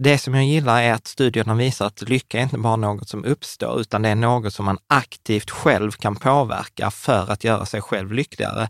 Det 0.00 0.18
som 0.18 0.34
jag 0.34 0.44
gillar 0.44 0.82
är 0.82 0.92
att 0.92 1.06
studierna 1.06 1.54
visar 1.54 1.86
att 1.86 2.02
lycka 2.08 2.38
är 2.38 2.42
inte 2.42 2.58
bara 2.58 2.76
något 2.76 3.08
som 3.08 3.24
uppstår, 3.24 3.80
utan 3.80 4.02
det 4.02 4.08
är 4.08 4.14
något 4.14 4.54
som 4.54 4.64
man 4.64 4.78
aktivt 4.86 5.50
själv 5.50 5.90
kan 5.90 6.16
påverka 6.16 6.90
för 6.90 7.32
att 7.32 7.44
göra 7.44 7.66
sig 7.66 7.80
själv 7.80 8.12
lyckligare. 8.12 8.68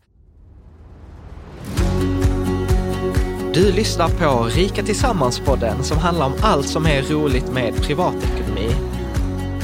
Du 3.54 3.72
lyssnar 3.72 4.08
på 4.08 4.44
Rika 4.44 4.82
Tillsammans-podden 4.82 5.82
som 5.82 5.98
handlar 5.98 6.26
om 6.26 6.34
allt 6.42 6.68
som 6.68 6.86
är 6.86 7.02
roligt 7.02 7.52
med 7.52 7.82
privatekonomi. 7.82 8.70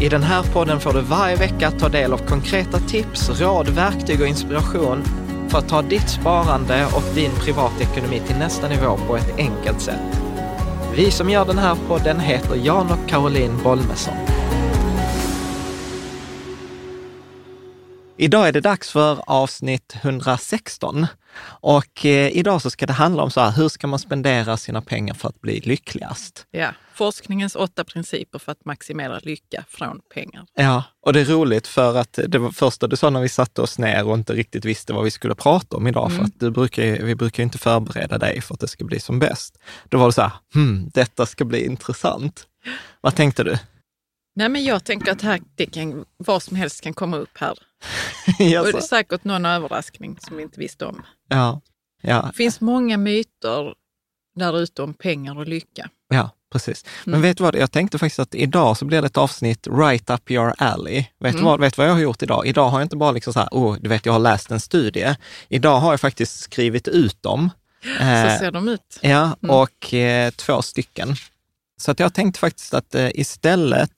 I 0.00 0.08
den 0.08 0.22
här 0.22 0.42
podden 0.42 0.80
får 0.80 0.92
du 0.92 1.00
varje 1.00 1.36
vecka 1.36 1.70
ta 1.70 1.88
del 1.88 2.12
av 2.12 2.18
konkreta 2.18 2.78
tips, 2.78 3.40
råd, 3.40 3.68
verktyg 3.68 4.20
och 4.20 4.26
inspiration 4.26 5.04
för 5.48 5.58
att 5.58 5.68
ta 5.68 5.82
ditt 5.82 6.08
sparande 6.08 6.86
och 6.86 7.14
din 7.14 7.30
privatekonomi 7.30 8.22
till 8.26 8.36
nästa 8.36 8.68
nivå 8.68 8.98
på 9.08 9.16
ett 9.16 9.38
enkelt 9.38 9.80
sätt. 9.80 10.23
Vi 10.96 11.10
som 11.10 11.30
gör 11.30 11.44
den 11.44 11.58
här 11.58 11.76
podden 11.88 12.20
heter 12.20 12.56
Jan 12.56 12.90
och 12.90 13.08
Caroline 13.08 13.58
Bolmesson. 13.64 14.14
Idag 18.16 18.48
är 18.48 18.52
det 18.52 18.60
dags 18.60 18.90
för 18.90 19.18
avsnitt 19.26 19.96
116 20.02 21.06
och 21.46 22.06
eh, 22.06 22.36
idag 22.36 22.62
så 22.62 22.70
ska 22.70 22.86
det 22.86 22.92
handla 22.92 23.22
om 23.22 23.30
så 23.30 23.40
här, 23.40 23.50
hur 23.50 23.68
ska 23.68 23.86
man 23.86 23.98
spendera 23.98 24.56
sina 24.56 24.82
pengar 24.82 25.14
för 25.14 25.28
att 25.28 25.40
bli 25.40 25.60
lyckligast? 25.60 26.46
Ja, 26.50 26.68
forskningens 26.94 27.56
åtta 27.56 27.84
principer 27.84 28.38
för 28.38 28.52
att 28.52 28.64
maximera 28.64 29.18
lycka 29.18 29.64
från 29.68 30.00
pengar. 30.14 30.46
Ja, 30.54 30.84
och 31.06 31.12
det 31.12 31.20
är 31.20 31.24
roligt 31.24 31.66
för 31.66 31.96
att 31.96 32.18
det 32.28 32.38
var 32.38 32.50
första 32.50 32.86
du 32.86 32.96
sa 32.96 33.10
när 33.10 33.20
vi 33.20 33.28
satte 33.28 33.62
oss 33.62 33.78
ner 33.78 34.06
och 34.06 34.14
inte 34.14 34.32
riktigt 34.32 34.64
visste 34.64 34.92
vad 34.92 35.04
vi 35.04 35.10
skulle 35.10 35.34
prata 35.34 35.76
om 35.76 35.86
idag, 35.86 36.12
för 36.12 36.22
att 36.22 36.40
du 36.40 36.50
brukar, 36.50 36.82
vi 36.82 37.14
brukar 37.14 37.42
inte 37.42 37.58
förbereda 37.58 38.18
dig 38.18 38.40
för 38.40 38.54
att 38.54 38.60
det 38.60 38.68
ska 38.68 38.84
bli 38.84 39.00
som 39.00 39.18
bäst. 39.18 39.58
Då 39.88 39.98
var 39.98 40.06
det 40.06 40.12
så 40.12 40.22
här, 40.22 40.32
hmm, 40.54 40.90
detta 40.94 41.26
ska 41.26 41.44
bli 41.44 41.66
intressant. 41.66 42.46
Vad 43.00 43.14
tänkte 43.14 43.44
du? 43.44 43.58
Nej, 44.36 44.48
men 44.48 44.64
jag 44.64 44.84
tänker 44.84 45.12
att 45.12 45.22
här, 45.22 45.40
det 45.54 45.66
kan, 45.66 46.04
vad 46.16 46.42
som 46.42 46.56
helst 46.56 46.80
kan 46.80 46.94
komma 46.94 47.16
upp 47.16 47.38
här. 47.38 47.50
Och 48.28 48.36
det 48.38 48.54
är 48.54 48.80
säkert 48.80 49.24
någon 49.24 49.46
överraskning 49.46 50.16
som 50.20 50.36
vi 50.36 50.42
inte 50.42 50.60
visste 50.60 50.86
om. 50.86 51.02
ja, 51.28 51.60
ja, 52.02 52.22
Det 52.30 52.36
finns 52.36 52.60
många 52.60 52.96
myter 52.96 53.74
där 54.36 54.58
ute 54.58 54.82
om 54.82 54.94
pengar 54.94 55.38
och 55.38 55.46
lycka. 55.48 55.88
ja, 56.08 56.30
precis. 56.52 56.84
Men 57.04 57.22
vet 57.22 57.36
du 57.36 57.42
vad, 57.42 57.56
jag 57.56 57.72
tänkte 57.72 57.98
faktiskt 57.98 58.18
att 58.18 58.34
idag 58.34 58.76
så 58.76 58.84
blir 58.84 59.00
det 59.02 59.06
ett 59.06 59.16
avsnitt 59.16 59.66
right 59.70 60.10
up 60.10 60.30
your 60.30 60.54
alley. 60.58 61.04
Vet 61.20 61.36
du 61.36 61.42
vad, 61.42 61.60
vet 61.60 61.76
du 61.76 61.82
vad 61.82 61.88
jag 61.88 61.94
har 61.94 62.00
gjort 62.00 62.22
idag? 62.22 62.46
Idag 62.46 62.68
har 62.68 62.78
jag 62.80 62.84
inte 62.84 62.96
bara 62.96 63.12
liksom 63.12 63.32
så 63.32 63.38
här, 63.40 63.48
oh, 63.52 63.76
du 63.80 63.88
vet, 63.88 64.06
jag 64.06 64.12
har 64.12 64.20
läst 64.20 64.50
en 64.50 64.60
studie. 64.60 65.16
Idag 65.48 65.80
har 65.80 65.92
jag 65.92 66.00
faktiskt 66.00 66.40
skrivit 66.40 66.88
ut 66.88 67.22
dem. 67.22 67.50
Så 67.82 68.02
Eh, 68.04 68.38
ser 68.38 68.50
de 68.50 68.68
ut. 68.68 68.98
Ja, 69.00 69.36
och 69.48 69.94
eh, 69.94 70.30
två 70.30 70.62
stycken. 70.62 71.14
Så 71.76 71.90
att 71.90 72.00
jag 72.00 72.14
tänkte 72.14 72.40
faktiskt 72.40 72.74
att 72.74 72.94
eh, 72.94 73.10
istället 73.14 73.90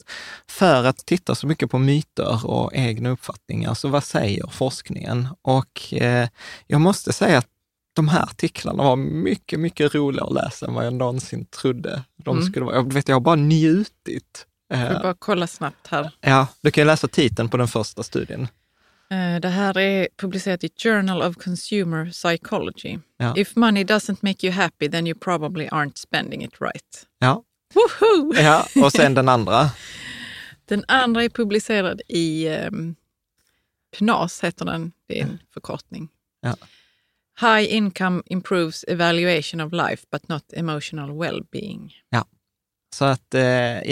för 0.48 0.84
att 0.84 1.06
titta 1.06 1.34
så 1.34 1.46
mycket 1.46 1.70
på 1.70 1.78
myter 1.78 2.46
och 2.46 2.70
egna 2.74 3.08
uppfattningar, 3.10 3.74
så 3.74 3.88
vad 3.88 4.04
säger 4.04 4.46
forskningen? 4.46 5.28
Och 5.42 5.94
eh, 5.94 6.28
jag 6.66 6.80
måste 6.80 7.12
säga 7.12 7.38
att 7.38 7.46
de 7.96 8.08
här 8.08 8.22
artiklarna 8.22 8.82
var 8.82 8.96
mycket, 8.96 9.60
mycket 9.60 9.94
roligare 9.94 10.26
att 10.26 10.34
läsa 10.34 10.66
än 10.66 10.74
vad 10.74 10.86
jag 10.86 10.92
någonsin 10.94 11.44
trodde 11.44 12.02
de 12.16 12.42
skulle 12.42 12.64
vara. 12.66 12.76
Jag, 12.76 12.92
vet, 12.92 13.08
jag 13.08 13.16
har 13.16 13.20
bara 13.20 13.36
njutit. 13.36 14.46
Jag 14.68 14.78
Eh, 14.80 14.88
vill 14.88 14.98
bara 15.02 15.14
kolla 15.18 15.46
snabbt 15.46 15.86
här. 15.86 16.10
ja, 16.20 16.46
du 16.60 16.70
kan 16.70 16.86
läsa 16.86 17.08
titeln 17.08 17.48
på 17.48 17.56
den 17.56 17.68
första 17.68 18.02
studien. 18.02 18.48
Det 19.42 19.48
här 19.48 19.78
är 19.78 20.08
publicerat 20.20 20.64
i 20.64 20.70
Journal 20.82 21.22
of 21.22 21.36
Consumer 21.36 22.10
Psychology. 22.10 22.98
Ja. 23.16 23.36
If 23.36 23.56
money 23.56 23.84
doesn't 23.84 24.16
make 24.20 24.46
you 24.46 24.52
happy 24.56 24.88
then 24.88 25.06
you 25.06 25.18
probably 25.18 25.66
aren't 25.68 25.96
spending 25.98 26.44
it 26.44 26.52
right. 26.60 27.06
Ja, 27.18 27.42
Woho! 27.76 28.34
ja 28.34 28.66
och 28.84 28.92
sen 28.92 29.14
den 29.14 29.28
andra. 29.28 29.70
Den 30.64 30.84
andra 30.88 31.24
är 31.24 31.28
publicerad 31.28 32.00
i 32.08 32.48
um, 32.48 32.94
PNAS, 33.98 34.44
heter 34.44 34.64
den. 34.64 34.92
Det 35.08 35.20
är 35.20 35.22
en 35.24 35.38
förkortning. 35.54 36.08
Ja. 36.40 36.56
High 37.40 37.74
income 37.74 38.22
improves 38.26 38.84
evaluation 38.88 39.60
of 39.60 39.72
life 39.72 40.06
but 40.12 40.28
not 40.28 40.52
emotional 40.52 41.10
well-being. 41.10 41.90
Så 42.94 43.04
att, 43.04 43.34
eh, 43.34 43.42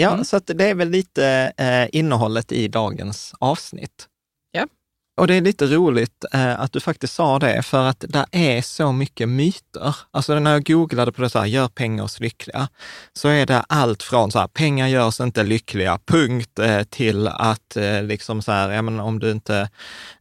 ja, 0.01 0.11
Mm. 0.13 0.25
så 0.25 0.37
att 0.37 0.47
det 0.47 0.69
är 0.69 0.75
väl 0.75 0.89
lite 0.89 1.53
eh, 1.57 1.99
innehållet 1.99 2.51
i 2.51 2.67
dagens 2.67 3.33
avsnitt. 3.39 4.07
Och 5.17 5.27
det 5.27 5.35
är 5.35 5.41
lite 5.41 5.65
roligt 5.65 6.25
eh, 6.33 6.59
att 6.59 6.71
du 6.71 6.79
faktiskt 6.79 7.13
sa 7.13 7.39
det, 7.39 7.63
för 7.63 7.85
att 7.85 8.05
det 8.07 8.25
är 8.31 8.61
så 8.61 8.91
mycket 8.91 9.29
myter. 9.29 9.95
Alltså 10.11 10.39
när 10.39 10.51
jag 10.51 10.65
googlade 10.65 11.11
på 11.11 11.21
det 11.21 11.29
så 11.29 11.39
här, 11.39 11.45
gör 11.45 11.67
pengar 11.67 12.03
oss 12.03 12.19
lyckliga, 12.19 12.67
så 13.13 13.27
är 13.27 13.45
det 13.45 13.59
allt 13.69 14.03
från 14.03 14.31
så 14.31 14.39
här, 14.39 14.47
pengar 14.47 14.87
gör 14.87 15.07
oss 15.07 15.19
inte 15.19 15.43
lyckliga, 15.43 15.99
punkt, 16.05 16.59
eh, 16.59 16.83
till 16.83 17.27
att 17.27 17.77
eh, 17.77 18.03
liksom 18.03 18.41
så 18.41 18.51
här, 18.51 18.71
ja, 18.71 18.81
men 18.81 18.99
om 18.99 19.19
du 19.19 19.31
inte 19.31 19.69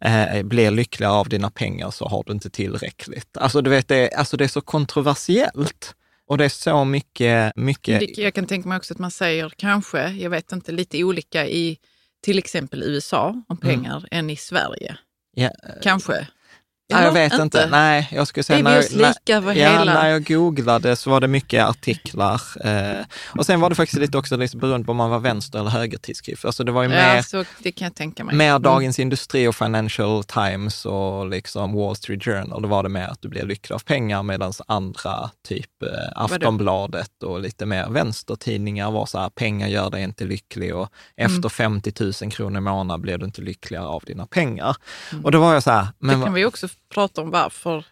eh, 0.00 0.43
blir 0.43 0.71
lycklig 0.71 1.06
av 1.06 1.28
dina 1.28 1.50
pengar 1.50 1.91
så 1.91 2.09
har 2.09 2.22
du 2.27 2.33
inte 2.33 2.50
tillräckligt. 2.50 3.37
Alltså 3.37 3.60
du 3.60 3.71
vet, 3.71 3.88
det, 3.88 4.10
alltså, 4.10 4.37
det 4.37 4.44
är 4.44 4.49
så 4.49 4.60
kontroversiellt. 4.60 5.94
Och 6.27 6.38
det 6.38 6.44
är 6.44 6.49
så 6.49 6.84
mycket, 6.84 7.57
mycket 7.57 8.19
Jag 8.19 8.34
kan 8.34 8.47
tänka 8.47 8.69
mig 8.69 8.77
också 8.77 8.95
att 8.95 8.98
man 8.98 9.10
säger 9.10 9.53
kanske, 9.57 10.09
jag 10.09 10.30
vet 10.30 10.53
inte, 10.53 10.72
lite 10.72 11.04
olika 11.04 11.47
i 11.47 11.78
till 12.24 12.38
exempel 12.38 12.82
USA 12.82 13.28
Mm. 13.30 13.44
om 13.48 13.56
pengar 13.56 14.09
än 14.10 14.30
i 14.30 14.36
Sverige. 14.36 14.97
Ja, 15.34 15.50
Kanske. 15.82 16.28
Nej, 16.95 17.05
jag 17.05 17.13
vet 17.13 17.33
inte. 17.39 17.69
Nej, 17.71 18.09
jag 18.13 18.27
skulle 18.29 18.45
säga 18.45 18.63
när, 18.63 18.97
lika 18.97 19.37
över 19.37 19.55
ja, 19.55 19.85
när 19.85 20.09
jag 20.09 20.25
googlade 20.25 20.97
så 20.97 21.11
var 21.11 21.21
det 21.21 21.29
mycket 21.29 21.65
artiklar. 21.69 22.41
Eh, 22.65 23.05
och 23.39 23.47
sen 23.47 23.61
var 23.61 23.69
det 23.71 23.75
faktiskt 23.77 24.01
lite 24.01 24.19
också 24.19 24.37
liksom 24.37 24.61
beroende 24.61 24.85
på 24.85 24.91
om 24.91 24.97
man 24.97 25.11
var 25.11 25.19
vänster 25.19 25.59
eller 25.59 25.71
högertidskrift. 25.71 26.45
Alltså 26.45 26.65
det 26.65 26.73
var 26.73 26.83
ju 26.83 26.89
mer, 26.89 27.17
Ja, 27.17 27.23
så 27.23 27.45
det 27.59 27.73
kan 27.73 27.85
jag 27.87 27.95
tänka 27.95 28.25
mig. 28.25 28.35
mer 28.37 28.51
Mm. 28.51 28.63
Dagens 28.63 28.99
Industri 28.99 29.47
och 29.49 29.55
Financial 29.57 30.25
Times 30.25 30.87
och 30.87 31.27
liksom 31.29 31.75
Wall 31.75 31.97
Street 31.97 32.25
Journal. 32.25 32.63
Då 32.63 32.69
var 32.69 32.83
det 32.83 32.89
mer 32.89 33.07
att 33.09 33.23
du 33.23 33.29
blev 33.29 33.47
lycklig 33.49 33.75
av 33.75 33.79
pengar 33.79 34.23
medan 34.23 34.53
andra, 34.67 35.31
typ 35.49 35.83
eh, 35.83 35.89
Aftonbladet 36.17 37.23
och 37.23 37.41
lite 37.41 37.67
mer 37.67 37.89
vänstertidningar 37.89 38.91
var 38.91 39.07
så 39.07 39.19
här, 39.19 39.29
pengar 39.29 39.69
gör 39.69 39.91
dig 39.91 40.03
inte 40.03 40.25
lycklig 40.25 40.75
och 40.75 40.89
Mm. 41.17 41.37
efter 41.37 41.49
50 41.49 41.93
000 42.23 42.31
kronor 42.33 42.59
i 42.59 42.61
månaden 42.61 43.03
blir 43.03 43.19
du 43.19 43.25
inte 43.25 43.41
lyckligare 43.43 43.87
av 43.87 44.03
dina 44.07 44.27
pengar. 44.27 44.77
Och 45.23 45.31
då 45.33 45.41
var 45.41 45.55
jag 45.55 45.63
så 45.63 45.71
här, 45.71 45.87
men 45.99 46.11
Mm. 46.11 46.21
Det 46.21 46.27
kan 46.27 46.35
vi 46.35 46.45
också 46.45 46.69
prata 46.95 47.21
om 47.23 47.31
varför 47.31 47.85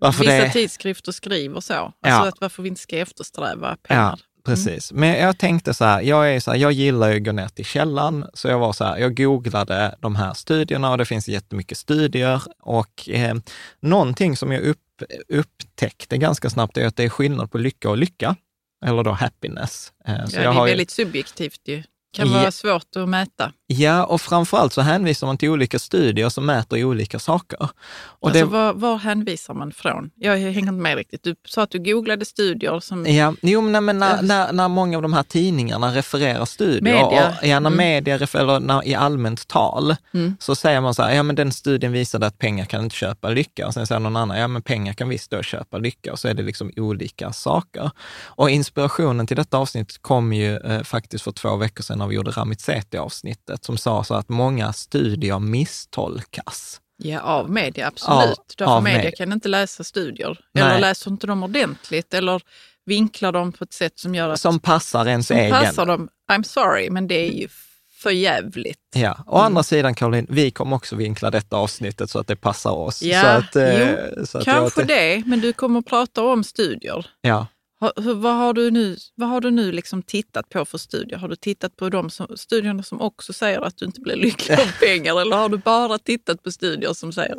Varför 0.00 0.24
Vissa 0.24 0.32
det, 0.44 0.50
tidskrifter 0.52 1.12
skriver 1.12 1.60
så. 1.60 1.72
Alltså 1.74 1.94
Ja. 2.02 2.28
att 2.28 2.40
varför 2.40 2.62
vi 2.62 2.68
inte 2.68 2.80
ska 2.80 2.98
eftersträva 2.98 3.70
Ja, 3.70 3.76
pengar. 3.82 4.20
precis. 4.44 4.92
Men 4.92 5.08
jag 5.20 5.38
tänkte 5.38 5.74
så 5.74 5.84
här, 5.84 6.00
jag, 6.02 6.34
är 6.34 6.40
så 6.40 6.50
här, 6.50 6.58
jag 6.58 6.72
gillar 6.72 7.08
ju 7.10 7.16
att 7.16 7.24
gå 7.24 7.32
ner 7.32 7.48
till 7.48 7.64
källan, 7.64 8.26
så 8.34 8.48
jag 8.48 8.58
var 8.58 8.72
så 8.72 8.84
här, 8.84 8.98
jag 8.98 9.16
googlade 9.16 9.96
de 10.00 10.16
här 10.16 10.34
studierna 10.34 10.90
och 10.90 10.98
det 10.98 11.04
finns 11.04 11.28
jättemycket 11.28 11.78
studier 11.78 12.42
och 12.62 13.08
eh, 13.08 13.34
någonting 13.80 14.36
som 14.36 14.52
jag 14.52 14.62
upp, 14.62 14.78
upptäckte 15.28 16.16
ganska 16.18 16.50
snabbt 16.50 16.76
är 16.76 16.86
att 16.86 16.96
det 16.96 17.04
är 17.04 17.08
skillnad 17.08 17.50
på 17.50 17.58
lycka 17.58 17.90
och 17.90 17.96
lycka, 17.98 18.36
eller 18.86 19.02
då 19.02 19.10
happiness. 19.10 19.92
Eh, 20.06 20.14
Ja, 20.18 20.26
det 20.30 20.36
är 20.36 20.46
har 20.46 20.66
ju- 20.66 20.70
väldigt 20.72 20.90
subjektivt 20.90 21.60
ju. 21.64 21.82
kan 22.12 22.28
Ja. 22.28 22.34
vara 22.38 22.50
svårt 22.52 22.96
att 22.96 23.08
mäta. 23.08 23.52
Ja, 23.70 24.04
och 24.04 24.20
framförallt 24.20 24.72
så 24.72 24.80
hänvisar 24.80 25.26
man 25.26 25.38
till 25.38 25.48
olika 25.48 25.78
studier 25.78 26.28
som 26.28 26.46
mäter 26.46 26.84
olika 26.84 27.18
saker. 27.18 27.68
Och 28.20 28.28
alltså, 28.28 28.44
det, 28.44 28.50
var, 28.50 28.72
var 28.74 28.96
hänvisar 28.98 29.54
man 29.54 29.72
från? 29.72 30.10
Jag 30.14 30.36
hänger 30.36 30.58
inte 30.58 30.72
med 30.72 30.96
riktigt. 30.96 31.22
Du 31.22 31.34
sa 31.48 31.62
att 31.62 31.70
du 31.70 31.78
googlade 31.78 32.24
studier 32.24 32.80
som... 32.80 33.06
Ja, 33.06 33.34
jo, 33.42 33.60
men, 33.60 33.98
när, 33.98 34.08
Ja. 34.16 34.22
när, 34.22 34.52
när 34.52 34.68
många 34.68 34.96
av 34.98 35.02
de 35.02 35.12
här 35.12 35.22
tidningarna 35.22 35.94
refererar 35.94 36.44
studier, 36.44 36.82
Media. 36.82 37.28
och, 37.28 37.46
ja, 37.46 37.60
när 37.60 37.70
Mm. 37.70 37.76
media 37.76 38.18
refer, 38.18 38.38
eller 38.40 38.60
när, 38.60 38.88
i 38.88 38.94
allmänt 38.94 39.48
tal, 39.48 39.96
Mm. 40.14 40.36
så 40.40 40.54
säger 40.54 40.80
man 40.80 40.94
så 40.94 41.02
här, 41.02 41.14
ja 41.14 41.22
men 41.22 41.36
den 41.36 41.52
studien 41.52 41.92
visade 41.92 42.26
att 42.26 42.38
pengar 42.38 42.64
kan 42.64 42.84
inte 42.84 42.96
köpa 42.96 43.28
lycka. 43.28 43.66
Och 43.66 43.74
sen 43.74 43.86
säger 43.86 44.00
någon 44.00 44.16
annan, 44.16 44.38
ja 44.38 44.48
men 44.48 44.62
pengar 44.62 44.92
kan 44.92 45.08
visst 45.08 45.30
då 45.30 45.42
köpa 45.42 45.78
lycka. 45.78 46.12
Och 46.12 46.18
så 46.18 46.28
är 46.28 46.34
det 46.34 46.42
liksom 46.42 46.72
olika 46.76 47.32
saker. 47.32 47.90
Och 48.24 48.50
inspirationen 48.50 49.26
till 49.26 49.36
detta 49.36 49.58
avsnitt 49.58 50.02
kom 50.02 50.32
ju 50.32 50.56
eh, 50.56 50.82
faktiskt 50.82 51.24
för 51.24 51.32
två 51.32 51.56
veckor 51.56 51.82
sedan 51.82 51.98
när 51.98 52.06
vi 52.06 52.14
gjorde 52.14 52.30
Ramizeti-avsnittet, 52.30 53.57
som 53.64 53.78
sa 53.78 54.04
så 54.04 54.14
att 54.14 54.28
många 54.28 54.72
studier 54.72 55.38
misstolkas. 55.38 56.80
Ja, 57.02 57.20
av 57.20 57.50
media, 57.50 57.86
absolut. 57.86 58.18
Av- 58.38 58.44
Därför 58.58 58.72
av 58.72 58.82
media 58.82 58.98
media. 58.98 59.16
kan 59.16 59.32
inte 59.32 59.48
läsa 59.48 59.84
studier. 59.84 60.38
Nej. 60.52 60.64
Eller 60.64 60.78
läser 60.78 61.10
inte 61.10 61.26
dem 61.26 61.42
ordentligt. 61.42 62.14
Eller 62.14 62.42
vinklar 62.86 63.32
dem 63.32 63.52
på 63.52 63.64
ett 63.64 63.72
sätt 63.72 63.98
som 63.98 64.14
gör 64.14 64.28
att... 64.28 64.40
Som 64.40 64.60
passar 64.60 65.06
ens 65.06 65.26
som 65.26 65.36
egen. 65.36 65.50
passar 65.50 65.86
dem. 65.86 66.08
I'm 66.32 66.42
sorry, 66.42 66.90
men 66.90 67.08
det 67.08 67.14
är 67.14 67.32
ju 67.32 67.48
för 67.98 68.10
jävligt. 68.10 68.78
Ja, 68.94 69.18
å 69.26 69.34
Mm. 69.36 69.46
andra 69.46 69.62
sidan 69.62 69.94
Caroline, 69.94 70.26
vi 70.30 70.50
kommer 70.50 70.76
också 70.76 70.96
vinkla 70.96 71.30
detta 71.30 71.56
avsnittet 71.56 72.10
så 72.10 72.18
att 72.18 72.26
det 72.26 72.36
passar 72.36 72.70
oss. 72.70 73.02
Ja, 73.02 73.22
så 73.22 73.26
att, 73.28 73.56
eh, 73.56 73.90
jo, 74.16 74.26
så 74.26 74.38
att 74.38 74.44
Kanske 74.44 74.82
det, 74.84 75.22
men 75.26 75.40
du 75.40 75.52
kommer 75.52 75.82
prata 75.82 76.22
om 76.22 76.44
studier. 76.44 77.06
Ja, 77.20 77.46
Vad 78.14 78.34
har 78.36 78.52
du 78.52 78.70
nu, 78.70 78.96
vad 79.14 79.28
har 79.28 79.40
du 79.40 79.50
nu 79.50 79.72
liksom 79.72 80.02
tittat 80.02 80.48
på 80.48 80.64
för 80.64 80.78
studier? 80.78 81.18
Har 81.18 81.28
du 81.28 81.36
tittat 81.36 81.76
på 81.76 81.88
de 81.88 82.10
som, 82.10 82.36
studierna 82.36 82.82
som 82.82 83.00
också 83.00 83.32
säger 83.32 83.60
att 83.60 83.76
du 83.76 83.84
inte 83.84 84.00
blir 84.00 84.16
lycklig 84.16 84.54
av 84.54 84.72
pengar? 84.80 85.20
Eller 85.20 85.36
har 85.36 85.48
du 85.48 85.58
bara 85.58 85.98
tittat 85.98 86.42
på 86.42 86.50
studier 86.50 86.92
som 86.92 87.12
säger 87.12 87.38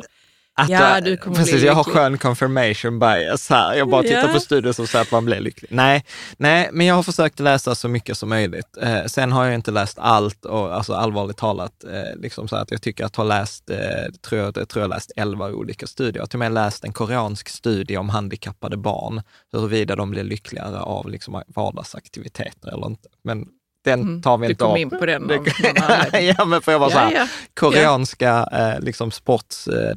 att, 0.62 0.68
Ja, 0.68 1.00
du 1.00 1.16
kommer 1.16 1.36
precis, 1.36 1.54
bli 1.54 1.66
jag 1.66 1.74
har 1.74 1.84
skön 1.84 2.18
confirmation 2.18 2.98
bias 2.98 3.50
här. 3.50 3.74
Jag 3.74 3.88
bara 3.90 4.02
tittar 4.02 4.26
Ja. 4.28 4.32
på 4.34 4.40
studier 4.40 4.72
som 4.72 4.86
säger 4.86 5.02
att 5.02 5.10
man 5.10 5.24
blir 5.24 5.40
lycklig. 5.40 5.68
Nej, 5.72 6.04
nej, 6.36 6.68
men 6.72 6.86
jag 6.86 6.94
har 6.94 7.02
försökt 7.02 7.40
läsa 7.40 7.74
så 7.74 7.88
mycket 7.88 8.16
som 8.18 8.28
möjligt. 8.28 8.76
Eh, 8.82 9.04
sen 9.06 9.32
har 9.32 9.44
jag 9.44 9.54
inte 9.54 9.70
läst 9.70 9.98
allt 9.98 10.44
och 10.44 10.74
alltså 10.74 10.94
allvarligt 10.94 11.36
talat, 11.36 11.84
eh, 11.84 12.20
liksom 12.20 12.48
så 12.48 12.56
att 12.56 12.70
jag 12.70 12.82
tycker 12.82 13.04
att 13.04 13.16
ha 13.16 13.24
läst, 13.24 13.70
eh, 13.70 13.76
tror 14.28 14.40
jag, 14.40 14.56
jag 14.56 14.68
tror 14.68 14.82
jag 14.82 14.88
har 14.88 14.94
läst 14.96 15.12
elva 15.16 15.48
olika 15.48 15.86
studier. 15.86 16.14
Jag 16.16 16.22
har 16.22 16.26
till 16.26 16.36
och 16.36 16.38
med 16.38 16.52
läst 16.52 16.84
en 16.84 16.92
koreansk 16.92 17.48
studie 17.48 17.96
om 17.96 18.08
handikappade 18.08 18.76
barn, 18.76 19.22
huruvida 19.52 19.96
de 19.96 20.10
blir 20.10 20.24
lyckligare 20.24 20.80
av 20.80 21.08
liksom 21.10 21.42
vardagsaktiviteter 21.46 22.68
eller 22.72 22.86
inte. 22.86 23.08
Men 23.24 23.46
den 23.84 24.00
Mm, 24.00 24.22
tar 24.22 24.38
vi 24.38 24.46
du 24.46 24.50
inte 24.52 24.64
kom 24.64 24.72
upp. 24.72 24.78
in 24.78 24.90
på 24.90 25.06
den 25.06 25.22
anledning. 25.30 26.34
ja, 26.38 26.44
men 26.44 26.62
för 26.62 26.72
jag 26.72 26.78
var 26.78 26.90
så 26.90 26.98
här, 26.98 27.12
Ja, 27.12 27.18
ja. 27.18 27.26
koreanska 27.54 28.48
eh, 28.52 28.80
liksom 28.84 29.10
sports 29.10 29.68
eh, 29.68 29.94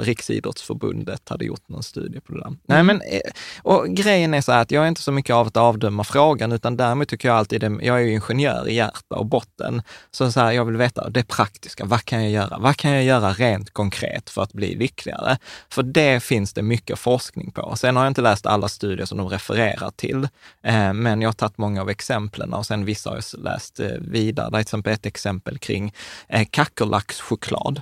Riksidrottsförbundet 0.00 1.28
hade 1.28 1.44
gjort 1.44 1.68
någon 1.68 1.82
studie 1.82 2.20
på 2.20 2.32
det 2.32 2.38
där. 2.40 2.50
Nej, 2.68 2.80
Mm. 2.80 2.86
men, 2.86 3.00
eh, 3.00 3.20
och 3.62 3.86
grejen 3.88 4.34
är 4.34 4.40
så 4.40 4.52
här 4.52 4.62
att 4.62 4.70
jag 4.70 4.84
är 4.84 4.88
inte 4.88 5.02
så 5.02 5.12
mycket 5.12 5.34
av 5.34 5.46
att 5.46 5.56
avdöma 5.56 6.04
frågan, 6.04 6.52
utan 6.52 6.76
däremot 6.76 7.08
tycker 7.08 7.28
jag 7.28 7.36
alltid, 7.36 7.62
jag 7.82 7.96
är 7.96 7.98
ju 8.04 8.12
ingenjör 8.12 8.68
i 8.68 8.74
hjärta 8.74 9.14
och 9.16 9.26
botten, 9.26 9.82
så, 10.10 10.32
så 10.32 10.40
här, 10.40 10.52
jag 10.52 10.64
vill 10.64 10.76
veta 10.76 11.10
det 11.10 11.28
praktiska, 11.28 11.84
vad 11.84 12.04
kan 12.04 12.22
jag 12.22 12.30
göra? 12.32 12.58
Vad 12.58 12.76
kan 12.76 12.90
jag 12.90 13.04
göra 13.04 13.32
rent 13.32 13.72
konkret 13.72 14.30
för 14.30 14.42
att 14.42 14.52
bli 14.52 14.74
lyckligare? 14.74 15.38
För 15.70 15.82
det 15.82 16.22
finns 16.22 16.52
det 16.52 16.62
mycket 16.62 16.98
forskning 16.98 17.50
på. 17.50 17.76
Sen 17.76 17.96
har 17.96 18.04
jag 18.04 18.10
inte 18.10 18.20
läst 18.22 18.46
alla 18.46 18.68
studier 18.68 19.06
som 19.06 19.18
de 19.18 19.28
refererar 19.28 19.90
till, 19.96 20.28
eh, 20.62 20.92
men 20.92 21.20
jag 21.22 21.28
har 21.28 21.32
tagit 21.34 21.58
många 21.58 21.80
av 21.80 21.90
exemplen 21.90 22.52
och 22.52 22.66
sen 22.66 22.84
vissa 22.84 23.15
har 23.16 23.38
läst 23.38 23.80
eh, 23.80 23.88
vidare. 24.00 24.50
Till 24.50 24.60
exempel 24.60 24.92
ett 24.92 25.06
exempel 25.06 25.58
kring 25.58 25.92
eh, 26.28 26.46
kackerlackschoklad. 26.50 27.80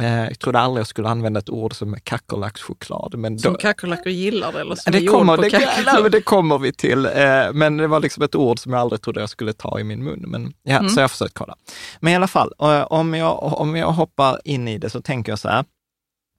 Eh, 0.00 0.24
jag 0.24 0.38
trodde 0.38 0.58
aldrig 0.58 0.80
jag 0.80 0.86
skulle 0.86 1.08
använda 1.08 1.40
ett 1.40 1.50
ord 1.50 1.74
som 1.74 1.96
kackerlackschoklad. 2.02 3.14
Men 3.18 3.38
Som 3.38 3.52
då, 3.52 3.58
kackerlackor 3.58 4.12
gillar 4.12 4.52
det, 4.52 4.60
eller 4.60 4.74
som 4.74 4.92
det, 4.92 4.98
är 4.98 5.06
kommer, 5.06 5.36
på 5.36 5.42
det, 5.42 5.82
nej, 5.86 6.10
det 6.10 6.20
kommer 6.20 6.58
vi 6.58 6.72
till. 6.72 7.08
Men 7.52 7.76
det 7.76 7.86
var 7.86 8.00
liksom 8.00 8.22
ett 8.22 8.34
ord 8.34 8.58
som 8.58 8.72
jag 8.72 8.80
aldrig 8.80 9.02
trodde 9.02 9.20
jag 9.20 9.30
skulle 9.30 9.52
ta 9.52 9.80
i 9.80 9.84
min 9.84 10.04
mun. 10.04 10.24
Men, 10.26 10.52
ja, 10.62 10.76
Mm. 10.76 10.88
Så 10.88 10.98
jag 11.00 11.02
har 11.02 11.08
försökt 11.08 11.34
kolla. 11.34 11.56
Men 12.00 12.12
i 12.12 12.16
alla 12.16 12.28
fall, 12.28 12.52
om 12.88 13.14
jag, 13.14 13.60
om 13.60 13.76
jag 13.76 13.92
hoppar 13.92 14.40
in 14.44 14.68
i 14.68 14.78
det 14.78 14.90
så 14.90 15.02
tänker 15.02 15.32
jag 15.32 15.38
så 15.38 15.48
här, 15.48 15.64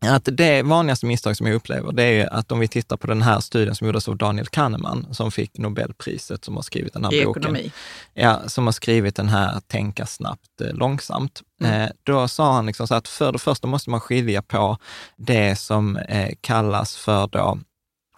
att 0.05 0.29
det 0.31 0.63
vanligaste 0.63 1.05
misstag 1.05 1.37
som 1.37 1.47
jag 1.47 1.55
upplever, 1.55 1.91
det 1.91 2.03
är 2.03 2.33
att 2.33 2.51
om 2.51 2.59
vi 2.59 2.67
tittar 2.67 2.97
på 2.97 3.07
den 3.07 3.21
här 3.21 3.39
studien 3.39 3.75
som 3.75 3.87
gjordes 3.87 4.07
av 4.07 4.17
Daniel 4.17 4.47
Kahneman, 4.47 5.07
som 5.11 5.31
fick 5.31 5.57
Nobelpriset, 5.57 6.45
som 6.45 6.55
har 6.55 6.61
skrivit 6.61 6.93
den 6.93 7.03
här 7.05 7.13
I 7.13 7.25
boken. 7.25 7.43
ekonomi. 7.43 7.71
Ja, 8.13 8.41
som 8.47 8.65
har 8.65 8.71
skrivit 8.71 9.15
den 9.15 9.29
här 9.29 9.59
Tänka 9.67 10.05
snabbt, 10.05 10.61
eh, 10.61 10.73
långsamt. 10.73 11.41
Mm. 11.61 11.81
Eh, 11.81 11.89
då 12.03 12.27
sa 12.27 12.53
han 12.53 12.65
liksom 12.65 12.87
så 12.87 12.95
att 12.95 13.07
för 13.07 13.31
det 13.31 13.39
första 13.39 13.67
måste 13.67 13.89
man 13.89 13.99
skilja 13.99 14.41
på 14.41 14.77
det 15.15 15.55
som 15.55 15.97
eh, 15.97 16.29
kallas 16.41 16.95
för 16.95 17.27
då 17.27 17.59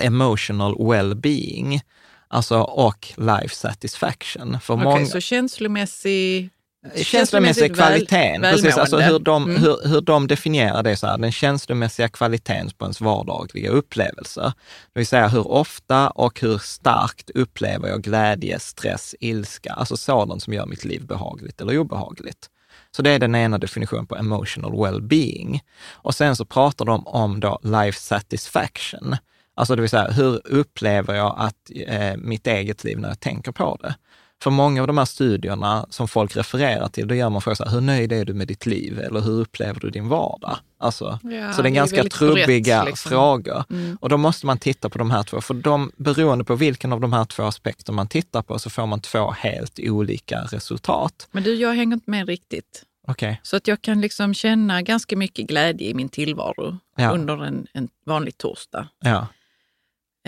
emotional 0.02 0.76
well-being, 0.76 1.80
alltså 2.28 2.60
och 2.60 3.08
life 3.18 3.56
satisfaction. 3.56 4.58
Okej, 4.68 4.84
många, 4.84 5.06
så 5.06 5.20
känslomässig... 5.20 6.50
känslomässig 6.96 7.76
kvaliteten, 7.76 8.42
väl- 8.42 8.54
precis, 8.56 8.78
alltså 8.78 8.98
hur 8.98 9.20
de, 9.20 9.44
Mm. 9.50 9.62
hur, 9.62 9.88
hur 9.88 10.02
de 10.02 10.28
definierar 10.28 10.84
det, 10.84 10.98
så 10.98 11.08
här, 11.08 11.18
den 11.18 11.32
känslomässiga 11.32 12.10
kvaliteten 12.10 12.70
på 12.78 12.86
ens 12.86 13.02
vardagliga 13.02 13.70
upplevelser. 13.70 14.54
Det 14.94 15.00
vill 15.00 15.08
säga 15.08 15.28
hur 15.28 15.48
ofta 15.48 16.10
och 16.10 16.42
hur 16.42 16.58
starkt 16.58 17.30
upplever 17.30 17.88
jag 17.90 18.02
glädje, 18.02 18.60
stress, 18.60 19.16
ilska, 19.20 19.74
alltså 19.74 19.98
sådant 19.98 20.44
som 20.44 20.54
gör 20.54 20.66
mitt 20.66 20.86
liv 20.86 21.06
behagligt 21.06 21.62
eller 21.62 21.78
obehagligt. 21.78 22.48
Så 22.96 23.02
det 23.02 23.10
är 23.10 23.20
den 23.20 23.36
ena 23.36 23.58
definitionen 23.58 24.08
på 24.08 24.16
emotional 24.16 24.72
well-being. 24.74 25.60
Och 25.92 26.16
sen 26.16 26.36
så 26.36 26.46
pratar 26.46 26.86
de 26.86 27.08
om 27.08 27.40
då 27.40 27.60
life 27.64 28.00
satisfaction. 28.00 29.16
Alltså 29.56 29.76
det 29.76 29.82
vill 29.82 29.90
säga, 29.90 30.12
hur 30.12 30.42
upplever 30.48 31.16
jag 31.16 31.36
att 31.38 31.56
eh, 31.88 32.18
mitt 32.18 32.48
eget 32.48 32.84
liv 32.84 33.00
när 33.00 33.10
jag 33.10 33.20
tänker 33.20 33.52
på 33.52 33.78
det? 33.82 33.96
För 34.44 34.52
många 34.52 34.82
av 34.82 34.88
de 34.88 34.98
här 34.98 35.06
studierna 35.06 35.86
som 35.90 36.08
folk 36.08 36.36
refererar 36.38 36.88
till, 36.88 37.08
då 37.08 37.16
gör 37.16 37.30
man 37.30 37.42
frågan 37.42 37.56
så 37.56 37.64
här, 37.66 37.72
hur 37.72 37.82
nöjd 37.82 38.12
är 38.12 38.26
du 38.26 38.34
med 38.34 38.48
ditt 38.48 38.66
liv? 38.66 39.00
Eller 39.00 39.20
hur 39.22 39.42
upplever 39.42 39.80
du 39.80 39.90
din 39.90 40.08
vardag? 40.08 40.58
Alltså, 40.80 41.20
Ja, 41.24 41.54
så 41.54 41.62
det 41.62 41.70
är 41.70 41.72
ganska 41.72 41.96
väldigt 41.98 42.14
trubbiga 42.14 42.78
brett, 42.82 42.86
liksom. 42.92 43.10
frågor. 43.10 43.64
Mm. 43.70 43.98
Och 44.02 44.10
då 44.10 44.18
måste 44.18 44.46
man 44.46 44.58
titta 44.58 44.90
på 44.90 44.98
de 44.98 45.12
här 45.12 45.24
två, 45.24 45.42
för 45.42 45.54
de, 45.54 45.92
beroende 45.98 46.44
på 46.44 46.56
vilken 46.56 46.94
av 46.94 47.02
de 47.02 47.14
här 47.14 47.26
två 47.26 47.44
aspekter 47.44 47.94
man 47.94 48.08
tittar 48.08 48.42
på, 48.42 48.60
så 48.60 48.70
får 48.70 48.86
man 48.86 49.02
två 49.02 49.32
helt 49.32 49.80
olika 49.84 50.40
resultat. 50.42 51.28
Men 51.32 51.44
du, 51.44 51.56
jag 51.56 51.74
hänger 51.74 51.94
inte 51.94 52.12
med 52.12 52.28
riktigt. 52.28 52.84
Okej, 53.08 53.40
Så 53.44 53.56
att 53.58 53.68
jag 53.68 53.82
kan 53.82 54.02
liksom 54.02 54.34
känna 54.34 54.82
ganska 54.82 55.18
mycket 55.18 55.48
glädje 55.48 55.88
i 55.90 55.94
min 55.94 56.10
tillvaro 56.10 56.78
Ja. 56.96 57.12
under 57.12 57.44
en, 57.46 57.68
en 57.74 57.90
vanlig 58.06 58.38
torsdag. 58.38 58.88
ja. 59.04 59.28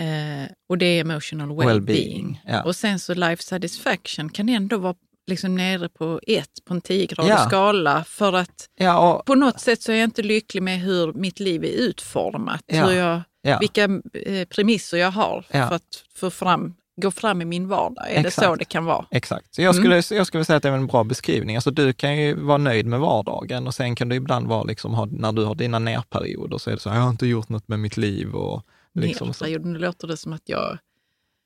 Eh, 0.00 0.50
och 0.68 0.78
det 0.78 0.86
är 0.86 1.00
emotional 1.00 1.48
well-being. 1.48 1.64
Well-being, 1.68 2.36
ja. 2.46 2.62
Och 2.62 2.76
sen 2.76 2.98
så 2.98 3.14
life 3.14 3.42
satisfaction 3.42 4.28
kan 4.28 4.48
ändå 4.48 4.76
vara 4.78 4.94
liksom 5.26 5.54
nere 5.54 5.88
på 5.88 6.20
ett 6.26 6.48
på 6.64 6.74
en 6.74 6.80
10-gradig 6.82 7.28
Ja. 7.30 7.38
skala. 7.48 8.04
För 8.04 8.32
att 8.32 8.68
Ja, 8.78 9.12
och, 9.14 9.24
på 9.26 9.34
något 9.34 9.60
sätt 9.60 9.82
så 9.82 9.92
är 9.92 9.96
jag 9.96 10.04
inte 10.04 10.22
lycklig 10.22 10.62
med 10.62 10.80
hur 10.80 11.12
mitt 11.12 11.40
liv 11.40 11.64
är 11.64 11.68
utformat. 11.68 12.62
Ja. 12.66 12.86
Hur 12.86 12.92
jag, 12.92 13.20
ja. 13.42 13.58
Vilka 13.58 13.84
eh, 14.26 14.48
premisser 14.48 14.96
jag 14.96 15.10
har 15.10 15.44
för 15.50 15.74
att 15.74 16.04
få 16.14 16.30
fram, 16.30 16.74
gå 17.02 17.10
fram 17.10 17.42
i 17.42 17.44
min 17.44 17.68
vardag. 17.68 18.10
Är 18.10 18.22
det 18.22 18.28
Exakt. 18.28 18.46
så 18.46 18.54
det 18.56 18.64
kan 18.64 18.84
vara? 18.84 19.06
Exakt. 19.10 19.54
Så 19.54 19.62
jag 19.62 19.74
Mm. 19.76 19.82
skulle, 20.02 20.18
jag 20.18 20.26
skulle 20.26 20.44
säga 20.44 20.56
att 20.56 20.62
det 20.62 20.68
är 20.68 20.72
en 20.72 20.86
bra 20.86 21.04
beskrivning. 21.04 21.56
Alltså 21.56 21.70
du 21.70 21.92
kan 21.92 22.16
ju 22.16 22.34
vara 22.34 22.58
nöjd 22.58 22.86
med 22.86 23.00
vardagen 23.00 23.66
och 23.66 23.74
sen 23.74 23.94
kan 23.94 24.08
du 24.08 24.16
ibland 24.16 24.46
vara, 24.46 24.62
liksom, 24.64 24.94
ha, 24.94 25.04
när 25.04 25.32
du 25.32 25.44
har 25.44 25.54
dina 25.54 25.78
nerperioder 25.78 26.58
så 26.58 26.70
är 26.70 26.74
det 26.74 26.80
så, 26.80 26.88
jag 26.88 26.94
har 26.96 27.10
inte 27.10 27.26
gjort 27.26 27.48
något 27.48 27.68
med 27.68 27.78
mitt 27.80 27.96
liv 27.96 28.34
och 28.34 28.62
liksom 28.94 29.32
så. 29.34 29.44
Nerperioden, 29.44 29.72
nu 29.72 29.78
låter 29.78 30.08
det 30.08 30.16
som 30.16 30.32
att 30.32 30.42
jag 30.44 30.78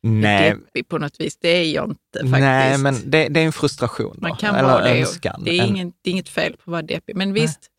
Nej, 0.03 0.51
deppig 0.51 0.89
på 0.89 0.99
något 0.99 1.21
vis. 1.21 1.37
Det 1.37 1.49
är 1.49 1.73
jag 1.75 1.85
inte 1.91 1.99
faktiskt. 2.19 2.33
nej, 2.33 2.79
men 2.79 2.95
det, 3.11 3.29
det 3.29 3.41
är 3.41 3.45
en 3.47 3.53
frustration. 3.53 4.13
Då, 4.21 4.29
Man 4.29 4.37
kan 4.37 4.55
eller 4.55 4.69
vara 4.69 4.85
det. 4.85 5.01
önskan. 5.01 5.43
Det 5.45 5.59
är, 5.59 5.63
En- 5.63 5.69
ingen, 5.69 5.93
det 6.03 6.11
är 6.11 6.13
inget 6.13 6.29
fel 6.29 6.53
på 6.53 6.61
att 6.63 6.67
vara 6.67 6.83
deppig. 6.83 7.17
Men 7.17 7.33
visst, 7.33 7.71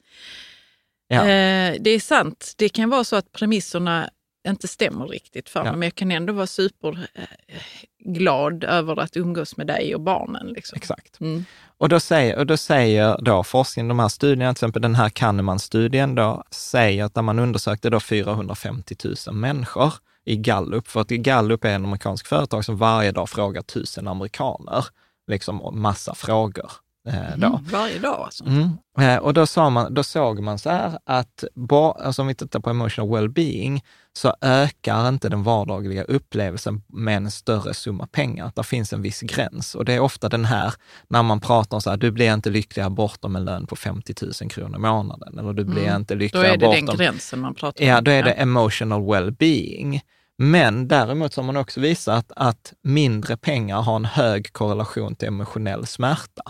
Ja. 1.07 1.21
eh, 1.21 1.75
det 1.79 1.89
är 1.89 1.99
sant. 1.99 2.53
Det 2.57 2.69
kan 2.69 2.89
vara 2.89 3.03
så 3.03 3.15
att 3.15 3.31
premisserna 3.31 4.09
inte 4.47 4.67
stämmer 4.67 5.07
riktigt 5.07 5.49
för 5.49 5.63
mig, 5.63 5.71
Ja. 5.71 5.75
men 5.77 5.85
jag 5.85 5.95
kan 5.95 6.11
ändå 6.11 6.33
vara 6.33 6.47
super 6.47 7.07
eh, 7.13 8.69
över 8.69 8.99
att 8.99 9.17
umgås 9.17 9.57
med 9.57 9.67
dig 9.67 9.95
och 9.95 10.01
barnen. 10.01 10.47
Liksom. 10.47 10.75
Exakt. 10.75 11.19
Mm. 11.21 11.45
Och 11.79 11.89
då 11.89 11.99
säger, 11.99 12.37
och 12.37 12.45
då 12.45 12.57
säger 12.57 13.17
då 13.21 13.43
forskningen, 13.43 13.87
de 13.87 13.99
här 13.99 14.07
studierna, 14.07 14.53
till 14.53 14.57
exempel 14.57 14.81
den 14.81 14.95
här 14.95 15.09
Kahneman-studien, 15.09 16.15
då 16.15 16.43
säger 16.51 17.03
att 17.03 17.15
när 17.15 17.21
man 17.23 17.39
undersökte 17.39 17.89
då 17.89 17.99
450 17.99 18.95
000 19.27 19.35
människor 19.35 19.93
i 20.25 20.37
Gallup, 20.37 20.87
för 20.87 21.01
att 21.01 21.07
Gallup 21.07 21.65
är 21.65 21.69
en 21.69 21.85
amerikansk 21.85 22.27
företag 22.27 22.65
som 22.65 22.77
varje 22.77 23.11
dag 23.11 23.29
frågar 23.29 23.61
tusen 23.61 24.07
amerikaner, 24.07 24.85
liksom 25.27 25.81
massa 25.81 26.15
frågor. 26.15 26.71
Eh, 27.07 27.37
då. 27.37 27.47
Mm, 27.47 27.63
varje 27.71 27.99
dag 27.99 28.21
alltså. 28.21 28.45
Mm. 28.45 28.69
Eh, 28.99 29.17
och 29.17 29.33
då, 29.33 29.47
sa 29.47 29.69
man, 29.69 29.93
då 29.93 30.03
såg 30.03 30.39
man 30.39 30.59
så 30.59 30.69
här 30.69 30.99
att, 31.05 31.43
ba, 31.55 31.91
alltså 31.91 32.21
om 32.21 32.27
vi 32.27 32.35
tittar 32.35 32.59
på 32.59 32.69
emotional 32.69 33.09
well-being, 33.09 33.81
så 34.13 34.33
ökar 34.41 35.07
inte 35.09 35.29
den 35.29 35.43
vardagliga 35.43 36.03
upplevelsen 36.03 36.81
med 36.87 37.17
en 37.17 37.31
större 37.31 37.73
summa 37.73 38.07
pengar. 38.07 38.51
Det 38.55 38.63
finns 38.63 38.93
en 38.93 39.01
viss 39.01 39.21
gräns 39.21 39.75
och 39.75 39.85
det 39.85 39.93
är 39.93 39.99
ofta 39.99 40.29
den 40.29 40.45
här, 40.45 40.73
när 41.07 41.23
man 41.23 41.39
pratar 41.39 41.77
om 41.77 41.81
så 41.81 41.89
här, 41.89 41.97
du 41.97 42.11
blir 42.11 42.33
inte 42.33 42.49
lyckligare 42.49 42.89
bortom 42.89 43.35
en 43.35 43.45
lön 43.45 43.67
på 43.67 43.75
50 43.75 44.13
000 44.41 44.49
kronor 44.49 44.75
i 44.75 44.79
månaden, 44.79 45.39
eller 45.39 45.53
du 45.53 45.63
blir 45.63 45.83
Mm. 45.83 45.95
inte 45.95 46.13
Då 46.13 46.19
lyckligare 46.19 46.47
är 46.47 46.57
det 46.57 46.71
den 46.71 46.85
bortom... 46.85 46.97
gränsen 46.97 47.39
man 47.39 47.55
pratar 47.55 47.83
om. 47.83 47.89
Ja, 47.89 48.01
då 48.01 48.11
är 48.11 48.23
det 48.23 48.31
emotional 48.31 49.01
well-being. 49.01 49.99
Men 50.39 50.87
däremot 50.87 51.33
så 51.33 51.41
har 51.41 51.45
man 51.45 51.57
också 51.57 51.79
visat 51.79 52.31
att 52.35 52.73
mindre 52.83 53.37
pengar 53.37 53.81
har 53.81 53.95
en 53.95 54.05
hög 54.05 54.53
korrelation 54.53 55.15
till 55.15 55.27
emotionell 55.27 55.85
smärta. 55.85 56.41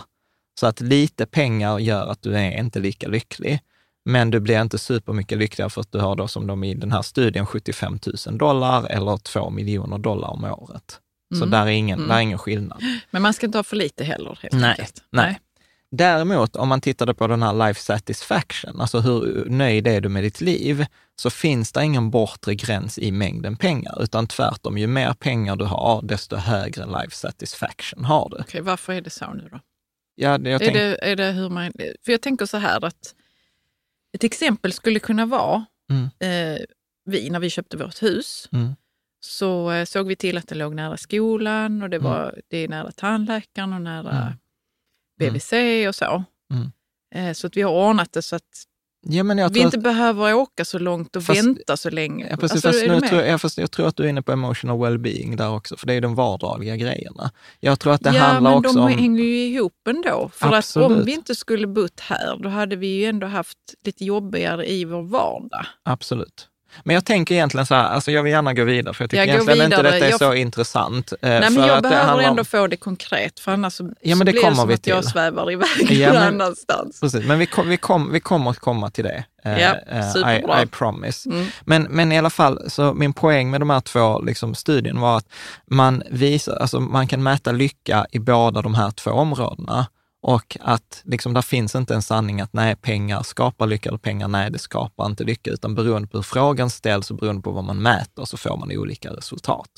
Så 0.58 0.66
att 0.66 0.80
lite 0.80 1.26
pengar 1.26 1.78
gör 1.78 2.06
att 2.06 2.22
du 2.22 2.34
är 2.36 2.58
inte 2.58 2.78
lika 2.80 3.08
lycklig. 3.08 3.60
Men 4.04 4.30
du 4.30 4.40
blir 4.40 4.62
inte 4.62 4.78
supermycket 4.78 5.38
lyckligare 5.38 5.70
för 5.70 5.80
att 5.80 5.92
du 5.92 5.98
har 5.98 6.16
då 6.16 6.28
som 6.28 6.46
de 6.46 6.64
i 6.64 6.74
den 6.74 6.92
här 6.92 7.02
studien 7.02 7.46
75 7.46 7.98
000 8.26 8.38
dollar 8.38 8.86
eller 8.90 9.16
2 9.16 9.50
miljoner 9.50 9.98
dollar 9.98 10.28
om 10.28 10.44
året. 10.44 11.00
Så 11.34 11.44
Mm. 11.44 11.50
där, 11.50 11.62
är 11.62 11.66
ingen, 11.70 11.98
Mm. 11.98 12.08
där 12.08 12.16
är 12.16 12.20
ingen 12.20 12.38
skillnad. 12.38 12.82
Men 13.10 13.22
man 13.22 13.34
ska 13.34 13.46
inte 13.46 13.58
ha 13.58 13.62
för 13.62 13.76
lite 13.76 14.04
heller 14.04 14.38
helt 14.42 14.54
Nej, 14.54 14.70
enkelt. 14.70 15.02
nej. 15.10 15.40
Däremot, 15.90 16.56
om 16.56 16.68
man 16.68 16.80
tittade 16.80 17.14
på 17.14 17.26
den 17.26 17.42
här 17.42 17.52
life 17.68 17.80
satisfaction, 17.80 18.80
alltså 18.80 19.00
hur 19.00 19.44
nöjd 19.50 19.86
är 19.86 20.00
du 20.00 20.08
med 20.08 20.22
ditt 20.22 20.40
liv, 20.40 20.86
så 21.16 21.30
finns 21.30 21.72
det 21.72 21.84
ingen 21.84 22.10
bortre 22.10 22.54
gräns 22.54 22.98
i 22.98 23.12
mängden 23.12 23.56
pengar, 23.56 24.02
utan 24.02 24.26
tvärtom, 24.26 24.78
ju 24.78 24.86
mer 24.86 25.12
pengar 25.12 25.56
du 25.56 25.64
har, 25.64 26.02
desto 26.02 26.36
högre 26.36 26.86
life 26.86 27.10
satisfaction 27.16 28.04
har 28.04 28.28
du. 28.30 28.36
Okej, 28.40 28.60
varför 28.60 28.92
är 28.92 29.00
det 29.00 29.10
så 29.10 29.32
nu 29.34 29.48
då? 29.52 29.60
Ja, 30.20 30.30
jag 30.30 30.46
Är 30.48 30.58
tänk, 30.58 30.74
det, 30.74 30.98
är 31.10 31.16
det 31.16 31.30
hur 31.32 31.48
man, 31.50 31.72
för 32.04 32.12
jag 32.12 32.20
tänker 32.20 32.46
så 32.46 32.56
här 32.56 32.84
att 32.84 33.14
ett 34.12 34.24
exempel 34.24 34.72
skulle 34.72 34.98
kunna 34.98 35.26
vara 35.26 35.64
Mm. 35.90 36.04
eh, 36.04 36.60
vi, 37.04 37.30
när 37.30 37.40
vi 37.40 37.50
köpte 37.50 37.76
vårt 37.76 38.02
hus, 38.02 38.48
Mm. 38.52 38.74
så 39.20 39.70
eh, 39.72 39.84
såg 39.84 40.06
vi 40.06 40.16
till 40.16 40.38
att 40.38 40.48
det 40.48 40.54
låg 40.54 40.74
nära 40.74 40.96
skolan 40.96 41.82
och 41.82 41.90
det, 41.90 41.98
var, 41.98 42.40
det 42.48 42.58
är 42.58 42.68
nära 42.68 42.92
tandläkaren 42.92 43.72
och 43.72 43.82
nära 43.82 44.10
Mm. 45.20 45.32
BVC 45.32 45.52
och 45.88 45.94
så. 45.94 46.24
Mm. 46.52 46.70
Eh, 47.14 47.32
så 47.34 47.46
att 47.46 47.56
vi 47.56 47.62
har 47.62 47.72
ordnat 47.72 48.12
det 48.12 48.22
så 48.22 48.36
att 48.36 48.64
ja, 49.02 49.22
men 49.22 49.38
jag 49.38 49.50
vi 49.50 49.60
inte 49.60 49.76
att, 49.76 49.82
behöver 49.82 50.34
åka 50.34 50.64
så 50.64 50.78
långt 50.78 51.16
och 51.16 51.22
Fast- 51.24 51.38
vänta 51.44 51.76
så 51.76 51.90
länge. 51.90 52.26
ja, 52.30 52.36
precis, 52.36 52.64
Alltså, 52.64 52.80
fast 52.80 53.02
nu 53.02 53.08
tror, 53.08 53.22
jag, 53.22 53.40
fast 53.40 53.58
jag 53.58 53.70
tror 53.70 53.88
att 53.88 53.96
du 53.96 54.04
är 54.04 54.08
inne 54.08 54.22
på 54.22 54.32
emotional 54.32 54.78
well-being 54.78 55.36
där 55.36 55.50
också, 55.50 55.76
för 55.76 55.86
det 55.86 55.94
är 55.94 56.00
de 56.00 56.14
vardagliga 56.14 56.76
grejerna. 56.76 57.30
Jag 57.60 57.80
tror 57.80 57.92
att 57.92 58.02
det 58.02 58.14
ja, 58.14 58.20
handlar 58.22 58.50
men 58.50 58.58
också 58.58 58.74
de 58.74 58.80
om... 58.80 58.88
hänger 58.88 59.24
ju 59.24 59.46
ihop 59.46 59.88
ändå. 59.88 60.30
För 60.34 60.48
att 60.48 60.54
Absolut. 60.54 60.90
om 60.90 61.04
vi 61.04 61.12
inte 61.12 61.34
skulle 61.34 61.66
bott 61.66 62.00
här, 62.00 62.38
då 62.42 62.48
hade 62.48 62.76
vi 62.76 62.86
ju 62.86 63.04
ändå 63.04 63.26
haft 63.26 63.58
lite 63.84 64.04
jobbigare 64.04 64.70
i 64.70 64.84
vår 64.84 65.02
vardag. 65.02 65.66
Absolut. 65.82 66.47
Men 66.84 66.94
jag 66.94 67.04
tänker 67.04 67.34
egentligen 67.34 67.66
så 67.66 67.74
här, 67.74 67.84
alltså 67.84 68.10
jag 68.10 68.22
vill 68.22 68.32
gärna 68.32 68.54
gå 68.54 68.64
vidare, 68.64 68.94
för 68.94 69.04
jag 69.04 69.10
tycker 69.10 69.20
Jag 69.26 69.28
egentligen 69.28 69.64
inte 69.64 69.82
detta 69.82 70.06
är 70.06 70.10
Jag- 70.10 70.18
så 70.18 70.34
intressant. 70.34 71.12
eh, 71.12 71.16
Nej, 71.28 71.40
men 71.40 71.54
jag 71.66 71.82
behöver 71.82 72.02
handlar 72.04 72.24
om- 72.24 72.30
ändå 72.30 72.44
få 72.44 72.66
det 72.66 72.76
konkret, 72.76 73.40
för 73.40 73.52
annars 73.52 73.72
så, 73.72 73.84
Ja, 73.84 73.90
men 74.02 74.18
så 74.18 74.24
det 74.24 74.32
blir 74.32 74.40
kommer 74.42 74.50
det 74.52 74.56
som 74.56 74.68
vi 74.68 74.74
att 74.74 74.86
jag 74.86 75.02
till. 75.02 75.10
svävar 75.10 75.52
iväg 75.52 75.90
Ja, 75.90 76.12
men- 76.12 76.22
annanstans. 76.22 77.00
Precis, 77.00 77.24
men 77.26 77.38
vi, 77.38 77.46
kom, 77.46 77.68
vi, 77.68 77.76
kom, 77.76 78.12
vi 78.12 78.20
kommer 78.20 78.50
att 78.50 78.58
komma 78.58 78.90
till 78.90 79.04
det. 79.04 79.24
Eh, 79.44 79.60
Ja, 79.62 79.74
eh, 79.90 80.10
superbra. 80.12 80.60
I, 80.60 80.62
I 80.62 80.66
promise. 80.66 81.28
Mm. 81.28 81.46
Men, 81.64 81.82
men 81.82 82.12
i 82.12 82.18
alla 82.18 82.30
fall, 82.30 82.70
så 82.70 82.94
min 82.94 83.12
poäng 83.12 83.50
med 83.50 83.60
de 83.60 83.70
här 83.70 83.80
två 83.80 84.20
liksom, 84.20 84.54
studierna 84.54 85.00
var 85.00 85.16
att 85.16 85.26
man, 85.70 86.02
visar, 86.10 86.56
alltså, 86.56 86.80
man 86.80 87.08
kan 87.08 87.22
mäta 87.22 87.52
lycka 87.52 88.06
i 88.10 88.18
båda 88.18 88.62
de 88.62 88.74
här 88.74 88.90
två 88.90 89.10
områdena. 89.10 89.86
Och 90.20 90.56
att 90.60 91.02
liksom, 91.04 91.34
där 91.34 91.42
finns 91.42 91.74
inte 91.74 91.94
en 91.94 92.02
sanning 92.02 92.40
att 92.40 92.52
nej, 92.52 92.76
pengar 92.76 93.22
skapar 93.22 93.66
lycka 93.66 93.88
eller 93.88 93.98
pengar, 93.98 94.28
nej, 94.28 94.50
det 94.50 94.58
skapar 94.58 95.06
inte 95.06 95.24
lycka, 95.24 95.50
utan 95.50 95.74
beroende 95.74 96.08
på 96.08 96.18
hur 96.18 96.22
frågan 96.22 96.70
ställs 96.70 97.10
och 97.10 97.16
beroende 97.16 97.42
på 97.42 97.50
vad 97.50 97.64
man 97.64 97.82
mäter 97.82 98.24
så 98.24 98.36
får 98.36 98.56
man 98.56 98.72
olika 98.76 99.10
resultat. 99.12 99.70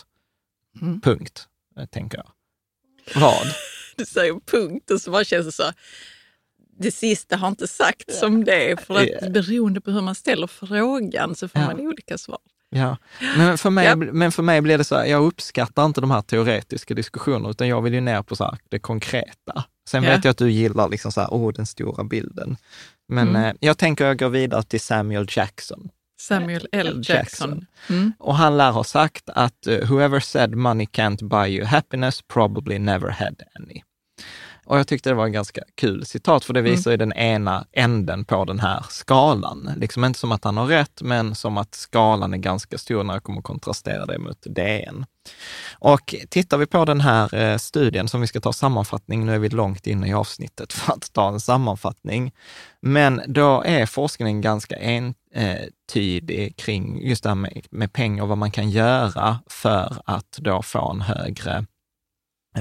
Mm. 0.81 1.01
Punkt, 1.01 1.49
eh, 1.79 1.87
tänker 1.87 2.19
jag. 2.19 2.31
Vad? 3.23 3.47
Du 3.97 4.07
säger 4.07 4.41
punkt 4.51 4.91
och 4.91 5.01
så 5.01 5.11
bara 5.11 5.25
känns 5.25 5.47
det 5.47 5.53
så. 5.53 5.73
Det 6.79 6.91
sista 6.91 7.37
har 7.37 7.49
inte 7.49 7.69
sagt 7.69 8.15
som 8.15 8.45
det, 8.45 8.87
för 8.87 8.95
att 9.01 9.33
beroende 9.33 9.81
på 9.81 9.91
hur 9.91 10.01
man 10.01 10.15
ställer 10.15 10.47
frågan 10.47 11.35
så 11.35 11.49
får 11.49 11.61
Ja. 11.61 11.67
man 11.67 11.81
olika 11.81 12.19
svar. 12.19 12.39
Ja, 12.71 12.97
men 13.37 13.59
för, 13.59 13.71
mig, 13.71 13.87
Ja. 13.87 13.97
men 13.97 14.33
för 14.33 14.43
mig 14.43 14.61
blir 14.61 14.79
det 14.79 14.85
så 14.85 14.97
här, 14.97 15.05
jag 15.05 15.25
uppskattar 15.25 15.85
inte 15.85 16.01
de 16.01 16.11
här 16.11 16.23
teoretiska 16.23 16.95
diskussionerna, 16.95 17.51
utan 17.51 17.69
jag 17.69 17.83
vill 17.83 17.95
ju 17.95 18.01
ner 18.01 18.23
på 18.23 18.37
så 18.37 18.45
här, 18.45 18.59
det 18.69 18.79
konkreta. 18.79 19.65
Sen 19.91 20.03
Ja. 20.05 20.11
vet 20.11 20.25
jag 20.25 20.31
att 20.31 20.39
du 20.39 20.51
gillar 20.51 20.89
liksom 20.89 21.13
så 21.13 21.21
här, 21.21 21.29
oh, 21.29 21.53
den 21.53 21.67
stora 21.67 22.05
bilden. 22.05 22.57
Men 23.09 23.29
Mm. 23.29 23.45
eh, 23.45 23.55
jag 23.61 23.79
tänker 23.79 24.07
jag 24.07 24.19
går 24.19 24.29
vidare 24.29 24.63
till 24.63 24.81
Samuel 24.81 25.27
Jackson. 25.31 25.89
Samuel 26.21 26.69
L. 26.73 26.87
Jackson. 26.87 27.17
Jackson. 27.17 27.67
Mm. 27.89 28.13
Och 28.19 28.35
han 28.37 28.57
lär 28.57 28.71
ha 28.71 28.85
sagt 28.85 29.31
att 29.31 29.67
eh, 29.67 29.89
whoever 29.89 30.21
said 30.21 30.55
money 30.55 30.87
can't 30.87 31.29
buy 31.29 31.49
you 31.57 31.67
happiness 31.67 32.23
probably 32.23 32.79
never 32.79 33.09
had 33.11 33.43
any. 33.61 33.83
Och 34.67 34.79
jag 34.79 34.87
tyckte 34.89 35.09
det 35.11 35.15
var 35.15 35.25
en 35.27 35.33
ganska 35.33 35.63
kul 35.77 36.07
citat, 36.07 36.45
för 36.45 36.53
det 36.55 36.61
Mm. 36.61 36.73
visar 36.73 36.91
ju 36.91 36.97
den 36.97 37.13
ena 37.13 37.67
änden 37.73 38.25
på 38.25 38.45
den 38.45 38.61
här 38.61 38.85
skalan. 38.91 39.71
Liksom 39.77 40.05
inte 40.05 40.19
som 40.19 40.33
att 40.33 40.45
han 40.45 40.57
har 40.57 40.67
rätt, 40.67 41.03
men 41.03 41.35
som 41.35 41.59
att 41.59 41.75
skalan 41.75 42.35
är 42.35 42.39
ganska 42.39 42.79
stor 42.79 43.05
när 43.05 43.15
jag 43.15 43.23
kommer 43.23 43.43
kontrastera 43.43 44.07
det 44.07 44.19
mot 44.19 44.43
DN. 44.43 45.07
Och 45.73 46.15
tittar 46.29 46.59
vi 46.59 46.67
på 46.67 46.85
den 46.85 47.01
här 47.01 47.35
eh, 47.35 47.57
studien 47.57 48.09
som 48.09 48.21
vi 48.21 48.27
ska 48.27 48.41
ta 48.41 48.53
sammanfattning, 48.53 49.27
nu 49.27 49.35
är 49.35 49.39
vi 49.39 49.49
långt 49.49 49.87
inne 49.87 50.09
i 50.09 50.13
avsnittet 50.13 50.73
för 50.73 50.93
att 50.93 51.13
ta 51.13 51.29
en 51.29 51.41
sammanfattning, 51.41 52.33
men 52.81 53.23
då 53.27 53.63
är 53.63 53.87
forskningen 53.87 54.41
ganska 54.41 54.77
entydig 54.77 56.47
eh, 56.47 56.53
kring 56.65 57.09
just 57.09 57.23
det 57.23 57.29
här 57.29 57.37
med, 57.37 57.67
med 57.71 57.93
pengar 57.93 58.23
och 58.23 58.29
vad 58.29 58.39
man 58.39 58.51
kan 58.51 58.71
göra 58.71 59.39
för 59.47 59.97
att 60.05 60.39
då 60.39 60.63
få 60.63 60.91
en 60.91 61.01
högre 61.01 61.67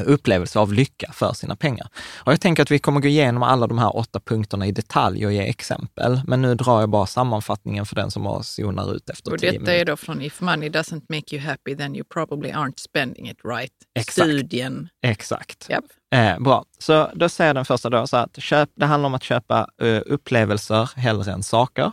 upplevelse 0.06 0.60
av 0.60 0.74
lycka 0.74 1.12
för 1.14 1.34
sina 1.34 1.56
pengar. 1.56 1.88
Och 2.18 2.32
jag 2.32 2.42
tänker 2.42 2.64
att 2.64 2.72
vi 2.72 2.80
kommer 2.80 3.02
gå 3.02 3.08
igenom 3.08 3.44
alla 3.44 3.68
de 3.68 3.78
här 3.78 3.96
åtta 3.98 4.20
punkterna 4.20 4.68
i 4.68 4.72
detalj 4.72 5.26
och 5.26 5.34
ge 5.34 5.50
exempel, 5.50 6.22
men 6.28 6.42
nu 6.42 6.56
drar 6.56 6.80
jag 6.80 6.90
bara 6.90 7.06
sammanfattningen 7.06 7.86
för 7.86 7.96
den 7.96 8.12
som 8.12 8.26
har 8.26 8.42
zonar 8.42 8.96
ut 8.96 9.10
efter 9.10 9.34
Och 9.34 9.40
tio 9.40 9.52
detta 9.52 9.62
minuter. 9.62 9.82
är 9.82 9.86
då 9.86 9.98
från 9.98 10.22
If 10.22 10.42
money 10.42 10.70
doesn't 10.70 11.04
make 11.10 11.36
you 11.36 11.46
happy 11.46 11.76
then 11.76 11.96
you 11.96 12.04
probably 12.14 12.52
aren't 12.52 12.80
spending 12.80 13.30
it 13.30 13.38
right. 13.46 13.74
Exakt. 14.00 14.28
Studien. 14.30 14.90
Exakt. 15.04 15.68
Japp. 15.70 15.86
Eh, 16.16 16.40
bra, 16.40 16.66
så 16.80 17.10
då 17.14 17.30
säger 17.30 17.54
den 17.54 17.66
första 17.66 17.90
då 17.90 18.08
så 18.08 18.18
att 18.18 18.42
köp, 18.42 18.70
det 18.76 18.86
handlar 18.86 19.08
om 19.08 19.14
att 19.14 19.24
köpa 19.24 19.68
eh, 19.82 20.02
upplevelser 20.06 20.90
hellre 20.96 21.32
än 21.32 21.44
saker. 21.44 21.92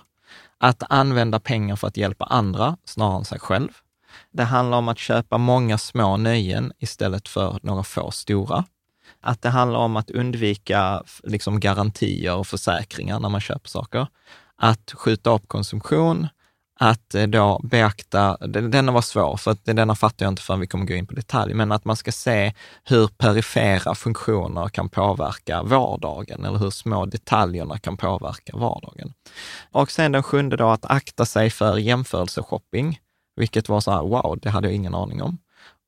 Att 0.58 0.82
använda 0.88 1.40
pengar 1.40 1.76
för 1.76 1.88
att 1.88 1.96
hjälpa 1.96 2.24
andra 2.24 2.76
snarare 2.84 3.18
än 3.18 3.24
sig 3.24 3.38
själv. 3.38 3.68
Det 4.36 4.44
handlar 4.44 4.78
om 4.78 4.88
att 4.88 4.98
köpa 4.98 5.38
många 5.38 5.78
små 5.78 6.16
nöjen 6.16 6.72
istället 6.78 7.28
för 7.28 7.58
några 7.62 7.82
få 7.82 8.10
stora. 8.10 8.64
Att 9.20 9.42
det 9.42 9.48
handlar 9.48 9.78
om 9.78 9.96
att 9.96 10.10
undvika 10.10 11.02
liksom, 11.22 11.60
garantier 11.60 12.34
och 12.36 12.46
försäkringar 12.46 13.20
när 13.20 13.28
man 13.28 13.40
köper 13.40 13.68
saker. 13.68 14.06
Att 14.56 14.92
skjuta 14.92 15.30
upp 15.30 15.48
konsumtion. 15.48 16.28
Att 16.80 17.14
eh, 17.14 17.26
då 17.26 17.60
beakta, 17.62 18.36
denna 18.46 18.92
var 18.92 19.00
svår, 19.00 19.36
för 19.36 19.50
att 19.50 19.64
denna 19.64 19.94
fattar 19.94 20.26
jag 20.26 20.32
inte 20.32 20.42
förrän 20.42 20.60
vi 20.60 20.66
kommer 20.66 20.86
gå 20.86 20.94
in 20.94 21.06
på 21.06 21.14
detalj, 21.14 21.54
men 21.54 21.72
att 21.72 21.84
man 21.84 21.96
ska 21.96 22.12
se 22.12 22.52
hur 22.84 23.06
perifera 23.06 23.94
funktioner 23.94 24.68
kan 24.68 24.88
påverka 24.88 25.62
vardagen 25.62 26.44
eller 26.44 26.58
hur 26.58 26.70
små 26.70 27.06
detaljerna 27.06 27.78
kan 27.78 27.96
påverka 27.96 28.56
vardagen. 28.56 29.12
Och 29.72 29.90
sen 29.90 30.12
den 30.12 30.22
sjunde 30.22 30.56
då, 30.56 30.68
att 30.68 30.84
akta 30.84 31.26
sig 31.26 31.50
för 31.50 31.78
jämförelseshopping, 31.78 32.98
vilket 33.36 33.68
var 33.68 33.80
så 33.80 33.90
här, 33.90 34.02
wow, 34.02 34.38
det 34.42 34.50
hade 34.50 34.68
jag 34.68 34.74
ingen 34.74 34.94
aning 34.94 35.22
om. 35.22 35.38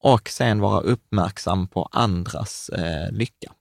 Och 0.02 0.28
sen 0.28 0.60
vara 0.60 0.80
uppmärksam 0.80 1.68
på 1.68 1.88
andras 1.92 2.68
eh, 2.68 3.10
lycka. 3.12 3.52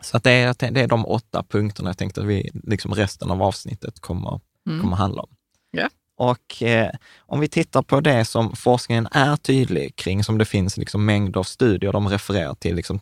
Så 0.00 0.16
att 0.16 0.24
det, 0.24 0.30
är, 0.30 0.70
det 0.70 0.80
är 0.80 0.86
de 0.88 1.06
åtta 1.06 1.44
punkterna 1.48 1.88
jag 1.90 1.98
tänkte 1.98 2.20
att 2.20 2.26
vi, 2.26 2.50
liksom 2.64 2.94
resten 2.94 3.30
av 3.30 3.42
avsnittet 3.42 4.00
kommer, 4.00 4.40
Mm. 4.68 4.80
kommer 4.80 4.96
handla 4.96 5.22
om. 5.22 5.28
Ja. 5.70 5.88
Och 6.16 6.62
eh, 6.62 6.90
om 7.18 7.40
vi 7.40 7.48
tittar 7.48 7.82
på 7.82 8.00
det 8.00 8.24
som 8.24 8.56
forskningen 8.56 9.08
är 9.12 9.36
tydlig 9.36 9.96
kring, 9.96 10.24
som 10.24 10.38
det 10.38 10.44
finns 10.44 10.76
liksom 10.76 11.04
mängder 11.04 11.40
av 11.40 11.44
studier, 11.44 11.92
de 11.92 12.08
refererar 12.08 12.54
till 12.54 12.76
liksom 12.76 13.00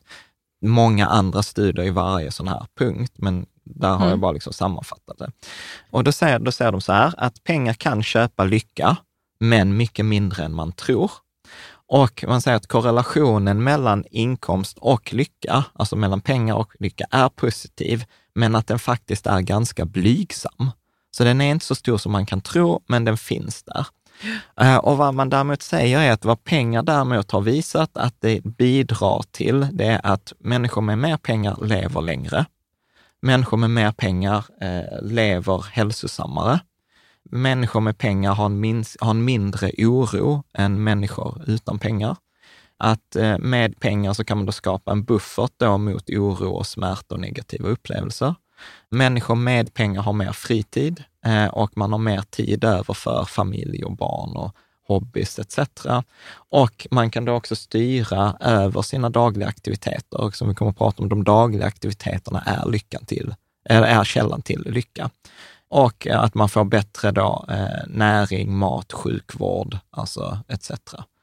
många 0.64 1.06
andra 1.06 1.42
studier 1.42 1.84
i 1.86 1.90
varje 1.90 2.30
sån 2.30 2.48
här 2.48 2.66
punkt, 2.78 3.12
men 3.16 3.46
där 3.64 3.88
har 3.88 3.96
Mm. 3.96 4.08
jag 4.08 4.18
bara 4.18 4.32
liksom 4.32 4.52
sammanfattat 4.52 5.18
det. 5.18 5.30
Och 5.90 6.04
då 6.04 6.12
säger, 6.12 6.38
då 6.38 6.52
säger 6.52 6.72
de 6.72 6.80
så 6.80 6.92
här, 6.92 7.14
att 7.16 7.44
pengar 7.44 7.74
kan 7.74 8.02
köpa 8.02 8.44
lycka, 8.44 8.96
men 9.48 9.76
mycket 9.76 10.06
mindre 10.06 10.44
än 10.44 10.54
man 10.54 10.72
tror. 10.72 11.10
Och 11.86 12.24
man 12.28 12.40
säger 12.40 12.56
att 12.56 12.66
korrelationen 12.66 13.64
mellan 13.64 14.04
inkomst 14.10 14.78
och 14.80 15.14
lycka, 15.14 15.64
alltså 15.72 15.96
mellan 15.96 16.20
pengar 16.20 16.54
och 16.54 16.72
lycka, 16.78 17.06
är 17.10 17.28
positiv, 17.28 18.04
men 18.34 18.54
att 18.54 18.66
den 18.66 18.78
faktiskt 18.78 19.26
är 19.26 19.40
ganska 19.40 19.84
blygsam. 19.84 20.70
Så 21.10 21.24
den 21.24 21.40
är 21.40 21.50
inte 21.50 21.66
så 21.66 21.74
stor 21.74 21.98
som 21.98 22.12
man 22.12 22.26
kan 22.26 22.40
tro, 22.40 22.82
men 22.86 23.04
den 23.04 23.16
finns 23.16 23.62
där. 23.62 23.86
Eh, 24.60 24.76
och 24.76 24.96
vad 24.96 25.14
man 25.14 25.30
däremot 25.30 25.62
säger 25.62 26.00
är 26.00 26.12
att 26.12 26.24
vad 26.24 26.44
pengar 26.44 26.82
däremot 26.82 27.30
har 27.30 27.40
visat 27.40 27.96
att 27.96 28.14
det 28.20 28.44
bidrar 28.44 29.22
till, 29.30 29.68
det 29.72 29.86
är 29.86 30.00
att 30.06 30.32
människor 30.38 30.82
med 30.82 30.98
mer 30.98 31.16
pengar 31.16 31.58
lever 31.62 32.00
längre. 32.00 32.46
Människor 33.22 33.56
med 33.56 33.70
mer 33.70 33.92
pengar 33.92 34.44
eh, 34.60 35.02
lever 35.02 35.64
hälsosammare. 35.72 36.60
Människor 37.30 37.80
med 37.80 37.98
pengar 37.98 38.34
har 38.34 38.46
en, 38.46 38.60
minst, 38.60 38.96
har 39.00 39.10
en 39.10 39.24
mindre 39.24 39.70
oro 39.78 40.42
än 40.54 40.84
människor 40.84 41.44
utan 41.46 41.78
pengar. 41.78 42.16
Att 42.76 43.16
eh, 43.16 43.38
med 43.38 43.80
pengar 43.80 44.12
så 44.12 44.24
kan 44.24 44.36
man 44.36 44.46
då 44.46 44.52
skapa 44.52 44.92
en 44.92 45.04
buffert 45.04 45.52
då 45.56 45.78
mot 45.78 46.10
oro 46.10 46.50
och 46.50 46.66
smärta 46.66 47.14
och 47.14 47.20
negativa 47.20 47.68
upplevelser. 47.68 48.34
Människor 48.90 49.34
med 49.34 49.74
pengar 49.74 50.02
har 50.02 50.12
mer 50.12 50.32
fritid 50.32 51.04
eh, 51.26 51.46
och 51.46 51.76
man 51.76 51.92
har 51.92 51.98
mer 51.98 52.22
tid 52.30 52.64
över 52.64 52.94
för 52.94 53.24
familj 53.24 53.84
och 53.84 53.96
barn 53.96 54.36
och 54.36 54.56
hobbys 54.86 55.38
etc. 55.38 55.58
Och 56.34 56.86
man 56.90 57.10
kan 57.10 57.24
då 57.24 57.32
också 57.32 57.56
styra 57.56 58.36
över 58.40 58.82
sina 58.82 59.10
dagliga 59.10 59.48
aktiviteter. 59.48 60.20
Och 60.20 60.34
som 60.34 60.48
vi 60.48 60.54
kommer 60.54 60.70
att 60.70 60.78
prata 60.78 61.02
om, 61.02 61.08
de 61.08 61.24
dagliga 61.24 61.66
aktiviteterna 61.66 62.40
är, 62.40 62.70
lyckan 62.70 63.04
till, 63.04 63.34
eller 63.64 63.86
är 63.86 64.04
källan 64.04 64.42
till 64.42 64.62
lycka. 64.66 65.10
Och 65.74 66.06
att 66.06 66.34
man 66.34 66.48
får 66.48 66.64
bättre 66.64 67.10
då, 67.10 67.44
eh, 67.48 67.86
näring, 67.86 68.56
mat, 68.56 68.92
sjukvård, 68.92 69.78
alltså 69.90 70.38
etc. 70.48 70.70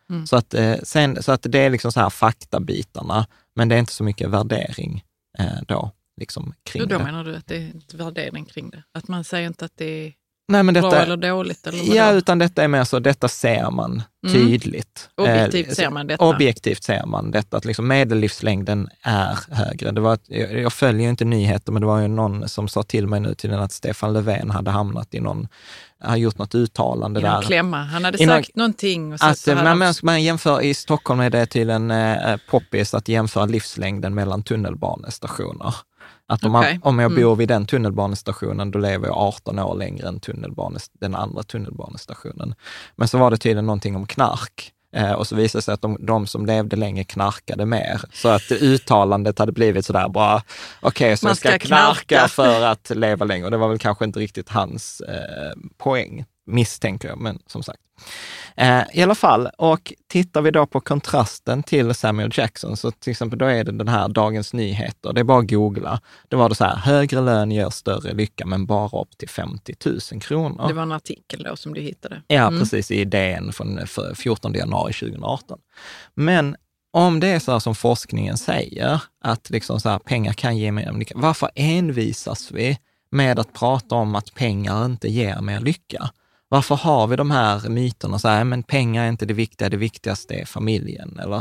Mm. 0.09 0.27
Så, 0.27 0.35
att, 0.35 0.53
eh, 0.53 0.75
sen, 0.83 1.23
så 1.23 1.31
att 1.31 1.45
det 1.49 1.59
är 1.59 1.69
liksom 1.69 1.91
så 1.91 1.99
här 1.99 2.09
faktabitarna, 2.09 3.27
men 3.55 3.69
det 3.69 3.75
är 3.75 3.79
inte 3.79 3.93
så 3.93 4.03
mycket 4.03 4.29
värdering 4.29 5.03
eh, 5.39 5.61
då 5.67 5.91
liksom, 6.17 6.53
kring 6.63 6.81
då 6.81 6.87
det. 6.87 6.97
Då 6.97 7.03
menar 7.03 7.23
du 7.23 7.35
att 7.35 7.47
det 7.47 7.55
är 7.55 7.97
värdering 7.97 8.45
kring 8.45 8.69
det? 8.69 8.83
Att 8.91 9.07
man 9.07 9.23
säger 9.23 9.47
inte 9.47 9.65
att 9.65 9.77
det 9.77 9.85
är 9.85 10.13
Nej, 10.51 10.63
men 10.63 10.73
detta, 10.73 10.89
bra 10.89 10.99
eller 10.99 11.17
dåligt? 11.17 11.67
Eller 11.67 11.95
ja, 11.95 12.11
utan 12.11 12.39
detta 12.39 12.63
är 12.63 12.67
mer 12.67 12.83
så, 12.83 12.99
detta 12.99 13.27
ser 13.27 13.71
man 13.71 14.03
Mm. 14.27 14.33
tydligt. 14.33 15.09
Objektivt 15.17 15.67
Eh, 15.67 15.73
ser 15.73 15.89
man 15.89 16.07
detta. 16.07 16.25
Objektivt 16.25 16.83
ser 16.83 17.05
man 17.05 17.31
detta, 17.31 17.57
att 17.57 17.65
liksom 17.65 17.87
medellivslängden 17.87 18.89
är 19.03 19.37
högre. 19.51 19.91
Det 19.91 20.01
var, 20.01 20.17
jag 20.61 20.73
följer 20.73 21.01
ju 21.03 21.09
inte 21.09 21.25
nyheter, 21.25 21.71
men 21.71 21.81
det 21.81 21.85
var 21.87 21.99
ju 21.99 22.07
någon 22.07 22.49
som 22.49 22.67
sa 22.67 22.83
till 22.83 23.07
mig 23.07 23.19
nu 23.19 23.33
tydligen 23.35 23.63
att 23.63 23.71
Stefan 23.71 24.13
Löfven 24.13 24.49
hade 24.51 24.71
hamnat 24.71 25.13
i 25.13 25.19
någon, 25.19 25.47
har 26.03 26.15
gjort 26.17 26.37
något 26.37 26.55
uttalande 26.55 27.19
I 27.19 27.23
där. 27.23 27.41
klämma. 27.41 27.83
Han 27.83 28.05
hade 28.05 28.23
I 28.23 28.25
någon- 28.25 28.37
sagt 28.37 28.55
någonting 28.55 29.13
och 29.13 29.19
så, 29.19 29.25
Att, 29.25 29.37
så 29.39 29.51
eh, 29.51 29.57
hade 29.57 29.93
man, 30.03 30.23
jämför, 30.23 30.61
I 30.61 30.73
Stockholm 30.73 31.19
är 31.19 31.29
det 31.29 31.45
tydligen 31.45 31.91
eh, 31.91 32.37
poppis 32.49 32.93
att 32.93 33.07
jämföra 33.07 33.45
livslängden 33.45 34.13
mellan 34.15 34.43
tunnelbanestationer. 34.43 35.75
Att 36.31 36.43
om, 36.45 36.55
Okej. 36.55 36.73
man, 36.73 36.89
om 36.89 36.99
jag 36.99 37.11
Mm. 37.11 37.23
bor 37.23 37.35
vid 37.35 37.47
den 37.47 37.65
tunnelbanestationen, 37.65 38.71
då 38.71 38.79
lever 38.79 39.07
jag 39.07 39.17
18 39.17 39.59
år 39.59 39.75
längre 39.75 40.07
än 40.07 40.19
tunnelbane, 40.19 40.79
den 40.99 41.15
andra 41.15 41.43
tunnelbanestationen. 41.43 42.55
Men 42.95 43.07
så 43.07 43.17
var 43.17 43.31
det 43.31 43.37
tydligen 43.37 43.65
någonting 43.65 43.95
om 43.95 44.05
knark. 44.07 44.71
Eh, 44.95 45.11
och 45.11 45.27
så 45.27 45.35
visade 45.35 45.57
det 45.59 45.63
sig 45.63 45.73
att 45.73 45.81
de, 45.81 45.97
de 46.05 46.27
som 46.27 46.45
levde 46.45 46.75
länge 46.75 47.03
knarkade 47.03 47.65
mer. 47.65 48.01
Så 48.13 48.29
att 48.29 48.51
uttalandet 48.51 49.39
hade 49.39 49.51
blivit 49.51 49.85
sådär 49.85 50.09
bara, 50.09 50.43
okej, 50.81 51.17
så 51.17 51.25
Man 51.25 51.35
ska, 51.35 51.49
ska 51.49 51.59
knarka, 51.59 52.01
knarka. 52.07 52.27
för 52.27 52.61
att 52.65 52.89
leva 52.95 53.25
längre. 53.25 53.45
Och 53.45 53.51
det 53.51 53.57
var 53.57 53.67
väl 53.69 53.77
kanske 53.79 54.05
inte 54.05 54.19
riktigt 54.19 54.49
hans 54.49 55.01
eh, 55.01 55.51
poäng, 55.77 56.25
misstänker 56.51 57.07
jag, 57.07 57.19
men 57.19 57.39
som 57.47 57.63
sagt. 57.63 57.79
Eh, 58.55 58.81
I 58.93 59.01
alla 59.03 59.15
fall, 59.15 59.49
och 59.57 59.93
tittar 60.09 60.41
vi 60.41 60.51
då 60.51 60.65
på 60.65 60.79
kontrasten 60.81 61.63
till 61.63 61.93
Samuel 61.93 62.31
Jackson, 62.33 62.77
så 62.77 62.91
till 62.91 63.11
exempel 63.11 63.39
då 63.39 63.45
är 63.45 63.63
det 63.63 63.71
den 63.71 63.87
här 63.87 64.07
Dagens 64.09 64.53
Nyheter, 64.53 65.13
det 65.13 65.19
är 65.19 65.23
bara 65.23 65.39
att 65.39 65.49
googla. 65.49 66.01
Det 66.27 66.35
var 66.35 66.49
det 66.49 66.55
så 66.55 66.63
här, 66.63 66.75
högre 66.75 67.21
lön 67.21 67.51
ger 67.51 67.69
större 67.69 68.13
lycka, 68.13 68.45
men 68.45 68.65
bara 68.65 69.01
upp 69.01 69.17
till 69.17 69.29
50 69.29 69.75
000 70.11 70.21
kronor. 70.21 70.67
Det 70.67 70.73
var 70.73 70.83
en 70.83 70.91
artikel 70.91 71.43
då 71.43 71.55
som 71.55 71.73
du 71.73 71.81
hittade. 71.81 72.21
Ja, 72.27 72.47
Mm. 72.47 72.59
precis, 72.59 72.91
i 72.91 73.05
DN 73.05 73.53
från 73.53 73.87
för 73.87 74.13
14 74.15 74.53
januari 74.53 74.93
2018. 74.93 75.59
Men 76.13 76.55
om 76.93 77.19
det 77.19 77.27
är 77.27 77.39
så 77.39 77.51
här 77.51 77.59
som 77.59 77.75
forskningen 77.75 78.37
säger, 78.37 79.01
att 79.23 79.49
liksom 79.49 79.79
så 79.79 79.89
här, 79.89 79.99
pengar 79.99 80.33
kan 80.33 80.57
ge 80.57 80.71
mer 80.71 80.93
lycka, 80.93 81.13
varför 81.17 81.49
envisas 81.55 82.51
vi 82.51 82.77
med 83.11 83.39
att 83.39 83.53
prata 83.53 83.95
om 83.95 84.15
att 84.15 84.33
pengar 84.33 84.85
inte 84.85 85.07
ger 85.07 85.41
mer 85.41 85.59
lycka? 85.59 86.09
Varför 86.51 86.75
har 86.75 87.07
vi 87.07 87.15
de 87.15 87.31
här 87.31 87.69
myterna, 87.69 88.19
så 88.19 88.27
här, 88.27 88.43
men 88.43 88.63
pengar 88.63 89.03
är 89.03 89.09
inte 89.09 89.25
det 89.25 89.33
viktiga, 89.33 89.69
det 89.69 89.77
viktigaste 89.77 90.33
är 90.33 90.45
familjen, 90.45 91.19
eller 91.19 91.37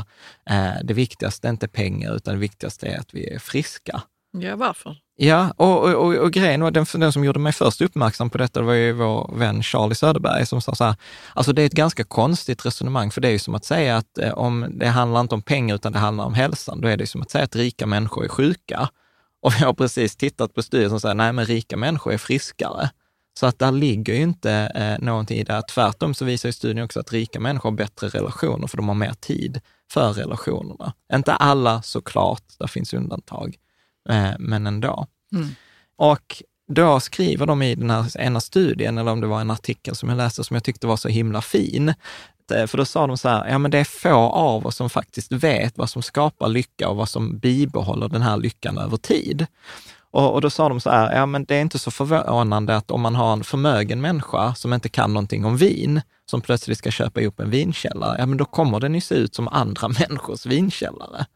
eh, 0.50 0.84
det 0.84 0.94
viktigaste 0.94 1.48
är 1.48 1.50
inte 1.50 1.68
pengar, 1.68 2.16
utan 2.16 2.34
det 2.34 2.40
viktigaste 2.40 2.86
är 2.86 2.98
att 2.98 3.14
vi 3.14 3.34
är 3.34 3.38
friska. 3.38 4.02
Ja, 4.32 4.56
varför? 4.56 4.96
Ja, 5.16 5.52
och, 5.56 5.84
och, 5.84 5.94
och, 5.94 6.14
och 6.14 6.32
grejen 6.32 6.62
var, 6.62 6.70
den, 6.70 6.86
den 6.94 7.12
som 7.12 7.24
gjorde 7.24 7.38
mig 7.38 7.52
först 7.52 7.80
uppmärksam 7.80 8.30
på 8.30 8.38
detta 8.38 8.62
var 8.62 8.72
ju 8.72 8.92
vår 8.92 9.34
vän 9.36 9.62
Charlie 9.62 9.94
Söderberg 9.94 10.46
som 10.46 10.60
sa 10.60 10.74
så 10.74 10.84
här, 10.84 10.94
alltså 11.34 11.52
det 11.52 11.62
är 11.62 11.66
ett 11.66 11.72
ganska 11.72 12.04
konstigt 12.04 12.66
resonemang, 12.66 13.10
för 13.10 13.20
det 13.20 13.28
är 13.28 13.32
ju 13.32 13.38
som 13.38 13.54
att 13.54 13.64
säga 13.64 13.96
att 13.96 14.18
eh, 14.18 14.32
om 14.32 14.66
det 14.70 14.88
handlar 14.88 15.20
inte 15.20 15.34
om 15.34 15.42
pengar 15.42 15.74
utan 15.74 15.92
det 15.92 15.98
handlar 15.98 16.24
om 16.24 16.34
hälsan, 16.34 16.80
då 16.80 16.88
är 16.88 16.96
det 16.96 17.06
som 17.06 17.22
att 17.22 17.30
säga 17.30 17.44
att 17.44 17.56
rika 17.56 17.86
människor 17.86 18.24
är 18.24 18.28
sjuka. 18.28 18.88
Och 19.42 19.52
vi 19.54 19.64
har 19.64 19.72
precis 19.72 20.16
tittat 20.16 20.54
på 20.54 20.62
studier 20.62 20.88
som 20.88 21.00
säger, 21.00 21.14
nej 21.14 21.32
men 21.32 21.46
rika 21.46 21.76
människor 21.76 22.12
är 22.12 22.18
friskare. 22.18 22.90
Så 23.40 23.46
att 23.46 23.58
där 23.58 23.72
ligger 23.72 24.14
ju 24.14 24.22
inte 24.22 24.52
eh, 24.52 25.04
någonting 25.04 25.38
i 25.38 25.44
det. 25.44 25.62
Tvärtom 25.62 26.14
så 26.14 26.24
visar 26.24 26.48
ju 26.48 26.52
studien 26.52 26.84
också 26.84 27.00
att 27.00 27.12
rika 27.12 27.40
människor 27.40 27.70
har 27.70 27.76
bättre 27.76 28.08
relationer, 28.08 28.66
för 28.66 28.76
de 28.76 28.88
har 28.88 28.94
mer 28.94 29.14
tid 29.20 29.60
för 29.92 30.12
relationerna. 30.12 30.92
Inte 31.12 31.34
alla 31.34 31.82
såklart, 31.82 32.42
där 32.58 32.66
finns 32.66 32.94
undantag, 32.94 33.56
eh, 34.08 34.30
men 34.38 34.66
ändå. 34.66 35.06
Mm. 35.32 35.48
Och 35.96 36.42
då 36.72 37.00
skriver 37.00 37.46
de 37.46 37.62
i 37.62 37.74
den 37.74 37.90
här 37.90 38.20
ena 38.20 38.40
studien, 38.40 38.98
eller 38.98 39.12
om 39.12 39.20
det 39.20 39.26
var 39.26 39.40
en 39.40 39.50
artikel 39.50 39.96
som 39.96 40.08
jag 40.08 40.16
läste 40.16 40.44
som 40.44 40.54
jag 40.54 40.64
tyckte 40.64 40.86
var 40.86 40.96
så 40.96 41.08
himla 41.08 41.42
fin, 41.42 41.94
för 42.66 42.76
då 42.76 42.84
sa 42.84 43.06
de 43.06 43.18
så 43.18 43.28
här, 43.28 43.48
ja 43.48 43.58
men 43.58 43.70
det 43.70 43.78
är 43.78 43.84
få 43.84 44.14
av 44.28 44.66
oss 44.66 44.76
som 44.76 44.90
faktiskt 44.90 45.32
vet 45.32 45.78
vad 45.78 45.90
som 45.90 46.02
skapar 46.02 46.48
lycka 46.48 46.88
och 46.88 46.96
vad 46.96 47.08
som 47.08 47.38
bibehåller 47.38 48.08
den 48.08 48.22
här 48.22 48.36
lyckan 48.36 48.78
över 48.78 48.96
tid. 48.96 49.46
Och, 50.12 50.34
och 50.34 50.40
då 50.40 50.50
sa 50.50 50.68
de 50.68 50.80
så 50.80 50.90
här, 50.90 51.16
ja 51.16 51.26
men 51.26 51.44
det 51.44 51.56
är 51.56 51.60
inte 51.60 51.78
så 51.78 51.90
förvånande 51.90 52.76
att 52.76 52.90
om 52.90 53.00
man 53.00 53.14
har 53.14 53.32
en 53.32 53.44
förmögen 53.44 54.00
människa 54.00 54.54
som 54.54 54.72
inte 54.72 54.88
kan 54.88 55.12
någonting 55.12 55.44
om 55.44 55.56
vin, 55.56 56.00
som 56.30 56.40
plötsligt 56.40 56.78
ska 56.78 56.90
köpa 56.90 57.20
ihop 57.20 57.40
en 57.40 57.50
vinkällare, 57.50 58.16
ja 58.18 58.26
men 58.26 58.38
då 58.38 58.44
kommer 58.44 58.80
den 58.80 58.94
ju 58.94 59.00
se 59.00 59.14
ut 59.14 59.34
som 59.34 59.48
andra 59.48 59.88
människors 60.00 60.46
vinkällare. 60.46 61.26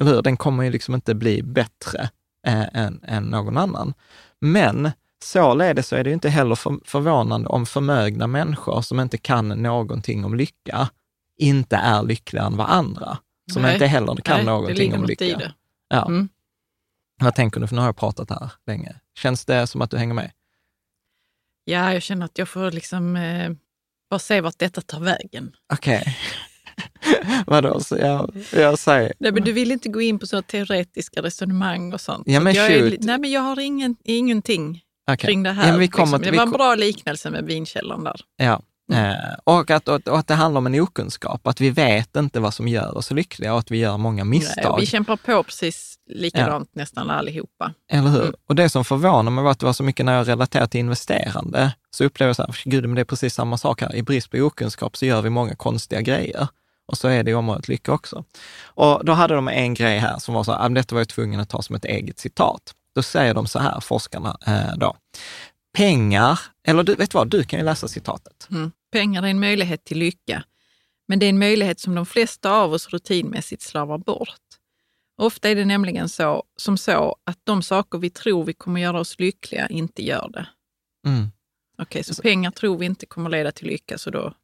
Eller 0.00 0.14
hur? 0.14 0.22
Den 0.22 0.36
kommer 0.36 0.64
ju 0.64 0.70
liksom 0.70 0.94
inte 0.94 1.14
bli 1.14 1.42
bättre 1.42 2.08
eh, 2.46 2.76
än, 2.76 3.00
än 3.02 3.24
någon 3.24 3.56
annan. 3.56 3.94
Men 4.40 4.90
således 5.24 5.88
så 5.88 5.96
är 5.96 6.04
det 6.04 6.10
ju 6.10 6.14
inte 6.14 6.28
heller 6.28 6.54
för, 6.54 6.78
förvånande 6.84 7.48
om 7.48 7.66
förmögna 7.66 8.26
människor 8.26 8.82
som 8.82 9.00
inte 9.00 9.18
kan 9.18 9.48
någonting 9.48 10.24
om 10.24 10.34
lycka 10.34 10.88
inte 11.38 11.76
är 11.76 12.02
lyckligare 12.02 12.46
än 12.46 12.56
vad 12.56 12.68
andra, 12.70 13.18
som 13.52 13.62
Nej. 13.62 13.72
inte 13.72 13.86
heller 13.86 14.16
kan 14.16 14.36
Nej, 14.36 14.44
någonting 14.44 14.94
om 14.94 15.04
lycka. 15.04 15.52
Ja. 15.88 16.06
Mm. 16.06 16.28
Vad 17.20 17.34
tänker 17.34 17.60
du? 17.60 17.66
För 17.66 17.74
nu 17.74 17.80
har 17.80 17.88
jag 17.88 17.96
pratat 17.96 18.30
här 18.30 18.50
länge. 18.66 18.94
Känns 19.18 19.44
det 19.44 19.66
som 19.66 19.82
att 19.82 19.90
du 19.90 19.96
hänger 19.98 20.14
med? 20.14 20.30
Ja, 21.64 21.92
jag 21.92 22.02
känner 22.02 22.24
att 22.26 22.38
jag 22.38 22.48
får 22.48 22.70
liksom 22.70 23.16
eh, 23.16 23.50
bara 24.10 24.18
se 24.18 24.40
vart 24.40 24.58
detta 24.58 24.80
tar 24.80 25.00
vägen. 25.00 25.52
Okej. 25.72 26.18
Vadå? 27.46 27.80
Så 27.80 27.96
jag, 27.96 28.36
jag 28.52 28.78
säger... 28.78 29.12
Nej, 29.18 29.32
men 29.32 29.42
du 29.44 29.52
vill 29.52 29.72
inte 29.72 29.88
gå 29.88 30.00
in 30.00 30.18
på 30.18 30.26
så 30.26 30.42
teoretiska 30.42 31.22
resonemang 31.22 31.92
och 31.92 32.00
sånt. 32.00 32.22
Ja, 32.26 32.38
Så 32.40 32.44
men 32.44 32.50
att 32.50 32.56
jag, 32.56 32.70
är, 32.72 32.96
nej, 33.00 33.18
men 33.18 33.30
jag 33.30 33.40
har 33.40 33.60
ingen, 33.60 33.96
ingenting 34.04 34.80
okej. 35.10 35.16
kring 35.16 35.42
det 35.42 35.48
Ja, 35.50 35.54
här. 35.54 35.70
men 35.70 35.80
vi 35.80 35.88
kommer 35.88 36.06
liksom. 36.06 36.18
till- 36.18 36.26
Det 36.26 36.30
vi 36.32 36.36
var 36.36 36.44
en 36.46 36.50
bra 36.52 36.74
liknelse 36.74 37.30
med 37.30 37.44
vinkällaren 37.44 38.04
där. 38.04 38.20
Ja. 38.36 38.62
Eh, 38.92 39.34
och, 39.44 39.70
att, 39.70 39.88
och, 39.88 40.08
och 40.08 40.18
att 40.18 40.26
det 40.26 40.34
handlar 40.34 40.58
om 40.58 40.66
en 40.66 40.80
okunskap, 40.80 41.46
att 41.46 41.60
vi 41.60 41.70
vet 41.70 42.16
inte 42.16 42.40
vad 42.40 42.54
som 42.54 42.68
gör 42.68 42.96
oss 42.96 43.10
lyckliga 43.10 43.52
och 43.52 43.58
att 43.58 43.70
vi 43.70 43.78
gör 43.78 43.98
många 43.98 44.24
Nej, 44.24 44.30
misstag. 44.38 44.72
och 44.72 44.82
vi 44.82 44.86
kämpar 44.86 45.16
på 45.16 45.42
precis 45.42 45.93
likadant 46.06 46.74
nästan 46.74 47.10
allihopa. 47.10 47.74
Eller 47.92 48.10
hur? 48.10 48.22
Mm. 48.22 48.34
Och 48.48 48.54
det 48.54 48.68
som 48.68 48.84
förvånar 48.84 49.30
mig 49.30 49.44
var 49.44 49.50
att 49.50 49.58
det 49.58 49.66
var 49.66 49.72
så 49.72 49.82
mycket 49.82 50.06
när 50.06 50.16
jag 50.16 50.28
relaterar 50.28 50.66
till 50.66 50.80
investerande, 50.80 51.74
så 51.90 52.04
upplever 52.04 52.28
jag 52.28 52.36
så 52.36 52.42
här, 52.42 52.60
gud, 52.64 52.84
men 52.84 52.94
det 52.94 53.00
är 53.00 53.04
precis 53.04 53.34
samma 53.34 53.58
sak 53.58 53.80
här. 53.80 53.94
I 53.94 54.02
brist 54.02 54.30
på 54.30 54.38
okunskap 54.38 54.96
så 54.96 55.06
gör 55.06 55.22
vi 55.22 55.30
många 55.30 55.54
konstiga 55.54 56.00
grejer. 56.00 56.48
Och 56.86 56.98
så 56.98 57.08
är 57.08 57.22
det 57.22 57.30
i 57.30 57.34
området 57.34 57.68
lycka 57.68 57.92
också. 57.92 58.24
Och 58.64 59.04
då 59.04 59.12
hade 59.12 59.34
de 59.34 59.48
en 59.48 59.74
grej 59.74 59.98
här 59.98 60.18
som 60.18 60.34
var 60.34 60.44
så 60.44 60.52
här, 60.52 60.68
detta 60.68 60.94
var 60.94 61.00
jag 61.00 61.08
tvungen 61.08 61.40
att 61.40 61.48
ta 61.48 61.62
som 61.62 61.76
ett 61.76 61.84
eget 61.84 62.18
citat. 62.18 62.74
Då 62.94 63.02
säger 63.02 63.34
de 63.34 63.46
så 63.46 63.58
här, 63.58 63.80
forskarna 63.80 64.36
eh, 64.46 64.76
då. 64.76 64.96
Pengar, 65.76 66.40
eller 66.66 66.82
du, 66.82 66.94
vet 66.94 67.10
du 67.10 67.18
vad, 67.18 67.28
du 67.28 67.44
kan 67.44 67.58
ju 67.58 67.64
läsa 67.64 67.88
citatet. 67.88 68.48
Mm. 68.50 68.72
Pengar 68.92 69.22
är 69.22 69.26
en 69.26 69.40
möjlighet 69.40 69.84
till 69.84 69.98
lycka, 69.98 70.44
men 71.08 71.18
det 71.18 71.26
är 71.26 71.30
en 71.30 71.38
möjlighet 71.38 71.80
som 71.80 71.94
de 71.94 72.06
flesta 72.06 72.52
av 72.52 72.72
oss 72.72 72.88
rutinmässigt 72.88 73.62
slavar 73.62 73.98
bort. 73.98 74.38
Ofta 75.16 75.48
är 75.48 75.54
det 75.54 75.64
nämligen 75.64 76.08
så, 76.08 76.44
som 76.56 76.76
så 76.76 77.16
att 77.24 77.38
de 77.44 77.62
saker 77.62 77.98
vi 77.98 78.10
tror 78.10 78.44
vi 78.44 78.54
kommer 78.54 78.80
göra 78.80 79.00
oss 79.00 79.18
lyckliga 79.18 79.66
inte 79.68 80.02
gör 80.02 80.28
det. 80.32 80.46
Mm. 81.06 81.28
Okej, 81.82 82.04
så 82.04 82.22
pengar 82.22 82.50
tror 82.50 82.78
vi 82.78 82.86
inte 82.86 83.06
kommer 83.06 83.30
leda 83.30 83.52
till 83.52 83.66
lycka, 83.66 83.98
så 83.98 84.10
då 84.10 84.34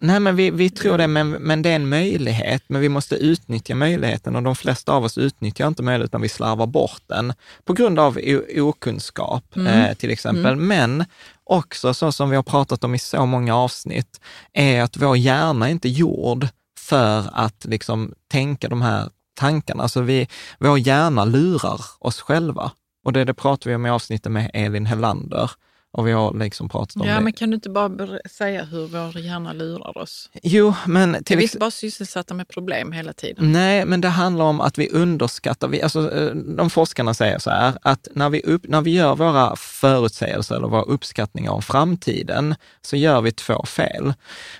Nej, 0.00 0.20
men 0.20 0.36
vi, 0.36 0.50
vi 0.50 0.70
tror 0.70 0.98
det, 0.98 1.06
men, 1.06 1.30
men 1.30 1.62
det 1.62 1.70
är 1.70 1.76
en 1.76 1.88
möjlighet, 1.88 2.62
men 2.66 2.80
vi 2.80 2.88
måste 2.88 3.14
utnyttja 3.14 3.74
möjligheten 3.74 4.36
och 4.36 4.42
de 4.42 4.56
flesta 4.56 4.92
av 4.92 5.04
oss 5.04 5.18
utnyttjar 5.18 5.68
inte 5.68 5.82
möjligheten, 5.82 6.20
vi 6.20 6.28
slarvar 6.28 6.66
bort 6.66 7.02
den 7.06 7.32
på 7.64 7.72
grund 7.72 7.98
av 7.98 8.18
okunskap 8.56 9.56
eh, 9.56 9.94
till 9.94 10.10
exempel. 10.10 10.56
Men 10.56 11.04
också 11.44 11.94
så 11.94 12.12
som 12.12 12.30
vi 12.30 12.36
har 12.36 12.42
pratat 12.42 12.84
om 12.84 12.94
i 12.94 12.98
så 12.98 13.26
många 13.26 13.56
avsnitt, 13.56 14.20
är 14.52 14.82
att 14.82 14.96
vår 14.96 15.16
hjärna 15.16 15.66
är 15.66 15.70
inte 15.72 15.88
gjord 15.88 16.48
för 16.78 17.30
att 17.32 17.64
liksom 17.64 18.14
tänka 18.28 18.68
de 18.68 18.82
här 18.82 19.08
tankarna. 19.38 19.82
Alltså 19.82 20.00
vi, 20.00 20.28
vår 20.58 20.78
hjärna 20.78 21.24
lurar 21.24 21.80
oss 21.98 22.20
själva. 22.20 22.70
Och 23.04 23.12
det, 23.12 23.24
det 23.24 23.34
pratar 23.34 23.70
vi 23.70 23.76
om 23.76 23.86
i 23.86 23.90
avsnittet 23.90 24.32
med 24.32 24.50
Elin 24.54 24.86
Hellander. 24.86 25.50
Och 25.92 26.06
vi 26.08 26.12
har 26.12 26.34
liksom 26.38 26.68
pratat 26.68 26.96
om 26.96 27.06
Ja, 27.08 27.14
det. 27.14 27.20
men 27.20 27.32
kan 27.32 27.50
du 27.50 27.54
inte 27.54 27.70
bara 27.70 28.18
säga 28.30 28.64
hur 28.64 28.86
vår 28.86 29.18
hjärna 29.18 29.52
lurar 29.52 29.98
oss? 29.98 30.30
Jo, 30.42 30.74
men 30.86 31.14
Är 31.14 31.20
till 31.22 31.36
vi 31.38 31.44
ex- 31.44 31.56
bara 31.58 31.70
sysselsatta 31.70 32.34
med 32.34 32.48
problem 32.48 32.92
hela 32.92 33.12
tiden? 33.12 33.52
Nej, 33.52 33.84
men 33.84 34.00
det 34.00 34.08
handlar 34.08 34.44
om 34.44 34.60
att 34.60 34.78
vi 34.78 34.90
underskattar, 34.90 35.68
vi, 35.68 35.82
alltså, 35.82 36.12
eh, 36.18 36.34
de 36.34 36.70
forskarna 36.70 37.14
säger 37.14 37.38
så 37.38 37.50
här, 37.50 37.72
att 37.82 38.08
när 38.14 38.30
vi, 38.30 38.42
upp, 38.42 38.62
när 38.68 38.80
vi 38.80 38.90
gör 38.94 39.16
våra 39.16 39.56
förutsägelser 39.56 40.56
eller 40.56 40.68
våra 40.68 40.82
uppskattningar 40.82 41.50
om 41.52 41.62
framtiden, 41.62 42.54
så 42.82 42.96
gör 42.96 43.20
vi 43.20 43.32
två 43.32 43.64
fel. 43.66 44.14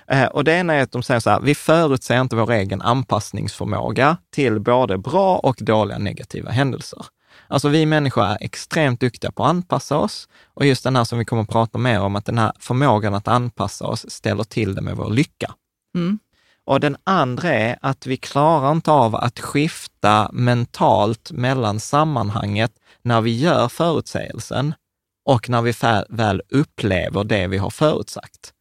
Eh, 0.07 0.25
och 0.25 0.43
det 0.43 0.53
ena 0.53 0.73
är 0.73 0.83
att 0.83 0.91
de 0.91 1.03
säger 1.03 1.19
så 1.19 1.29
här, 1.29 1.39
vi 1.41 1.55
förutsäger 1.55 2.21
inte 2.21 2.35
vår 2.35 2.51
egen 2.51 2.81
anpassningsförmåga 2.81 4.17
till 4.33 4.59
både 4.59 4.97
bra 4.97 5.37
och 5.37 5.55
dåliga 5.59 5.97
negativa 5.97 6.51
händelser. 6.51 7.05
Alltså 7.51 7.69
vi 7.69 7.85
människor 7.85 8.23
är 8.25 8.37
extremt 8.41 8.99
duktiga 8.99 9.31
på 9.31 9.43
att 9.43 9.49
anpassa 9.49 9.97
oss 9.97 10.27
och 10.53 10.65
just 10.65 10.83
den 10.83 10.95
här 10.95 11.03
som 11.03 11.19
vi 11.19 11.25
kommer 11.25 11.43
att 11.43 11.49
prata 11.49 11.77
mer 11.77 12.01
om, 12.01 12.15
att 12.15 12.25
den 12.25 12.37
här 12.37 12.51
förmågan 12.59 13.13
att 13.13 13.27
anpassa 13.27 13.85
oss 13.85 14.09
ställer 14.09 14.43
till 14.43 14.75
det 14.75 14.81
med 14.81 14.95
vår 14.95 15.09
lycka. 15.09 15.53
Mm. 15.95 16.19
Och 16.65 16.79
den 16.79 16.97
andra 17.03 17.49
är 17.49 17.77
att 17.81 18.05
vi 18.05 18.17
klarar 18.17 18.71
inte 18.71 18.91
av 18.91 19.15
att 19.15 19.39
skifta 19.39 20.29
mentalt 20.33 21.31
mellan 21.31 21.79
sammanhanget 21.79 22.71
när 23.01 23.21
vi 23.21 23.37
gör 23.37 23.67
förutsägelsen 23.67 24.73
och 25.25 25.49
när 25.49 25.61
vi 25.61 25.73
väl 26.09 26.41
upplever 26.49 27.23
det 27.23 27.47
vi 27.47 27.57
har 27.57 27.69
förutsagt. 27.69 28.53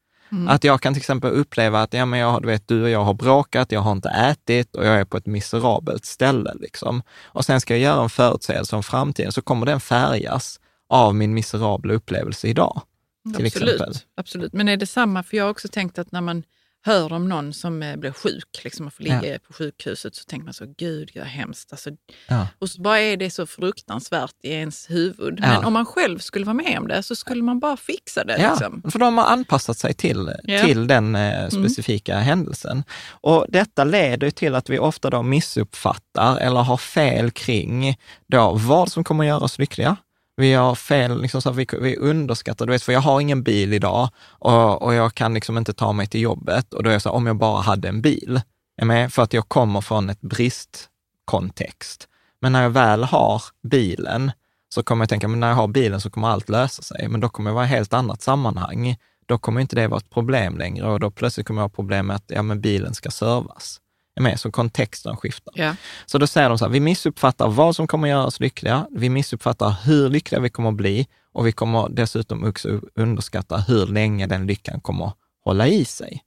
Att 0.48 0.64
jag 0.64 0.80
kan 0.80 0.94
till 0.94 1.00
exempel 1.00 1.32
uppleva 1.32 1.82
att 1.82 1.94
ja, 1.94 2.04
men 2.04 2.20
jag, 2.20 2.42
du, 2.42 2.46
vet, 2.46 2.68
du 2.68 2.82
och 2.82 2.90
jag 2.90 3.04
har 3.04 3.14
bråkat, 3.14 3.72
jag 3.72 3.80
har 3.80 3.92
inte 3.92 4.08
ätit 4.08 4.76
och 4.76 4.86
jag 4.86 5.00
är 5.00 5.04
på 5.04 5.16
ett 5.16 5.26
miserabelt 5.26 6.04
ställe. 6.04 6.54
Liksom. 6.60 7.02
Och 7.24 7.44
sen 7.44 7.60
ska 7.60 7.74
jag 7.74 7.80
göra 7.80 8.02
en 8.02 8.10
förutsägelse 8.10 8.76
om 8.76 8.82
framtiden, 8.82 9.32
så 9.32 9.42
kommer 9.42 9.66
den 9.66 9.80
färgas 9.80 10.60
av 10.88 11.14
min 11.14 11.34
miserabla 11.34 11.94
upplevelse 11.94 12.48
idag. 12.48 12.82
Absolut, 13.28 13.56
exempel. 13.56 13.94
absolut. 14.16 14.52
Men 14.52 14.68
är 14.68 14.76
det 14.76 14.86
samma? 14.86 15.22
För 15.22 15.36
jag 15.36 15.44
har 15.44 15.50
också 15.50 15.68
tänkt 15.68 15.98
att 15.98 16.12
när 16.12 16.20
man 16.20 16.42
hör 16.86 17.12
om 17.12 17.28
någon 17.28 17.52
som 17.52 17.82
eh, 17.82 17.96
blir 17.96 18.10
sjuk 18.12 18.60
liksom, 18.64 18.86
och 18.86 18.94
får 18.94 19.04
ligga 19.04 19.38
på 19.38 19.52
sjukhuset 19.52 20.14
så 20.14 20.24
tänker 20.24 20.44
man 20.44 20.54
så, 20.54 20.74
gud 20.78 21.10
vad 21.14 21.24
hemskt. 21.24 21.72
Alltså, 21.72 21.90
Ja. 22.28 22.46
och 22.58 22.70
så 22.70 22.80
bara 22.82 22.98
är 23.00 23.16
det 23.16 23.30
så 23.30 23.46
fruktansvärt 23.46 24.34
i 24.42 24.50
ens 24.52 24.90
huvud. 24.90 25.38
Ja. 25.42 25.46
Men 25.48 25.64
om 25.64 25.72
man 25.72 25.86
själv 25.86 26.18
skulle 26.18 26.44
vara 26.44 26.54
med 26.54 26.78
om 26.78 26.88
det 26.88 27.02
så 27.02 27.16
skulle 27.16 27.42
man 27.42 27.60
bara 27.60 27.76
fixa 27.76 28.24
det. 28.24 28.38
Ja, 28.42 28.50
Liksom. 28.50 28.82
för 28.90 28.98
de 28.98 29.18
har 29.18 29.24
anpassat 29.26 29.78
sig 29.78 29.94
till, 29.94 30.30
Ja. 30.44 30.54
Mm. 30.54 30.66
till 30.66 30.86
den 30.86 31.14
eh, 31.14 31.48
specifika 31.48 32.18
händelsen. 32.18 32.84
Och 33.10 33.46
detta 33.48 33.84
leder 33.84 34.30
till 34.30 34.54
att 34.54 34.70
vi 34.70 34.78
ofta 34.78 35.10
då 35.10 35.22
missuppfattar 35.22 36.36
eller 36.38 36.60
har 36.62 36.76
fel 36.76 37.30
kring 37.30 37.96
då 38.26 38.52
vad 38.54 38.92
som 38.92 39.04
kommer 39.04 39.24
att 39.24 39.28
göra 39.28 39.40
oss 39.44 39.58
lyckliga. 39.58 39.96
Vi 40.38 40.52
har 40.52 40.74
fel, 40.74 41.22
liksom 41.22 41.42
så 41.42 41.50
här, 41.50 41.56
vi, 41.56 41.66
vi 41.80 41.96
underskattar, 41.96 42.66
du 42.66 42.72
vet, 42.72 42.82
för 42.82 42.92
jag 42.92 43.00
har 43.00 43.20
ingen 43.20 43.42
bil 43.42 43.72
idag 43.72 44.08
och, 44.28 44.82
och 44.82 44.94
jag 44.94 45.14
kan 45.14 45.34
liksom 45.34 45.58
inte 45.58 45.72
ta 45.72 45.92
mig 45.92 46.06
till 46.06 46.20
jobbet. 46.20 46.74
Och 46.74 46.82
då 46.82 46.90
är 46.90 46.92
jag 46.94 47.02
så 47.02 47.08
här, 47.08 47.16
om 47.16 47.26
jag 47.26 47.36
bara 47.36 47.60
hade 47.60 47.88
en 47.88 48.02
bil, 48.02 48.40
är 48.76 48.84
med? 48.84 49.12
för 49.12 49.22
att 49.22 49.32
jag 49.32 49.48
kommer 49.48 49.80
från 49.80 50.10
ett 50.10 50.20
bristkontext. 50.20 52.08
Men 52.40 52.52
när 52.52 52.62
jag 52.62 52.70
väl 52.70 53.04
har 53.04 53.42
bilen, 53.62 54.32
så 54.68 54.82
kommer 54.82 55.02
jag 55.02 55.08
tänka, 55.08 55.28
men 55.28 55.40
när 55.40 55.48
jag 55.48 55.54
har 55.54 55.68
bilen 55.68 56.00
så 56.00 56.10
kommer 56.10 56.28
allt 56.28 56.48
lösa 56.48 56.82
sig. 56.82 57.08
Men 57.08 57.20
då 57.20 57.28
kommer 57.28 57.50
jag 57.50 57.54
vara 57.54 57.64
i 57.64 57.68
ett 57.68 57.74
helt 57.74 57.92
annat 57.92 58.22
sammanhang. 58.22 58.96
Då 59.26 59.38
kommer 59.38 59.60
inte 59.60 59.76
det 59.76 59.88
vara 59.88 59.98
ett 59.98 60.10
problem 60.10 60.58
längre 60.58 60.86
och 60.88 61.00
då 61.00 61.10
plötsligt 61.10 61.46
kommer 61.46 61.62
jag 61.62 61.68
ha 61.68 61.74
problem 61.74 62.06
med 62.06 62.16
att 62.16 62.24
ja, 62.26 62.42
men 62.42 62.60
bilen 62.60 62.94
ska 62.94 63.10
servas. 63.10 63.80
Är 64.18 64.22
med? 64.22 64.40
Så 64.40 64.50
kontexten 64.50 65.16
skiftar. 65.16 65.52
Ja. 65.56 65.74
Så 66.06 66.18
då 66.18 66.26
säger 66.26 66.48
de 66.48 66.58
så 66.58 66.64
här, 66.64 66.72
vi 66.72 66.80
missuppfattar 66.80 67.48
vad 67.48 67.76
som 67.76 67.86
kommer 67.86 68.08
göra 68.08 68.26
oss 68.26 68.40
lyckliga, 68.40 68.86
vi 68.90 69.10
missuppfattar 69.10 69.76
hur 69.84 70.08
lyckliga 70.08 70.40
vi 70.40 70.50
kommer 70.50 70.68
att 70.68 70.74
bli 70.74 71.06
och 71.32 71.46
vi 71.46 71.52
kommer 71.52 71.88
dessutom 71.88 72.44
också 72.44 72.80
underskatta 72.94 73.56
hur 73.56 73.86
länge 73.86 74.26
den 74.26 74.46
lyckan 74.46 74.80
kommer 74.80 75.12
hålla 75.44 75.66
i 75.66 75.84
sig. 75.84 76.22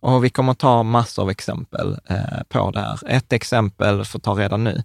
Och 0.00 0.24
vi 0.24 0.30
kommer 0.30 0.54
ta 0.54 0.82
massor 0.82 1.22
av 1.22 1.30
exempel 1.30 1.98
eh, 2.08 2.42
på 2.48 2.70
det 2.70 2.80
här. 2.80 3.00
Ett 3.06 3.32
exempel, 3.32 4.04
för 4.04 4.18
att 4.18 4.22
ta 4.22 4.34
redan 4.34 4.64
nu, 4.64 4.82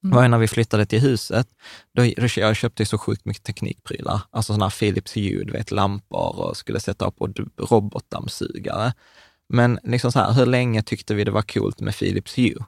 var 0.00 0.22
ju 0.22 0.28
när 0.28 0.38
vi 0.38 0.48
flyttade 0.48 0.86
till 0.86 1.00
huset. 1.00 1.48
Då, 1.94 2.04
jag 2.36 2.56
köpte 2.56 2.86
så 2.86 2.98
sjukt 2.98 3.24
mycket 3.24 3.42
teknikprylar, 3.42 4.20
alltså 4.30 4.52
sådana 4.52 4.64
här 4.64 4.78
Philips 4.78 5.16
Hue, 5.16 5.44
du 5.44 5.52
vet, 5.52 5.70
lampor 5.70 6.38
och 6.38 6.56
skulle 6.56 6.80
sätta 6.80 7.06
upp 7.06 7.20
och 7.20 7.30
robotdammsugare. 7.56 8.92
Men 9.48 9.78
liksom 9.82 10.12
så 10.12 10.18
här, 10.18 10.32
hur 10.32 10.46
länge 10.46 10.82
tyckte 10.82 11.14
vi 11.14 11.24
det 11.24 11.30
var 11.30 11.42
coolt 11.42 11.80
med 11.80 11.94
Philips 11.98 12.38
Hue? 12.38 12.64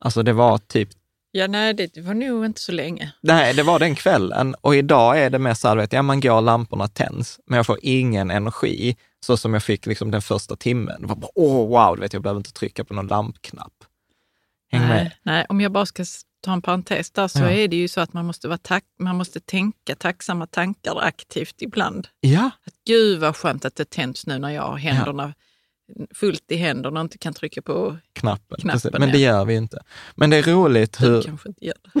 Alltså 0.00 0.22
det 0.22 0.32
var 0.32 0.58
typ 0.58 0.88
ja, 1.30 1.46
nej, 1.46 1.74
det 1.74 2.00
var 2.00 2.14
nog 2.14 2.44
inte 2.44 2.60
så 2.60 2.72
länge. 2.72 3.12
Nej, 3.20 3.54
det 3.54 3.62
var 3.62 3.78
den 3.78 3.94
kvällen 3.94 4.54
och 4.60 4.76
idag 4.76 5.18
är 5.18 5.30
det 5.30 5.38
mer 5.38 5.54
så 5.54 5.68
här, 5.68 5.76
vet, 5.76 5.92
ja 5.92 6.02
man 6.02 6.20
går, 6.20 6.40
lamporna 6.40 6.88
tänds, 6.88 7.40
men 7.46 7.56
jag 7.56 7.66
får 7.66 7.78
ingen 7.82 8.30
energi 8.30 8.96
så 9.26 9.36
som 9.36 9.52
jag 9.54 9.62
fick 9.62 9.86
liksom 9.86 10.10
den 10.10 10.22
första 10.22 10.56
timmen. 10.56 11.00
Det 11.00 11.06
var 11.06 11.16
bara, 11.16 11.30
åh 11.34 11.68
wow, 11.68 11.96
du 11.96 12.00
vet, 12.00 12.12
jag 12.12 12.22
behöver 12.22 12.38
inte 12.40 12.52
trycka 12.52 12.84
på 12.84 12.94
någon 12.94 13.06
lampknapp. 13.06 13.72
Häng 14.70 14.80
med. 14.80 14.90
Nej, 15.04 15.16
nej, 15.22 15.46
om 15.48 15.60
jag 15.60 15.72
bara 15.72 15.86
ska 15.86 16.04
ta 16.40 16.52
en 16.52 16.62
parentes 16.62 17.10
där 17.10 17.28
så 17.28 17.38
Ja. 17.38 17.50
är 17.50 17.68
det 17.68 17.76
ju 17.76 17.88
så 17.88 18.00
att 18.00 18.12
man 18.12 18.26
måste, 18.26 18.48
vara 18.48 18.58
tack, 18.58 18.84
man 18.98 19.16
måste 19.16 19.40
tänka 19.40 19.94
tacksamma 19.94 20.46
tankar 20.46 20.98
aktivt 21.02 21.62
ibland. 21.62 22.08
Ja, 22.20 22.50
Att 22.66 22.74
Gud 22.86 23.20
vad 23.20 23.36
skönt 23.36 23.64
att 23.64 23.76
det 23.76 23.90
tänds 23.90 24.26
nu 24.26 24.38
när 24.38 24.50
jag 24.50 24.62
har 24.62 24.76
händerna 24.76 25.34
fullt 26.14 26.44
i 26.48 26.56
händerna 26.56 27.00
och 27.00 27.04
inte 27.04 27.18
kan 27.18 27.34
trycka 27.34 27.62
på... 27.62 27.96
knappen. 28.12 28.58
Knappen. 28.60 28.92
Men 28.98 29.12
det 29.12 29.18
gör 29.18 29.44
vi 29.44 29.54
inte. 29.54 29.82
Men 30.14 30.30
det 30.30 30.36
är 30.36 30.42
roligt 30.42 30.98
Du 30.98 31.06
hur, 31.06 31.22
kanske 31.22 31.48
inte 31.48 31.64
gör 31.64 31.74
det. 31.94 32.00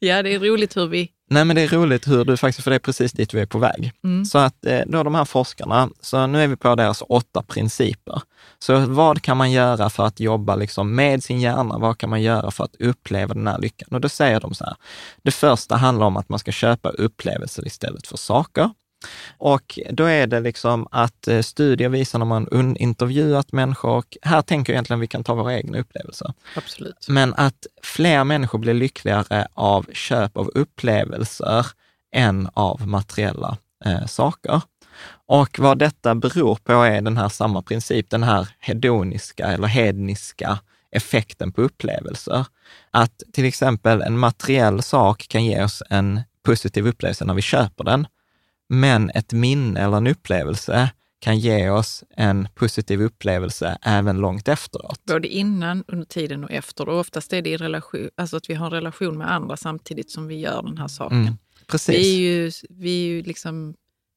ja, 0.06 0.22
det 0.22 0.34
är 0.34 0.38
roligt 0.38 0.76
hur 0.76 0.86
vi... 0.86 1.10
nej 1.30 1.44
men 1.44 1.56
det 1.56 1.62
är 1.62 1.68
roligt 1.68 2.08
hur 2.08 2.24
du 2.24 2.36
faktiskt, 2.36 2.64
för 2.64 2.70
det 2.70 2.76
är 2.76 2.80
precis 2.80 3.12
dit 3.12 3.34
vi 3.34 3.40
är 3.40 3.46
på 3.46 3.58
väg. 3.58 3.92
Mm. 4.04 4.24
Så 4.24 4.38
att 4.38 4.66
eh, 4.66 4.80
då 4.86 5.02
de 5.02 5.14
här 5.14 5.24
forskarna, 5.24 5.90
så 6.00 6.26
nu 6.26 6.42
är 6.42 6.46
vi 6.46 6.56
på 6.56 6.74
deras 6.74 7.02
åtta 7.08 7.42
principer. 7.42 8.22
Så 8.58 8.78
vad 8.78 9.22
kan 9.22 9.36
man 9.36 9.52
göra 9.52 9.90
för 9.90 10.06
att 10.06 10.20
jobba 10.20 10.56
liksom 10.56 10.94
med 10.94 11.24
sin 11.24 11.40
hjärna? 11.40 11.78
Vad 11.78 11.98
kan 11.98 12.10
man 12.10 12.22
göra 12.22 12.50
för 12.50 12.64
att 12.64 12.76
uppleva 12.76 13.34
den 13.34 13.46
här 13.46 13.58
lyckan? 13.58 13.88
Och 13.92 14.00
då 14.00 14.08
säger 14.08 14.40
de 14.40 14.54
så 14.54 14.64
här, 14.64 14.76
det 15.22 15.30
första 15.30 15.76
handlar 15.76 16.06
om 16.06 16.16
att 16.16 16.28
man 16.28 16.38
ska 16.38 16.52
köpa 16.52 16.88
upplevelser 16.88 17.66
istället 17.66 18.06
för 18.06 18.16
saker. 18.16 18.70
Och 19.38 19.78
då 19.90 20.04
är 20.04 20.26
det 20.26 20.40
liksom 20.40 20.88
att 20.90 21.28
eh, 21.28 21.40
studier 21.40 21.88
visar 21.88 22.18
när 22.18 22.26
man 22.26 22.76
intervjuat 22.76 23.52
människor, 23.52 23.90
och 23.90 24.16
här 24.22 24.42
tänker 24.42 24.72
jag 24.72 24.74
egentligen 24.74 25.00
vi 25.00 25.06
kan 25.06 25.24
ta 25.24 25.34
våra 25.34 25.54
egna 25.54 25.78
upplevelser. 25.78 26.32
Absolut. 26.56 27.06
Men 27.08 27.34
att 27.34 27.66
fler 27.82 28.24
människor 28.24 28.58
blir 28.58 28.74
lyckligare 28.74 29.48
av 29.54 29.86
köp 29.92 30.36
av 30.36 30.50
upplevelser 30.54 31.66
än 32.14 32.48
av 32.54 32.88
materiella 32.88 33.56
eh, 33.84 34.06
saker. 34.06 34.60
Och 35.26 35.58
vad 35.58 35.78
detta 35.78 36.14
beror 36.14 36.54
på 36.54 36.72
är 36.72 37.00
den 37.00 37.16
här 37.16 37.28
samma 37.28 37.62
princip, 37.62 38.10
den 38.10 38.22
här 38.22 38.48
hedoniska 38.58 39.46
eller 39.46 39.68
hedniska 39.68 40.58
effekten 40.90 41.52
på 41.52 41.62
upplevelser. 41.62 42.46
Att 42.90 43.22
till 43.32 43.44
exempel 43.44 44.02
en 44.02 44.18
materiell 44.18 44.82
sak 44.82 45.26
kan 45.28 45.44
ge 45.44 45.64
oss 45.64 45.82
en 45.90 46.20
positiv 46.42 46.86
upplevelse 46.86 47.24
när 47.24 47.34
vi 47.34 47.42
köper 47.42 47.84
den, 47.84 48.06
men 48.68 49.10
ett 49.10 49.32
minne 49.32 49.80
eller 49.80 49.96
en 49.96 50.06
upplevelse 50.06 50.90
kan 51.20 51.38
ge 51.38 51.70
oss 51.70 52.04
en 52.16 52.48
positiv 52.54 53.02
upplevelse 53.02 53.78
även 53.82 54.18
långt 54.18 54.48
efteråt. 54.48 55.04
Både 55.04 55.28
innan, 55.28 55.84
under 55.88 56.06
tiden 56.06 56.44
och 56.44 56.50
efter. 56.50 56.88
Och 56.88 56.98
oftast 57.00 57.32
är 57.32 57.42
det 57.42 57.50
i 57.50 57.56
relation, 57.56 58.08
alltså 58.16 58.36
att 58.36 58.50
vi 58.50 58.54
har 58.54 58.66
en 58.66 58.72
relation 58.72 59.18
med 59.18 59.32
andra 59.32 59.56
samtidigt 59.56 60.10
som 60.10 60.26
vi 60.26 60.34
gör 60.40 60.62
den 60.62 60.78
här 60.78 60.88
saken. 60.88 61.20
Mm, 61.20 61.34
precis. 61.66 61.94
Vi 61.96 62.16
är 62.16 62.20
ju, 62.20 62.50
vi 62.70 63.04
är 63.04 63.08
ju 63.08 63.22
liksom, 63.22 63.74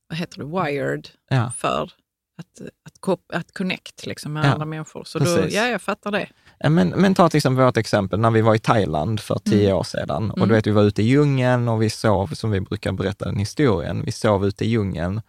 vad 0.09 0.17
heter 0.17 0.37
det, 0.39 0.45
wired 0.45 1.09
Ja. 1.29 1.51
för 1.57 1.91
att, 2.39 2.61
att, 2.85 3.01
kop- 3.01 3.31
att 3.33 3.53
connect 3.53 4.05
liksom 4.05 4.33
med 4.33 4.45
Ja, 4.45 4.49
andra 4.53 4.65
människor. 4.65 5.03
Så 5.03 5.19
då, 5.19 5.25
ja, 5.49 5.67
jag 5.67 5.81
fattar 5.81 6.11
det. 6.11 6.29
Men, 6.69 6.89
men 6.89 7.15
ta 7.15 7.29
till 7.29 7.37
exempel 7.37 7.65
vårt 7.65 7.77
exempel 7.77 8.19
när 8.19 8.31
vi 8.31 8.41
var 8.41 8.55
i 8.55 8.59
Thailand 8.59 9.19
för 9.19 9.39
tio 9.39 9.65
Mm. 9.65 9.77
år 9.77 9.83
sedan. 9.83 10.31
Och 10.31 10.47
du 10.47 10.53
vet, 10.53 10.67
vi 10.67 10.71
var 10.71 10.83
ute 10.83 11.01
i 11.01 11.05
djungeln 11.05 11.67
och 11.67 11.81
vi 11.81 11.89
sov, 11.89 12.27
som 12.27 12.51
vi 12.51 12.61
brukar 12.61 12.91
berätta 12.91 13.25
den 13.25 13.37
historien, 13.37 14.03
vi 14.05 14.11
sov 14.11 14.45
ute 14.47 14.65
i 14.65 14.67
djungeln. 14.67 15.21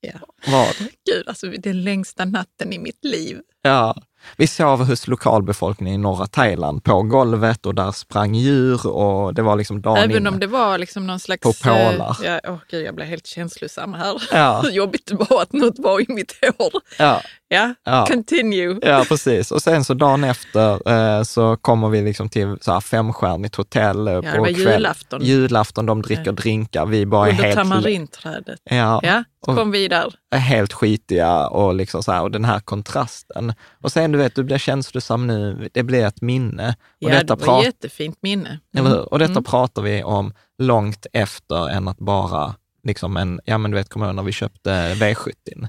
Ja. 0.00 0.18
Vad? 0.52 0.74
Gud, 0.78 1.28
alltså 1.28 1.46
den 1.50 1.84
längsta 1.84 2.24
natten 2.24 2.72
i 2.72 2.78
mitt 2.78 3.04
liv. 3.04 3.38
Ja, 3.62 3.96
vi 4.36 4.46
sov 4.46 4.84
hos 4.84 5.08
lokalbefolkningen 5.08 6.00
i 6.00 6.02
norra 6.02 6.26
Thailand 6.26 6.84
på 6.84 7.02
golvet 7.02 7.66
och 7.66 7.74
där 7.74 7.92
sprang 7.92 8.34
djur 8.34 8.86
och 8.86 9.34
det 9.34 9.42
var 9.42 9.56
liksom 9.56 9.82
dagen 9.82 10.10
Även 10.10 10.26
om 10.26 10.40
det 10.40 10.46
var 10.46 10.78
liksom 10.78 11.06
någon 11.06 11.20
slags... 11.20 11.42
På 11.42 11.52
pålar. 11.68 12.16
eh, 12.24 12.30
Ja, 12.32 12.40
åh 12.44 12.56
gud, 12.70 12.86
jag 12.86 12.94
blev 12.94 13.08
helt 13.08 13.26
känslosam 13.26 13.94
här. 13.94 14.22
Ja. 14.32 14.60
Hur 14.62 14.70
jobbigt 14.80 15.06
det 15.06 15.14
var 15.14 15.42
att 15.42 15.52
något 15.52 15.78
var 15.78 16.00
i 16.00 16.06
mitt 16.08 16.32
hår. 16.58 16.72
Ja, 16.98 17.20
Ja, 17.54 17.74
Ja. 17.84 18.06
continue. 18.06 18.78
Ja, 18.82 19.04
precis. 19.08 19.50
Och 19.52 19.62
sen 19.62 19.84
så 19.84 19.94
dagen 19.94 20.24
efter 20.24 20.88
eh, 20.90 21.22
så 21.22 21.56
kommer 21.56 21.88
vi 21.88 22.02
liksom 22.02 22.28
till 22.28 22.56
så 22.60 22.72
här 22.72 22.80
femstjärnigt 22.80 23.56
hotell 23.56 24.08
eh, 24.08 24.14
Ja, 24.14 24.20
på 24.20 24.26
det 24.28 24.38
var 24.38 24.46
kväll. 24.46 24.56
julafton. 24.58 25.22
Julafton, 25.22 25.86
de 25.86 26.02
dricker 26.02 26.22
Ja. 26.26 26.32
drinkar. 26.32 26.86
Vi 26.86 27.06
bara 27.06 27.30
Under 27.30 27.42
helt, 27.44 27.56
tamarinträdet. 27.56 28.60
ja, 28.70 29.00
Ja, 29.02 29.24
så 29.44 29.50
Och- 29.50 29.56
kom 29.56 29.70
vi 29.70 29.88
där. 29.88 30.14
är 30.34 30.38
helt 30.38 30.72
skitiga 30.72 31.48
och 31.48 31.74
liksom 31.74 32.02
så 32.02 32.12
här, 32.12 32.22
och 32.22 32.30
den 32.30 32.44
här 32.44 32.60
kontrasten. 32.60 33.52
Och 33.82 33.92
sen 33.92 34.12
du 34.12 34.18
vet, 34.18 34.34
du 34.34 34.42
blir 34.44 34.58
känslosam 34.58 35.26
nu, 35.26 35.68
det 35.72 35.82
blir 35.82 36.04
ett 36.06 36.22
minne. 36.22 36.68
Och 36.68 37.10
Ja, 37.10 37.14
detta 37.14 37.36
det 37.36 37.46
var 37.46 37.58
ett 37.58 37.64
jättefint 37.64 38.18
minne. 38.22 38.58
Eller 38.76 38.90
hur? 38.90 39.12
Och 39.12 39.18
detta 39.18 39.30
Mm. 39.32 39.44
pratar 39.44 39.82
vi 39.82 40.02
om 40.04 40.32
långt 40.58 41.06
efter 41.12 41.68
än 41.70 41.88
att 41.88 41.98
bara 41.98 42.54
liksom 42.84 43.16
en, 43.16 43.40
ja 43.44 43.58
men 43.58 43.70
du 43.70 43.76
vet, 43.76 43.88
kommer 43.88 44.12
när 44.12 44.22
vi 44.22 44.32
köpte 44.32 44.94
V70? 44.94 45.68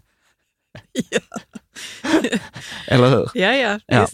Eller 2.88 3.10
hur? 3.10 3.30
Ja, 3.34 3.54
ja, 3.56 3.80
Ja. 3.88 4.08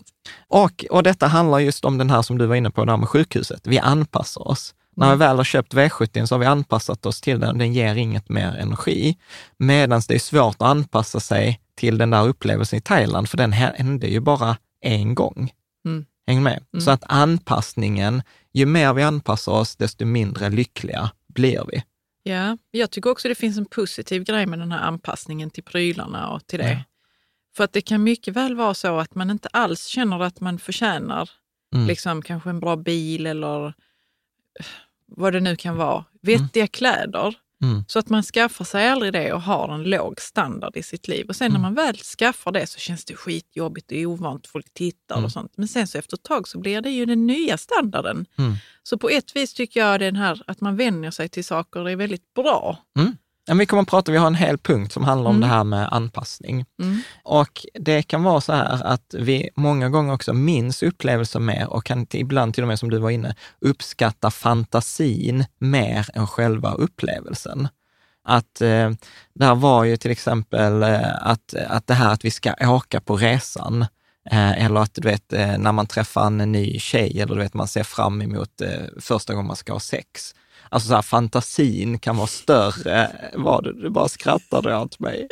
Och, 0.48 0.86
och 0.90 1.04
detta 1.04 1.28
handlar 1.28 1.60
just 1.60 1.86
om 1.86 1.98
den 1.98 2.10
här 2.10 2.22
som 2.22 2.38
du 2.38 2.46
var 2.46 2.56
inne 2.56 2.72
på, 2.72 2.86
där 2.86 2.98
med 2.98 3.10
sjukhuset. 3.10 3.68
Vi 3.68 3.80
anpassar 3.80 4.48
oss. 4.48 4.76
När 4.96 5.12
vi 5.12 5.18
väl 5.18 5.38
har 5.38 5.44
köpt 5.44 5.74
V70 5.74 6.26
så 6.26 6.36
har 6.36 6.40
vi 6.40 6.46
anpassat 6.46 7.06
oss 7.06 7.22
till 7.22 7.40
den. 7.40 7.58
Den 7.58 7.74
ger 7.74 7.96
inget 7.96 8.30
mer 8.30 8.56
energi. 8.56 9.18
Medan 9.58 10.02
det 10.08 10.16
är 10.16 10.20
svårt 10.20 10.56
att 10.60 10.68
anpassa 10.68 11.20
sig 11.20 11.62
till 11.76 11.98
den 11.98 12.10
där 12.10 12.28
upplevelsen 12.28 12.78
i 12.78 12.82
Thailand, 12.82 13.30
för 13.30 13.38
den 13.38 13.52
hände 13.52 14.08
ju 14.08 14.20
bara 14.20 14.58
en 14.82 15.16
gång. 15.16 15.52
Mm. 15.86 16.06
Häng 16.28 16.44
med? 16.44 16.64
Mm. 16.74 16.82
Så 16.82 16.92
att 16.92 17.04
anpassningen, 17.06 18.24
ju 18.54 18.66
mer 18.66 18.94
vi 18.94 19.04
anpassar 19.04 19.52
oss, 19.52 19.76
desto 19.76 20.06
mindre 20.06 20.50
lyckliga 20.50 21.12
blir 21.28 21.64
vi. 21.72 21.84
Ja, 22.24 22.58
jag 22.72 22.92
tycker 22.92 23.10
också 23.10 23.28
det 23.28 23.36
finns 23.36 23.58
en 23.58 23.66
positiv 23.66 24.24
grej 24.24 24.46
med 24.46 24.60
den 24.60 24.72
här 24.72 24.80
anpassningen 24.82 25.50
till 25.50 25.64
prylarna 25.64 26.30
och 26.30 26.48
till 26.48 26.60
det. 26.60 26.72
Ja. 26.72 26.84
För 27.56 27.64
att 27.64 27.74
det 27.74 27.82
kan 27.82 28.04
mycket 28.04 28.34
väl 28.34 28.56
vara 28.56 28.74
så 28.74 29.00
att 29.00 29.16
man 29.16 29.30
inte 29.30 29.50
alls 29.54 29.86
känner 29.86 30.20
att 30.20 30.40
man 30.40 30.60
förtjänar 30.60 31.30
Mm. 31.76 31.88
liksom 31.88 32.22
kanske 32.22 32.50
en 32.50 32.60
bra 32.60 32.76
bil 32.76 33.26
eller 33.26 33.74
vad 35.06 35.34
det 35.34 35.40
nu 35.40 35.56
kan 35.56 35.76
vara. 35.76 36.06
Vettiga 36.22 36.68
kläder. 36.68 37.36
Mm. 37.62 37.84
Så 37.88 38.00
att 38.00 38.10
man 38.10 38.24
skaffar 38.24 38.66
sig 38.66 38.90
aldrig 38.90 39.14
det 39.14 39.34
och 39.34 39.42
har 39.42 39.74
en 39.74 39.84
låg 39.84 40.22
standard 40.22 40.78
i 40.78 40.84
sitt 40.84 41.08
liv. 41.08 41.26
Och 41.30 41.36
sen 41.36 41.48
Mm. 41.48 41.62
när 41.62 41.70
man 41.70 41.76
väl 41.76 41.98
skaffar 41.98 42.52
det 42.52 42.68
så 42.68 42.80
känns 42.80 43.06
det 43.06 43.16
skitjobbigt 43.16 43.92
och 43.92 43.98
ovant, 43.98 44.48
folk 44.48 44.74
tittar 44.74 45.16
Mm. 45.16 45.26
och 45.26 45.32
sånt. 45.32 45.52
Men 45.58 45.68
sen 45.68 45.88
så 45.88 45.98
efter 45.98 46.18
ett 46.18 46.24
tag 46.24 46.48
så 46.48 46.60
blir 46.60 46.82
det 46.82 46.90
ju 46.92 47.06
den 47.06 47.28
nya 47.28 47.58
standarden. 47.58 48.26
Mm. 48.38 48.54
Så 48.84 48.98
på 48.98 49.10
ett 49.10 49.36
vis 49.36 49.54
tycker 49.54 49.80
jag 49.80 50.00
den 50.00 50.16
här 50.16 50.42
att 50.48 50.62
man 50.62 50.76
vänjer 50.78 51.12
sig 51.12 51.30
till 51.30 51.46
saker 51.46 51.90
är 51.90 51.96
väldigt 51.96 52.34
bra. 52.34 52.78
Ja, 53.46 53.54
vi 53.54 53.66
kommer 53.66 53.82
att 53.82 53.90
prata, 53.90 54.12
vi 54.12 54.18
har 54.18 54.28
en 54.28 54.36
hel 54.36 54.58
punkt 54.58 54.94
som 54.94 55.04
handlar 55.04 55.30
om 55.30 55.36
Mm. 55.36 55.50
det 55.50 55.56
här 55.56 55.64
med 55.64 55.94
anpassning. 55.94 56.66
Mm. 56.82 57.02
Och 57.24 57.66
det 57.74 58.04
kan 58.04 58.24
vara 58.24 58.42
så 58.42 58.54
här 58.54 58.84
att 58.84 59.16
vi 59.18 59.50
många 59.56 59.90
gånger 59.90 60.14
också 60.14 60.34
minns 60.34 60.84
upplevelser 60.84 61.40
mer 61.40 61.68
och 61.70 61.86
kan 61.86 62.08
ibland 62.14 62.54
till 62.54 62.64
och 62.64 62.68
med, 62.68 62.80
som 62.80 62.90
du 62.90 62.98
var 63.00 63.10
inne, 63.10 63.36
uppskatta 63.62 64.32
fantasin 64.32 65.46
mer 65.60 66.08
än 66.14 66.28
själva 66.28 66.74
upplevelsen. 66.74 67.68
Att 68.24 68.62
eh, 68.62 68.92
där 69.36 69.56
var 69.56 69.84
ju 69.84 69.98
till 69.98 70.12
exempel 70.12 70.84
eh, 70.84 71.16
att, 71.22 71.54
att 71.68 71.88
det 71.88 71.94
här 71.94 72.14
att 72.14 72.26
vi 72.26 72.32
ska 72.32 72.54
åka 72.62 73.02
på 73.02 73.16
resan, 73.18 73.82
eh, 74.32 74.66
eller 74.66 74.80
att 74.80 74.94
du 74.94 75.02
vet, 75.02 75.34
eh, 75.34 75.58
när 75.58 75.72
man 75.72 75.88
träffar 75.88 76.26
en 76.28 76.38
ny 76.38 76.80
tjej, 76.80 77.22
eller 77.22 77.36
du 77.36 77.42
vet, 77.42 77.54
man 77.54 77.68
ser 77.68 77.84
fram 77.84 78.22
emot 78.22 78.62
eh, 78.62 78.70
första 79.00 79.34
gången 79.34 79.48
man 79.48 79.56
ska 79.56 79.74
ha 79.74 79.80
sex. 79.80 80.36
Alltså 80.72 80.88
så 80.88 80.96
här, 80.96 81.02
fantasin 81.02 82.00
kan 82.00 82.18
vara 82.18 82.28
större. 82.28 83.12
Var 83.34 83.62
det, 83.62 83.74
du 83.82 83.90
bara 83.90 84.08
skrattade 84.08 84.78
åt 84.78 85.00
mig. 85.00 85.28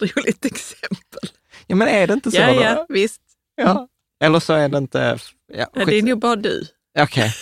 Roligt 0.00 0.44
exempel. 0.44 1.30
Ja, 1.66 1.76
men 1.76 1.88
är 1.88 2.06
det 2.06 2.12
inte 2.14 2.30
så? 2.30 2.36
Ja, 2.36 2.46
då? 2.54 2.60
ja, 2.62 2.86
visst. 2.88 3.20
Ja. 3.56 3.88
Eller 4.24 4.40
så 4.40 4.52
är 4.52 4.68
det 4.68 4.78
inte... 4.78 5.18
Ja, 5.52 5.66
Ja, 5.74 5.84
det 5.84 5.98
är 5.98 6.02
nog 6.02 6.18
bara 6.18 6.36
du. 6.36 6.66
Okej. 6.98 7.34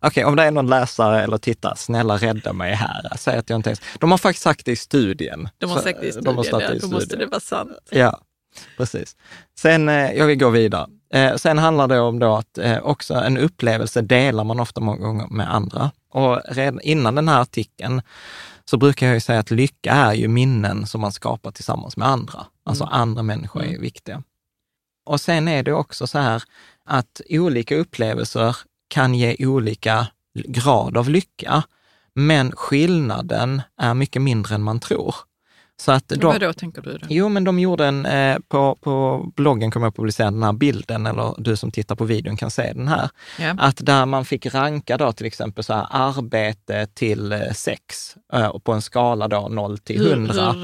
Okej, 0.00 0.24
om 0.24 0.36
det 0.36 0.42
är 0.42 0.50
någon 0.50 0.66
läsare 0.70 1.22
eller 1.22 1.38
tittare, 1.38 1.76
snälla 1.76 2.16
rädda 2.16 2.52
mig 2.52 2.74
här. 2.74 3.12
Säg 3.18 3.38
att 3.38 3.50
jag 3.50 3.58
inte 3.58 3.70
ens... 3.70 3.80
De 3.98 4.10
har 4.10 4.18
faktiskt 4.18 4.42
sagt 4.42 4.64
det 4.64 4.72
i 4.72 4.76
studien. 4.76 5.48
De 5.58 5.70
har 5.70 5.80
sagt 5.82 6.00
det 6.00 6.06
i 6.08 6.10
De 6.20 6.36
har 6.36 6.44
studien, 6.44 6.60
sagt 6.60 6.62
ja, 6.62 6.68
det 6.70 6.76
i 6.76 6.78
då 6.78 6.88
måste 6.88 6.98
det 6.98 7.06
studien. 7.06 7.30
vara 7.30 7.40
sant. 7.40 7.70
Ja, 7.90 8.20
precis. 8.76 9.16
Sen, 9.58 9.88
eh, 9.88 10.12
jag 10.12 10.26
vill 10.26 10.38
gå 10.38 10.50
vidare. 10.50 10.86
Eh, 11.14 11.36
sen 11.36 11.58
handlar 11.58 11.88
det 11.88 12.00
om 12.00 12.18
då 12.18 12.34
att 12.36 12.58
eh, 12.58 12.78
också 12.78 13.14
en 13.14 13.38
upplevelse 13.38 14.00
delar 14.02 14.44
man 14.44 14.60
ofta 14.60 14.80
många 14.80 15.06
gånger 15.06 15.26
med 15.30 15.54
andra. 15.54 15.90
Och 16.10 16.40
redan 16.48 16.80
innan 16.80 17.14
den 17.14 17.28
här 17.28 17.40
artikeln 17.40 18.02
så 18.64 18.76
brukar 18.76 19.06
jag 19.06 19.14
ju 19.14 19.20
säga 19.20 19.38
att 19.38 19.50
lycka 19.50 19.92
är 19.92 20.12
ju 20.12 20.28
minnen 20.28 20.86
som 20.86 21.00
man 21.00 21.12
skapar 21.12 21.50
tillsammans 21.50 21.96
med 21.96 22.08
andra. 22.08 22.46
Alltså 22.64 22.84
andra 22.84 23.22
människor 23.22 23.62
är 23.62 23.68
Mm. 23.68 23.80
viktiga. 23.80 24.22
Och 25.06 25.20
sen 25.20 25.48
är 25.48 25.62
det 25.62 25.72
också 25.72 26.06
så 26.06 26.18
här 26.18 26.42
att 26.84 27.20
olika 27.30 27.76
upplevelser 27.76 28.56
kan 28.88 29.14
ge 29.14 29.46
olika 29.46 30.06
grad 30.34 30.96
av 30.96 31.08
lycka, 31.08 31.62
men 32.14 32.52
skillnaden 32.52 33.62
är 33.80 33.94
mycket 33.94 34.22
mindre 34.22 34.54
än 34.54 34.62
man 34.62 34.80
tror. 34.80 35.14
Så 35.82 35.92
att 35.92 36.08
de, 36.08 36.26
Vad 36.26 36.40
då 36.40 36.52
tänker 36.52 36.82
du? 36.82 36.98
Då? 36.98 37.06
Jo, 37.10 37.28
men 37.28 37.44
de 37.44 37.58
gjorde 37.58 37.86
en, 37.86 38.06
eh, 38.06 38.38
på, 38.48 38.78
på 38.80 39.24
bloggen 39.36 39.70
kommer 39.70 39.86
jag 39.86 39.96
publicera 39.96 40.30
den 40.30 40.42
här 40.42 40.52
bilden, 40.52 41.06
eller 41.06 41.34
du 41.38 41.56
som 41.56 41.70
tittar 41.70 41.94
på 41.94 42.04
videon 42.04 42.36
kan 42.36 42.50
se 42.50 42.72
den 42.72 42.88
här. 42.88 43.10
Ja. 43.40 43.54
Att 43.58 43.86
där 43.86 44.06
man 44.06 44.24
fick 44.24 44.54
ranka 44.54 44.96
då 44.96 45.12
till 45.12 45.26
exempel 45.26 45.64
så 45.64 45.72
här 45.72 45.86
arbete 45.90 46.86
till 46.94 47.32
eh, 47.32 47.52
sex, 47.54 48.16
eh, 48.32 48.58
på 48.58 48.72
en 48.72 48.82
skala 48.82 49.28
då 49.28 49.48
0 49.48 49.78
till 49.78 50.06
100. 50.06 50.52
Hur, 50.52 50.60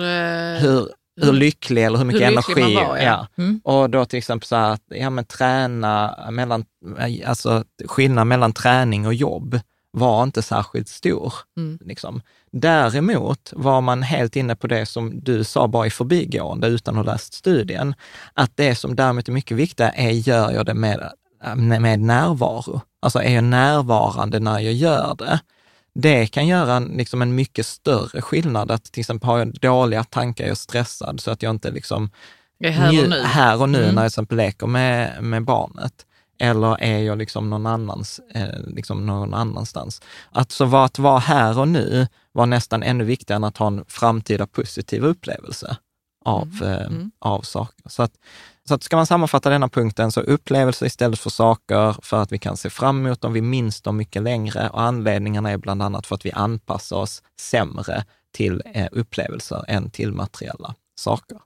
hur, 0.61 0.91
Hur, 1.17 1.27
hur 1.27 1.33
lycklig 1.33 1.85
eller 1.85 1.99
hur 1.99 2.05
mycket 2.05 2.23
hur 2.23 2.33
energi. 2.33 2.75
var, 2.75 2.99
ja. 2.99 3.27
Mm. 3.39 3.61
Och 3.65 3.91
då 3.91 4.05
till 4.05 4.19
exempel 4.19 4.47
så 4.47 4.57
här 4.57 4.79
ja 4.89 5.11
men 5.11 5.25
träna 5.25 6.17
mellan, 6.31 6.65
alltså 7.27 7.65
skillnad 7.87 8.27
mellan 8.27 8.53
träning 8.53 9.07
och 9.07 9.15
jobb 9.15 9.61
var 9.93 10.23
inte 10.23 10.43
särskilt 10.43 10.89
stor. 10.89 11.35
Mm. 11.57 11.79
Liksom. 11.85 12.23
Däremot 12.53 13.53
var 13.57 13.81
man 13.81 14.03
helt 14.03 14.37
inne 14.37 14.57
på 14.57 14.67
det 14.67 14.87
som 14.87 15.21
du 15.25 15.45
sa 15.45 15.69
bara 15.69 15.87
i 15.87 15.91
förbigående 15.91 16.67
utan 16.67 16.99
att 16.99 17.07
ha 17.07 17.13
läst 17.13 17.35
studien, 17.35 17.95
att 18.35 18.51
det 18.55 18.75
som 18.75 18.97
däremot 18.97 19.29
är 19.29 19.33
mycket 19.33 19.57
viktigare 19.57 19.93
är, 19.97 20.11
gör 20.11 20.51
jag 20.51 20.67
det 20.67 20.75
med, 20.75 21.13
med 21.57 22.01
närvaro? 22.01 22.81
Alltså 23.03 23.23
är 23.23 23.35
jag 23.35 23.45
närvarande 23.45 24.39
när 24.41 24.59
jag 24.59 24.73
gör 24.73 25.15
det? 25.19 25.41
Det 25.95 26.27
kan 26.27 26.47
göra 26.47 26.75
en, 26.75 26.85
liksom 26.85 27.23
en 27.23 27.35
mycket 27.35 27.67
större 27.67 28.23
skillnad. 28.23 28.71
Att 28.71 28.85
till 28.85 29.01
exempel 29.01 29.27
har 29.27 29.39
jag 29.39 29.55
dåliga 29.61 30.05
tankar, 30.05 30.45
jag 30.45 30.51
är 30.51 30.55
stressad 30.55 31.21
så 31.21 31.31
att 31.31 31.43
jag 31.43 31.51
inte 31.51 31.71
liksom 31.71 32.11
är 32.59 32.71
här 32.71 33.03
och 33.03 33.09
nu. 33.09 33.23
här 33.23 33.61
och 33.63 33.69
nu 33.69 33.83
Mm. 33.83 33.95
när 33.95 34.03
jag 34.03 34.11
till 34.13 34.15
exempel 34.15 34.37
leker 34.37 34.67
med, 34.67 35.23
med 35.23 35.45
barnet. 35.45 36.07
Eller 36.41 36.83
är 36.83 36.99
jag 36.99 37.19
liksom 37.19 37.51
någon, 37.51 37.67
annans, 37.67 38.21
eh, 38.35 38.61
liksom 38.67 39.07
någon 39.07 39.35
annanstans? 39.35 40.03
Att, 40.31 40.53
så 40.53 40.65
var, 40.65 40.85
att 40.85 40.99
vara 40.99 41.19
här 41.19 41.59
och 41.59 41.69
nu 41.69 42.07
var 42.33 42.47
nästan 42.47 42.83
ännu 42.83 43.05
viktigare 43.05 43.37
än 43.37 43.45
att 43.45 43.57
ha 43.57 43.67
en 43.67 43.85
framtida 43.89 44.47
positiv 44.47 45.05
upplevelse 45.05 45.77
av, 46.25 46.61
eh, 46.63 46.87
Mm. 46.87 47.11
av 47.19 47.41
saker. 47.43 47.89
Så 47.89 48.03
att, 48.03 48.13
så 48.69 48.75
att 48.75 48.83
ska 48.83 48.97
man 48.97 49.07
sammanfatta 49.07 49.51
denna 49.51 49.69
punkten, 49.69 50.13
så 50.13 50.21
upplevelser 50.21 50.87
istället 50.87 51.19
för 51.19 51.31
saker 51.31 51.97
för 52.03 52.23
att 52.23 52.33
vi 52.33 52.39
kan 52.39 52.57
se 52.57 52.71
fram 52.71 53.07
emot 53.07 53.21
dem, 53.21 53.33
vi 53.33 53.43
minns 53.43 53.83
dem 53.83 53.97
mycket 53.97 54.23
längre 54.23 54.69
och 54.69 54.83
anledningarna 54.83 55.51
är 55.51 55.59
bland 55.59 55.83
annat 55.83 56.07
för 56.07 56.15
att 56.15 56.27
vi 56.27 56.33
anpassar 56.33 56.97
oss 56.97 57.23
sämre 57.41 58.05
till 58.33 58.63
eh, 58.75 58.89
upplevelser 58.93 59.65
än 59.69 59.91
till 59.91 60.13
materiella 60.13 60.75
saker. 61.01 61.39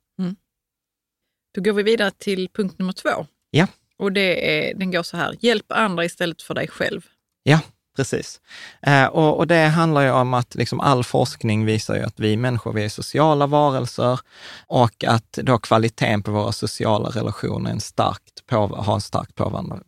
Då 1.54 1.60
går 1.60 1.72
vi 1.72 1.82
vidare 1.82 2.10
till 2.10 2.48
punkt 2.54 2.78
nummer 2.78 2.92
två. 2.92 3.26
Ja. 3.50 3.66
Och 4.04 4.12
det 4.12 4.68
är, 4.70 4.74
den 4.74 4.90
går 4.90 5.02
så 5.02 5.16
här, 5.16 5.36
hjälp 5.40 5.66
andra 5.68 6.04
istället 6.04 6.42
för 6.42 6.54
dig 6.54 6.68
själv. 6.68 7.00
Ja, 7.42 7.60
precis. 7.96 8.40
Eh, 8.82 9.06
och, 9.06 9.38
och 9.38 9.46
det 9.46 9.66
handlar 9.66 10.02
ju 10.02 10.10
om 10.10 10.34
att 10.34 10.54
liksom 10.54 10.80
all 10.80 11.04
forskning 11.04 11.64
visar 11.64 11.94
ju 11.96 12.02
att 12.02 12.20
vi 12.20 12.36
människor, 12.36 12.72
vi 12.72 12.84
är 12.84 12.88
sociala 12.88 13.46
varelser 13.46 14.20
och 14.66 15.04
att 15.04 15.32
då 15.32 15.58
kvaliteten 15.58 16.22
på 16.22 16.30
våra 16.30 16.52
sociala 16.52 17.08
relationer 17.08 17.70
är 17.70 17.74
en 17.74 17.80
starkt 17.80 18.46
på, 18.46 18.56
har 18.66 18.94
en 18.94 19.00
starkt 19.00 19.34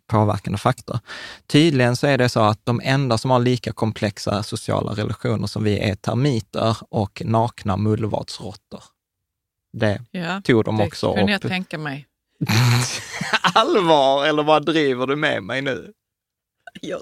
påverkande, 0.06 0.58
faktor. 0.58 0.98
Tydligen 1.46 1.96
så 1.96 2.06
är 2.06 2.18
det 2.18 2.28
så 2.28 2.40
att 2.40 2.60
de 2.66 2.80
enda 2.84 3.18
som 3.18 3.30
har 3.30 3.38
lika 3.38 3.72
komplexa 3.72 4.42
sociala 4.42 4.92
relationer 4.92 5.46
som 5.46 5.64
vi 5.64 5.78
är 5.78 5.94
termiter 5.94 6.76
och 6.90 7.22
nakna 7.24 7.76
mullvadsråttor. 7.76 8.82
Det 9.72 10.00
Ja, 10.10 10.40
tog 10.44 10.64
de 10.64 10.76
det 10.76 10.84
också 10.86 11.14
kunde 11.14 11.32
jag 11.32 11.44
upp. 11.44 11.50
tänka 11.50 11.78
mig. 11.78 12.06
Allvar, 13.54 14.26
eller 14.26 14.42
vad 14.42 14.66
driver 14.66 15.06
du 15.06 15.16
med 15.16 15.42
mig 15.42 15.62
nu? 15.62 15.92
Jag, 16.80 17.00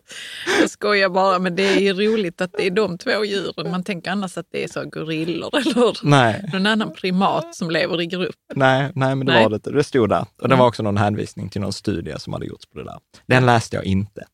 jag 0.60 0.70
skojar 0.70 1.08
bara, 1.08 1.38
men 1.38 1.56
det 1.56 1.62
är 1.62 1.80
ju 1.80 1.92
roligt 1.92 2.40
att 2.40 2.52
det 2.52 2.66
är 2.66 2.70
de 2.70 2.98
två 2.98 3.24
djuren. 3.24 3.70
Man 3.70 3.84
tänker 3.84 4.10
annars 4.10 4.38
att 4.38 4.46
det 4.52 4.64
är 4.64 4.68
så 4.68 4.84
gorillor 4.84 5.56
eller 5.56 5.96
Nej. 6.02 6.50
någon 6.52 6.66
annan 6.66 6.92
primat 6.94 7.54
som 7.54 7.70
lever 7.70 8.00
i 8.00 8.06
grupp. 8.06 8.36
Nej, 8.54 8.92
nej, 8.94 9.14
men 9.14 9.26
det 9.26 9.32
Nej. 9.32 9.42
var 9.42 9.50
det. 9.50 9.58
Det 9.58 9.84
stod 9.84 10.08
där. 10.08 10.26
Och 10.42 10.48
det 10.48 10.56
var 10.56 10.66
också 10.66 10.82
någon 10.82 10.96
hänvisning 10.96 11.48
till 11.48 11.60
någon 11.60 11.72
studie 11.72 12.14
som 12.18 12.32
hade 12.32 12.46
gjorts 12.46 12.66
på 12.66 12.78
det 12.78 12.84
där. 12.84 12.98
Den 13.26 13.46
läste 13.46 13.76
jag 13.76 13.84
inte. 13.84 14.24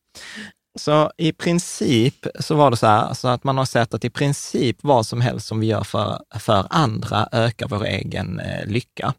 Så 0.79 1.11
i 1.17 1.33
princip 1.33 2.27
så 2.39 2.55
var 2.55 2.71
det 2.71 2.77
så 2.77 2.87
här, 2.87 3.13
så 3.13 3.27
att 3.27 3.43
man 3.43 3.57
har 3.57 3.65
sett 3.65 3.93
att 3.93 4.05
i 4.05 4.09
princip 4.09 4.77
vad 4.81 5.05
som 5.05 5.21
helst 5.21 5.47
som 5.47 5.59
vi 5.59 5.67
gör 5.67 5.83
för, 5.83 6.19
för 6.39 6.65
andra 6.69 7.27
ökar 7.31 7.67
vår 7.67 7.85
egen 7.85 8.39
eh, 8.39 8.65
lycka. 8.65 9.13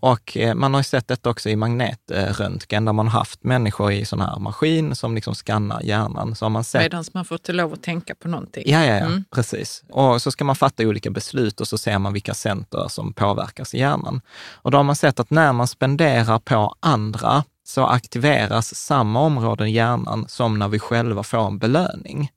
Och 0.00 0.36
eh, 0.36 0.54
man 0.54 0.74
har 0.74 0.80
ju 0.80 0.84
sett 0.84 1.08
detta 1.08 1.30
också 1.30 1.48
i 1.48 1.56
magnetröntgen, 1.56 2.84
där 2.84 2.92
man 2.92 3.08
haft 3.08 3.44
människor 3.44 3.92
i 3.92 4.04
sån 4.04 4.20
här 4.20 4.38
maskin 4.38 4.94
som 4.96 5.14
liksom 5.14 5.34
skannar 5.34 5.82
hjärnan. 5.82 6.34
Så 6.34 6.44
har 6.44 6.50
man 6.50 6.64
sett 6.64 6.82
Medan 6.82 7.04
man 7.14 7.24
får 7.24 7.38
till 7.38 7.56
lov 7.56 7.72
att 7.72 7.82
tänka 7.82 8.14
på 8.14 8.28
någonting. 8.28 8.62
Ja, 8.66 8.84
ja, 8.84 8.94
ja, 8.94 9.04
Mm. 9.06 9.24
precis. 9.34 9.84
Och 9.90 10.22
så 10.22 10.30
ska 10.30 10.44
man 10.44 10.56
fatta 10.56 10.82
olika 10.82 11.10
beslut 11.10 11.60
och 11.60 11.68
så 11.68 11.78
ser 11.78 11.98
man 11.98 12.12
vilka 12.12 12.34
center 12.34 12.86
som 12.88 13.12
påverkas 13.12 13.74
i 13.74 13.78
hjärnan. 13.78 14.20
Och 14.54 14.70
då 14.70 14.78
har 14.78 14.82
man 14.84 14.96
sett 14.96 15.20
att 15.20 15.30
när 15.30 15.52
man 15.52 15.66
spenderar 15.66 16.38
på 16.38 16.74
andra 16.80 17.44
så 17.64 17.86
aktiveras 17.86 18.74
samma 18.74 19.20
områden 19.20 19.66
i 19.68 19.70
hjärnan 19.72 20.24
som 20.28 20.58
när 20.58 20.68
vi 20.68 20.78
själva 20.78 21.22
får 21.22 21.46
en 21.46 21.58
belöning. 21.58 22.30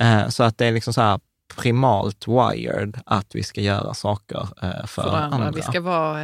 Eh, 0.00 0.28
Så 0.28 0.42
att 0.42 0.58
det 0.58 0.66
är 0.66 0.72
liksom 0.72 0.92
så 0.92 1.00
här 1.00 1.20
primalt 1.56 2.28
wired 2.28 3.00
att 3.06 3.34
vi 3.34 3.42
ska 3.42 3.60
göra 3.60 3.94
saker 3.94 4.48
eh, 4.62 4.70
för, 4.86 4.86
För 4.86 5.02
andra. 5.16 5.36
andra. 5.36 5.50
Vi 5.50 5.62
ska 5.62 5.80
vara 5.80 6.22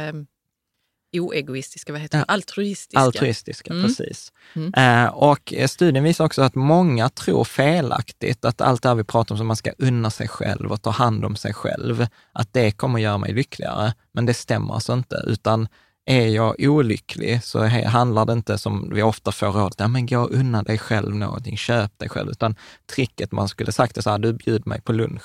oegoistiska, 1.13 1.91
vad 1.93 2.01
heter 2.01 2.17
det? 2.17 2.25
Ja. 2.27 2.33
Altruistiska. 2.33 2.99
Altruistiska, 2.99 3.73
Mm. 3.73 3.85
precis. 3.85 4.31
Mm. 4.55 4.73
Eh, 5.05 5.09
och 5.13 5.53
studien 5.67 6.03
visar 6.03 6.25
också 6.25 6.41
att 6.41 6.55
många 6.55 7.09
tror 7.09 7.43
felaktigt 7.43 8.45
att 8.45 8.61
allt 8.61 8.83
det 8.83 8.89
här 8.89 8.95
vi 8.95 9.03
pratar 9.03 9.35
om, 9.35 9.37
som 9.37 9.47
man 9.47 9.55
ska 9.55 9.71
unna 9.77 10.09
sig 10.09 10.27
själv 10.27 10.71
och 10.71 10.81
ta 10.81 10.89
hand 10.89 11.25
om 11.25 11.35
sig 11.35 11.53
själv, 11.53 12.07
att 12.33 12.53
det 12.53 12.71
kommer 12.71 12.99
göra 12.99 13.17
mig 13.17 13.33
lyckligare. 13.33 13.93
Men 14.11 14.25
det 14.25 14.33
stämmer 14.33 14.73
alltså 14.73 14.93
inte, 14.93 15.23
utan 15.27 15.67
är 16.05 16.27
jag 16.27 16.55
olycklig 16.59 17.43
så 17.43 17.65
handlar 17.67 18.25
det 18.25 18.33
inte 18.33 18.57
som 18.57 18.89
vi 18.93 19.01
ofta 19.01 19.31
får 19.31 19.47
rådet, 19.51 19.75
ja 19.79 19.87
men 19.87 20.05
gå 20.05 20.19
och 20.19 20.31
unna 20.31 20.63
dig 20.63 20.77
själv 20.77 21.15
någonting, 21.15 21.57
köp 21.57 21.99
dig 21.99 22.09
själv, 22.09 22.29
utan 22.29 22.55
tricket 22.95 23.31
man 23.31 23.49
skulle 23.49 23.71
sagt 23.71 23.97
är 23.97 24.01
så 24.01 24.09
här, 24.09 24.17
du 24.19 24.33
bjud 24.33 24.67
mig 24.67 24.81
på 24.81 24.93
lunch. 24.93 25.23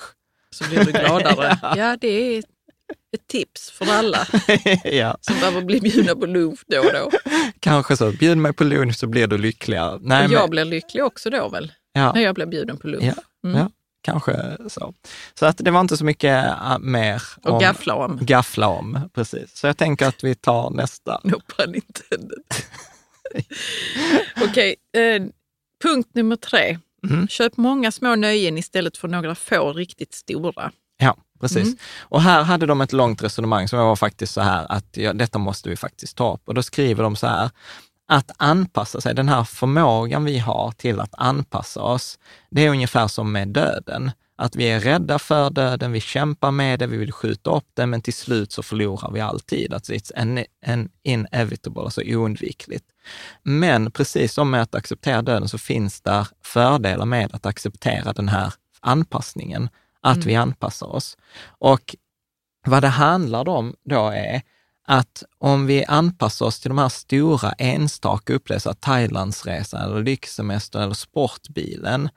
Så 0.50 0.64
blir 0.64 0.84
du 0.84 0.92
gladare. 0.92 1.58
ja, 1.76 1.96
det 2.00 2.08
är 2.08 2.42
ett 3.16 3.26
tips 3.26 3.70
för 3.70 3.86
alla 3.92 4.26
ja, 4.84 5.16
som 5.20 5.34
behöver 5.34 5.62
bli 5.62 5.80
bjudna 5.80 6.14
på 6.14 6.26
lunch 6.26 6.60
då 6.66 6.78
och 6.78 6.92
då. 6.92 7.10
kanske 7.60 7.96
så, 7.96 8.10
bjud 8.12 8.38
mig 8.38 8.52
på 8.52 8.64
lunch 8.64 8.96
så 8.96 9.06
blir 9.06 9.26
du 9.26 9.38
lyckligare. 9.38 9.98
Nej, 10.02 10.26
och 10.26 10.32
jag 10.32 10.40
men, 10.40 10.50
blir 10.50 10.64
lycklig 10.64 11.04
också 11.04 11.30
då 11.30 11.48
väl, 11.48 11.72
ja. 11.92 12.12
när 12.12 12.20
jag 12.20 12.34
blir 12.34 12.46
bjuden 12.46 12.76
på 12.76 12.86
lunch. 12.88 13.04
Ja, 13.04 13.14
Mm. 13.48 13.58
ja, 13.58 13.70
kanske 14.02 14.56
så. 14.68 14.94
Så 15.38 15.46
att 15.46 15.58
det 15.58 15.70
var 15.70 15.80
inte 15.80 15.96
så 15.96 16.04
mycket 16.04 16.44
äh, 16.46 16.78
mer 16.78 17.22
Och 17.44 17.52
om 17.52 17.60
gaffla 17.60 17.94
om. 17.94 18.18
gaffla 18.22 18.68
om. 18.68 19.10
Precis. 19.14 19.56
Så 19.58 19.66
jag 19.66 19.76
tänker 19.76 20.06
att 20.06 20.24
vi 20.24 20.34
tar 20.34 20.70
nästa. 20.70 21.20
No 21.24 21.40
pun 21.56 21.74
intended. 21.74 22.42
Okej, 24.42 24.74
eh, 24.96 25.22
punkt 25.82 26.08
nummer 26.14 26.36
tre. 26.36 26.78
Mhm. 27.02 27.28
Köp 27.28 27.56
många 27.56 27.92
små 27.92 28.14
nöjen 28.16 28.58
istället 28.58 28.96
för 28.96 29.08
några 29.08 29.34
få 29.34 29.72
riktigt 29.72 30.14
stora. 30.14 30.70
Ja, 30.96 31.16
precis. 31.44 31.66
Mm. 31.66 31.78
Och 32.00 32.22
här 32.22 32.42
hade 32.42 32.66
de 32.66 32.80
ett 32.80 32.92
långt 32.92 33.22
resonemang 33.22 33.68
som 33.68 33.78
var 33.78 33.96
faktiskt 33.96 34.32
så 34.32 34.40
här 34.40 34.66
att 34.72 34.96
ja, 34.96 35.12
detta 35.12 35.38
måste 35.38 35.68
vi 35.68 35.76
faktiskt 35.76 36.16
ta 36.16 36.34
upp. 36.34 36.48
Och 36.48 36.54
då 36.54 36.62
skriver 36.62 37.02
de 37.02 37.16
så 37.16 37.26
här, 37.26 37.50
att 38.08 38.30
anpassa 38.36 39.00
sig, 39.00 39.14
den 39.14 39.28
här 39.28 39.44
förmågan 39.44 40.24
vi 40.24 40.38
har 40.38 40.72
till 40.76 41.00
att 41.00 41.14
anpassa 41.18 41.82
oss, 41.82 42.18
det 42.50 42.66
är 42.66 42.70
ungefär 42.70 43.08
som 43.08 43.32
med 43.32 43.48
döden. 43.48 44.10
Att 44.36 44.56
vi 44.56 44.64
är 44.64 44.80
rädda 44.80 45.18
för 45.18 45.50
döden, 45.50 45.92
vi 45.92 46.00
kämpar 46.00 46.50
med 46.50 46.78
det, 46.78 46.86
vi 46.86 46.96
vill 46.96 47.12
skjuta 47.12 47.50
upp 47.50 47.68
det, 47.74 47.86
men 47.86 48.02
till 48.02 48.14
slut 48.14 48.52
så 48.52 48.62
förlorar 48.62 49.10
vi 49.10 49.20
alltid. 49.20 49.74
Alltså 49.74 49.92
it's 49.92 50.12
an, 50.16 50.44
an 50.66 50.88
inevitable, 51.02 51.82
alltså 51.82 52.02
oundvikligt. 52.06 52.84
Men 53.42 53.90
precis 53.90 54.32
som 54.32 54.50
med 54.50 54.62
att 54.62 54.74
acceptera 54.74 55.22
döden 55.22 55.48
så 55.48 55.58
finns 55.58 56.00
där 56.00 56.28
fördelar 56.44 57.06
med 57.06 57.34
att 57.34 57.46
acceptera 57.46 58.12
den 58.12 58.28
här 58.28 58.52
anpassningen, 58.80 59.68
att 60.04 60.24
vi 60.24 60.34
anpassar 60.34 60.86
oss. 60.86 61.16
Och 61.46 61.96
vad 62.66 62.82
det 62.82 62.88
handlar 62.88 63.48
om 63.48 63.74
då 63.84 64.08
är 64.08 64.42
att 64.86 65.22
om 65.38 65.66
vi 65.66 65.84
anpassar 65.84 66.46
oss 66.46 66.60
till 66.60 66.68
de 66.68 66.78
här 66.78 66.88
stora 66.88 67.52
enstaka 67.52 68.32
upplevelserna, 68.34 68.74
Thailandsresan 68.74 69.82
eller 69.82 70.02
lyxsemester 70.02 70.80
eller 70.80 70.94
sportbilen, 70.94 72.08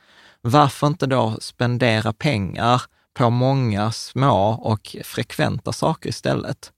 varför 0.42 0.88
inte 0.88 1.06
då 1.06 1.38
spendera 1.42 2.14
pengar 2.14 2.82
på 3.14 3.30
många 3.30 3.92
små 3.92 4.50
och 4.50 4.96
frekventa 5.04 5.74
saker 5.74 6.10
istället? 6.10 6.72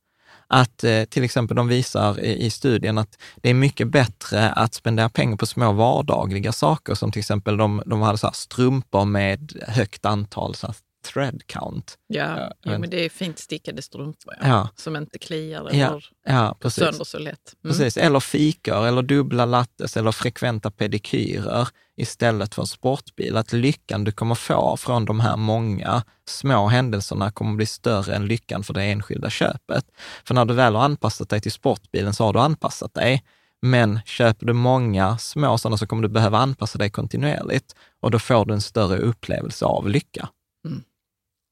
Att 0.47 0.83
eh, 0.83 1.03
till 1.03 1.23
exempel 1.23 1.57
de 1.57 1.67
visar 1.67 2.19
i, 2.19 2.45
i 2.45 2.49
studien 2.49 2.97
att 2.97 3.17
det 3.35 3.49
är 3.49 3.53
mycket 3.53 3.87
bättre 3.87 4.51
att 4.51 4.73
spendera 4.73 5.09
pengar 5.09 5.37
på 5.37 5.45
små 5.45 5.71
vardagliga 5.71 6.51
saker, 6.51 6.95
som 6.95 7.11
till 7.11 7.19
exempel 7.19 7.57
de, 7.57 7.83
de 7.85 8.01
hade 8.01 8.17
så 8.17 8.31
strumpor 8.33 9.05
med 9.05 9.63
högt 9.67 10.05
antal 10.05 10.55
så 10.55 10.73
thread 11.01 11.41
count. 11.47 11.97
Ja, 12.07 12.39
Ja, 12.39 12.51
jo, 12.63 12.71
men- 12.71 12.81
men 12.81 12.89
det 12.89 13.05
är 13.05 13.09
fint 13.09 13.39
stickade 13.39 13.81
strumpor 13.81 14.33
ja. 14.41 14.47
Ja, 14.47 14.69
som 14.75 14.95
inte 14.95 15.19
kliar 15.19 15.69
Ja, 15.71 15.85
eller 15.87 16.05
ja 16.25 16.57
precis. 16.59 16.83
sönder 16.83 17.03
så 17.03 17.19
lätt. 17.19 17.55
Mm. 17.63 17.71
Precis, 17.75 17.97
eller 17.97 18.19
fikor, 18.19 18.85
eller 18.87 19.01
dubbla 19.01 19.45
lattes, 19.45 19.97
eller 19.97 20.11
frekventa 20.11 20.71
pedikyrer 20.71 21.67
istället 21.97 22.55
för 22.55 22.61
en 22.61 22.67
sportbil. 22.67 23.37
Att 23.37 23.53
lyckan 23.53 24.03
du 24.03 24.11
kommer 24.11 24.35
få 24.35 24.77
från 24.77 25.05
de 25.05 25.19
här 25.19 25.37
många 25.37 26.03
små 26.27 26.67
händelserna 26.67 27.31
kommer 27.31 27.55
bli 27.55 27.65
större 27.65 28.15
än 28.15 28.25
lyckan 28.27 28.63
för 28.63 28.73
det 28.73 28.83
enskilda 28.83 29.29
köpet. 29.29 29.85
För 30.23 30.33
när 30.33 30.45
du 30.45 30.53
väl 30.53 30.75
har 30.75 30.83
anpassat 30.83 31.29
dig 31.29 31.41
till 31.41 31.51
sportbilen 31.51 32.13
så 32.13 32.23
har 32.23 32.33
du 32.33 32.39
anpassat 32.39 32.93
dig. 32.93 33.23
Men 33.61 33.99
köper 34.05 34.45
du 34.45 34.53
många 34.53 35.17
små 35.17 35.57
sådana 35.57 35.77
så 35.77 35.87
kommer 35.87 36.03
du 36.03 36.09
behöva 36.09 36.37
anpassa 36.37 36.77
dig 36.77 36.89
kontinuerligt 36.89 37.75
och 38.01 38.11
då 38.11 38.19
får 38.19 38.45
du 38.45 38.53
en 38.53 38.61
större 38.61 38.97
upplevelse 38.97 39.65
av 39.65 39.89
lycka. 39.89 40.29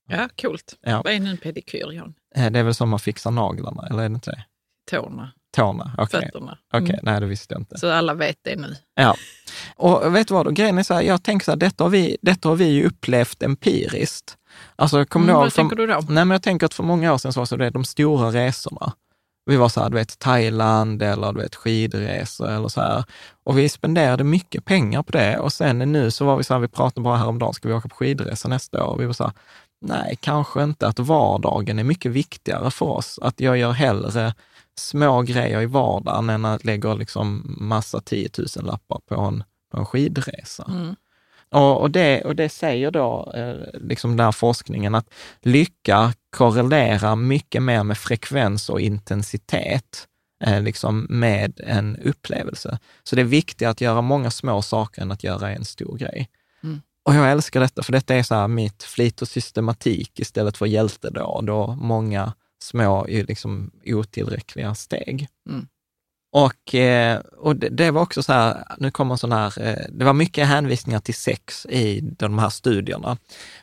Ja, 0.08 0.30
coolt. 0.42 0.76
Ja. 0.82 1.02
Vad 1.06 1.14
är 1.14 1.20
nu 1.20 1.30
en 1.30 1.38
pedikyr, 1.38 1.92
Jan? 1.94 2.14
Eh, 2.36 2.52
Det 2.52 2.60
är 2.60 2.64
väl 2.64 2.74
som 2.74 2.90
man 2.90 3.00
fixar 3.00 3.32
naglarna, 3.32 3.88
eller 3.90 4.04
är 4.04 4.10
det 4.10 4.16
inte 4.16 4.32
det? 4.32 4.44
Tårna, 4.92 5.32
Tårna? 5.56 5.92
Okej, 5.98 6.22
fötterna. 6.22 6.58
Okej, 6.74 6.90
Mm. 6.90 7.00
nej 7.04 7.20
det 7.20 7.26
visste 7.26 7.54
jag 7.54 7.62
inte. 7.62 7.78
Så 7.78 7.92
alla 7.92 8.14
vet 8.14 8.38
det 8.42 8.56
nu. 8.56 8.76
Ja. 8.96 9.16
Och 9.76 10.16
vet 10.16 10.28
du 10.28 10.34
vad, 10.34 10.56
grejen 10.56 10.78
är 10.78 10.84
så 10.84 10.94
här, 10.94 11.02
jag 11.02 11.24
tänker 11.24 11.44
så 11.46 11.52
här, 11.52 11.56
detta 11.58 11.84
har 11.84 11.90
vi, 11.90 12.18
detta 12.22 12.50
har 12.50 12.56
vi 12.56 12.66
ju 12.66 12.86
upplevt 12.88 13.44
empiriskt. 13.44 14.38
Alltså, 14.76 15.06
kommer 15.06 15.24
Mm, 15.26 15.34
ihåg? 15.36 15.44
vad 15.44 15.54
tänker 15.54 15.76
du 15.76 15.88
då? 15.88 15.94
Nej, 15.94 16.26
men 16.26 16.30
jag 16.30 16.42
tänker 16.44 16.66
att 16.66 16.74
för 16.74 16.84
många 16.84 17.14
år 17.14 17.18
sedan 17.18 17.34
så 17.34 17.40
var 17.40 17.58
det 17.58 17.70
de 17.70 17.84
stora 17.86 18.32
resorna. 18.32 18.94
Vi 19.50 19.56
var 19.58 19.70
så 19.70 19.82
här, 19.82 19.90
du 19.90 19.96
vet, 19.96 20.20
Thailand 20.20 21.02
eller 21.02 21.34
du 21.34 21.42
vet, 21.42 21.56
skidresor 21.56 22.50
eller 22.52 22.68
så 22.68 22.82
här. 22.82 23.04
Och 23.44 23.58
vi 23.58 23.70
spenderade 23.70 24.24
mycket 24.24 24.66
pengar 24.66 25.04
på 25.04 25.12
det. 25.12 25.38
Och 25.40 25.54
sen 25.54 25.80
nu 25.80 26.12
så 26.12 26.26
var 26.26 26.38
vi 26.38 26.44
så 26.44 26.54
här, 26.54 26.62
vi 26.62 26.68
pratade 26.68 27.04
bara 27.04 27.18
häromdagen, 27.18 27.54
ska 27.54 27.68
vi 27.68 27.74
åka 27.74 27.90
på 27.90 27.96
skidresa 27.96 28.48
nästa 28.48 28.84
år? 28.84 28.88
Och 28.94 29.02
vi 29.02 29.06
var 29.06 29.14
så 29.14 29.24
här, 29.24 29.34
nej, 29.82 30.18
kanske 30.22 30.64
inte. 30.64 30.88
Att 30.88 31.00
vardagen 31.00 31.80
är 31.80 31.84
mycket 31.84 32.12
viktigare 32.12 32.72
för 32.72 32.86
oss. 32.86 33.20
Att 33.22 33.40
jag 33.40 33.58
gör 33.58 33.72
hellre 33.72 34.34
små 34.76 35.22
grejer 35.22 35.62
i 35.62 35.66
vardagen 35.66 36.30
än 36.30 36.46
att 36.46 36.66
lägga 36.66 36.94
liksom 36.94 37.56
massa 37.60 38.02
10 38.02 38.30
000 38.58 38.66
lappar 38.66 39.00
på 39.06 39.16
en, 39.22 39.44
på 39.72 39.78
en 39.78 39.86
skidresa. 39.86 40.66
Mm. 40.70 40.96
Och, 41.50 41.82
och, 41.82 41.92
det, 41.92 42.22
och 42.22 42.36
det 42.36 42.50
säger 42.50 42.92
då 42.92 43.32
eh, 43.36 43.80
liksom 43.82 44.18
den 44.18 44.26
här 44.26 44.32
forskningen 44.32 44.96
att 44.96 45.10
lycka 45.42 46.14
korrelerar 46.30 47.16
mycket 47.16 47.64
mer 47.64 47.84
med 47.84 47.98
frekvens 47.98 48.70
och 48.70 48.82
intensitet 48.82 50.08
eh, 50.44 50.62
liksom 50.62 51.08
med 51.10 51.60
en 51.64 51.98
upplevelse. 51.98 52.80
Så 53.04 53.16
det 53.16 53.22
är 53.22 53.26
viktigt 53.26 53.68
att 53.68 53.82
göra 53.82 54.02
många 54.02 54.32
små 54.32 54.62
saker 54.62 55.02
än 55.02 55.12
att 55.12 55.24
göra 55.24 55.52
en 55.52 55.66
stor 55.66 55.98
grej. 55.98 56.30
Och 57.08 57.16
jag 57.16 57.32
älskar 57.32 57.60
detta, 57.60 57.84
för 57.84 57.92
detta 57.92 58.16
är 58.16 58.24
så 58.24 58.36
här 58.36 58.48
mitt 58.48 58.84
flit 58.84 59.22
och 59.22 59.28
systematik 59.28 60.20
istället 60.20 60.58
för 60.58 60.66
hjältedåd 60.66 61.50
och 61.50 61.78
många 61.78 62.34
små, 62.64 63.06
liksom 63.06 63.72
otillräckliga 63.86 64.76
steg. 64.76 65.28
Mm. 65.50 65.68
Och, 66.32 66.76
eh, 66.76 67.20
och 67.20 67.56
det, 67.56 67.70
det 67.70 67.92
var 67.92 68.02
också 68.02 68.24
så 68.24 68.34
här, 68.34 68.76
nu 68.78 68.92
kommer 68.92 69.14
en 69.14 69.18
sån 69.18 69.32
här, 69.32 69.62
eh, 69.62 69.86
det 69.90 70.06
var 70.06 70.14
mycket 70.14 70.48
hänvisningar 70.48 71.00
till 71.00 71.16
sex 71.16 71.66
i 71.66 72.00
de 72.02 72.40
här 72.40 72.50
studierna. 72.50 73.18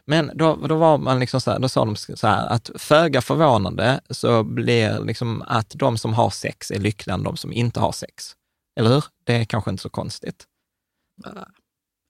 Men 0.04 0.30
då, 0.34 0.56
då 0.56 0.76
var 0.76 0.98
man 0.98 1.20
liksom 1.20 1.40
så 1.40 1.50
här, 1.50 1.58
då 1.58 1.68
sa 1.68 1.84
de 1.84 1.96
så 1.96 2.26
här 2.26 2.46
att 2.46 2.70
föga 2.74 3.22
förvånande 3.22 4.00
så 4.10 4.42
blir 4.42 5.04
liksom 5.04 5.42
att 5.46 5.70
de 5.74 5.98
som 5.98 6.14
har 6.14 6.30
sex 6.30 6.70
är 6.70 6.78
lyckligare 6.78 7.18
än 7.18 7.24
de 7.24 7.36
som 7.36 7.52
inte 7.52 7.80
har 7.80 7.92
sex. 7.92 8.32
Eller 8.80 8.90
hur? 8.90 9.04
Det 9.24 9.34
är 9.34 9.44
kanske 9.44 9.70
inte 9.70 9.82
så 9.82 9.90
konstigt. 9.90 10.44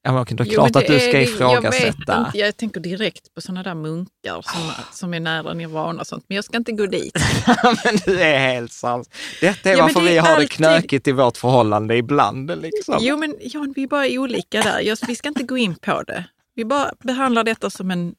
Ja, 0.07 0.13
men 0.13 0.23
okej, 0.23 0.37
då 0.37 0.43
är 0.45 0.47
det 0.49 0.53
Jo, 0.55 0.61
klart 0.61 0.77
att 0.77 0.87
det 0.87 0.93
du 0.95 1.01
ska 1.01 1.09
är- 1.09 1.15
Jag, 1.15 1.21
vet 1.21 1.29
ifrågasätta. 1.75 2.27
inte, 2.27 2.39
jag 2.39 2.57
tänker 2.57 2.81
direkt 2.81 3.35
på 3.35 3.41
sådana 3.41 3.63
där 3.63 3.75
munkar 3.75 4.43
som, 4.43 4.73
som 4.93 5.15
är 5.15 5.21
nära 5.21 5.55
nirvana 5.55 6.01
och 6.01 6.07
sånt, 6.07 6.25
men 6.29 6.37
jag 6.37 6.45
ska 6.45 6.57
inte 6.57 6.73
gå 6.73 6.87
dit. 6.87 7.13
men 7.85 7.97
du 8.07 8.21
är 8.21 8.39
helt 8.39 8.73
sams. 8.73 9.09
Detta 9.41 9.71
är 9.71 9.77
Ja, 9.77 9.83
varför 9.83 10.01
det 10.01 10.07
vi 10.07 10.19
har 10.19 10.29
det 10.29 10.35
alltid- 10.35 10.51
knökigt 10.51 11.09
i 11.09 11.13
vårt 11.13 11.37
förhållande 11.37 11.97
ibland. 11.97 12.63
Liksom. 12.63 12.99
Jo, 13.01 13.17
men 13.17 13.37
Jan, 13.41 13.73
vi 13.77 13.83
är 13.83 13.87
bara 13.87 14.07
olika 14.11 14.63
där. 14.63 14.81
Jag, 14.81 14.99
vi 15.07 15.17
ska 15.17 15.29
inte 15.29 15.43
gå 15.43 15.57
in 15.59 15.75
på 15.75 16.03
det. 16.03 16.25
Vi 16.55 16.65
bara 16.65 16.93
behandlar 17.05 17.45
detta 17.45 17.71
som 17.71 17.91
en, 17.91 18.15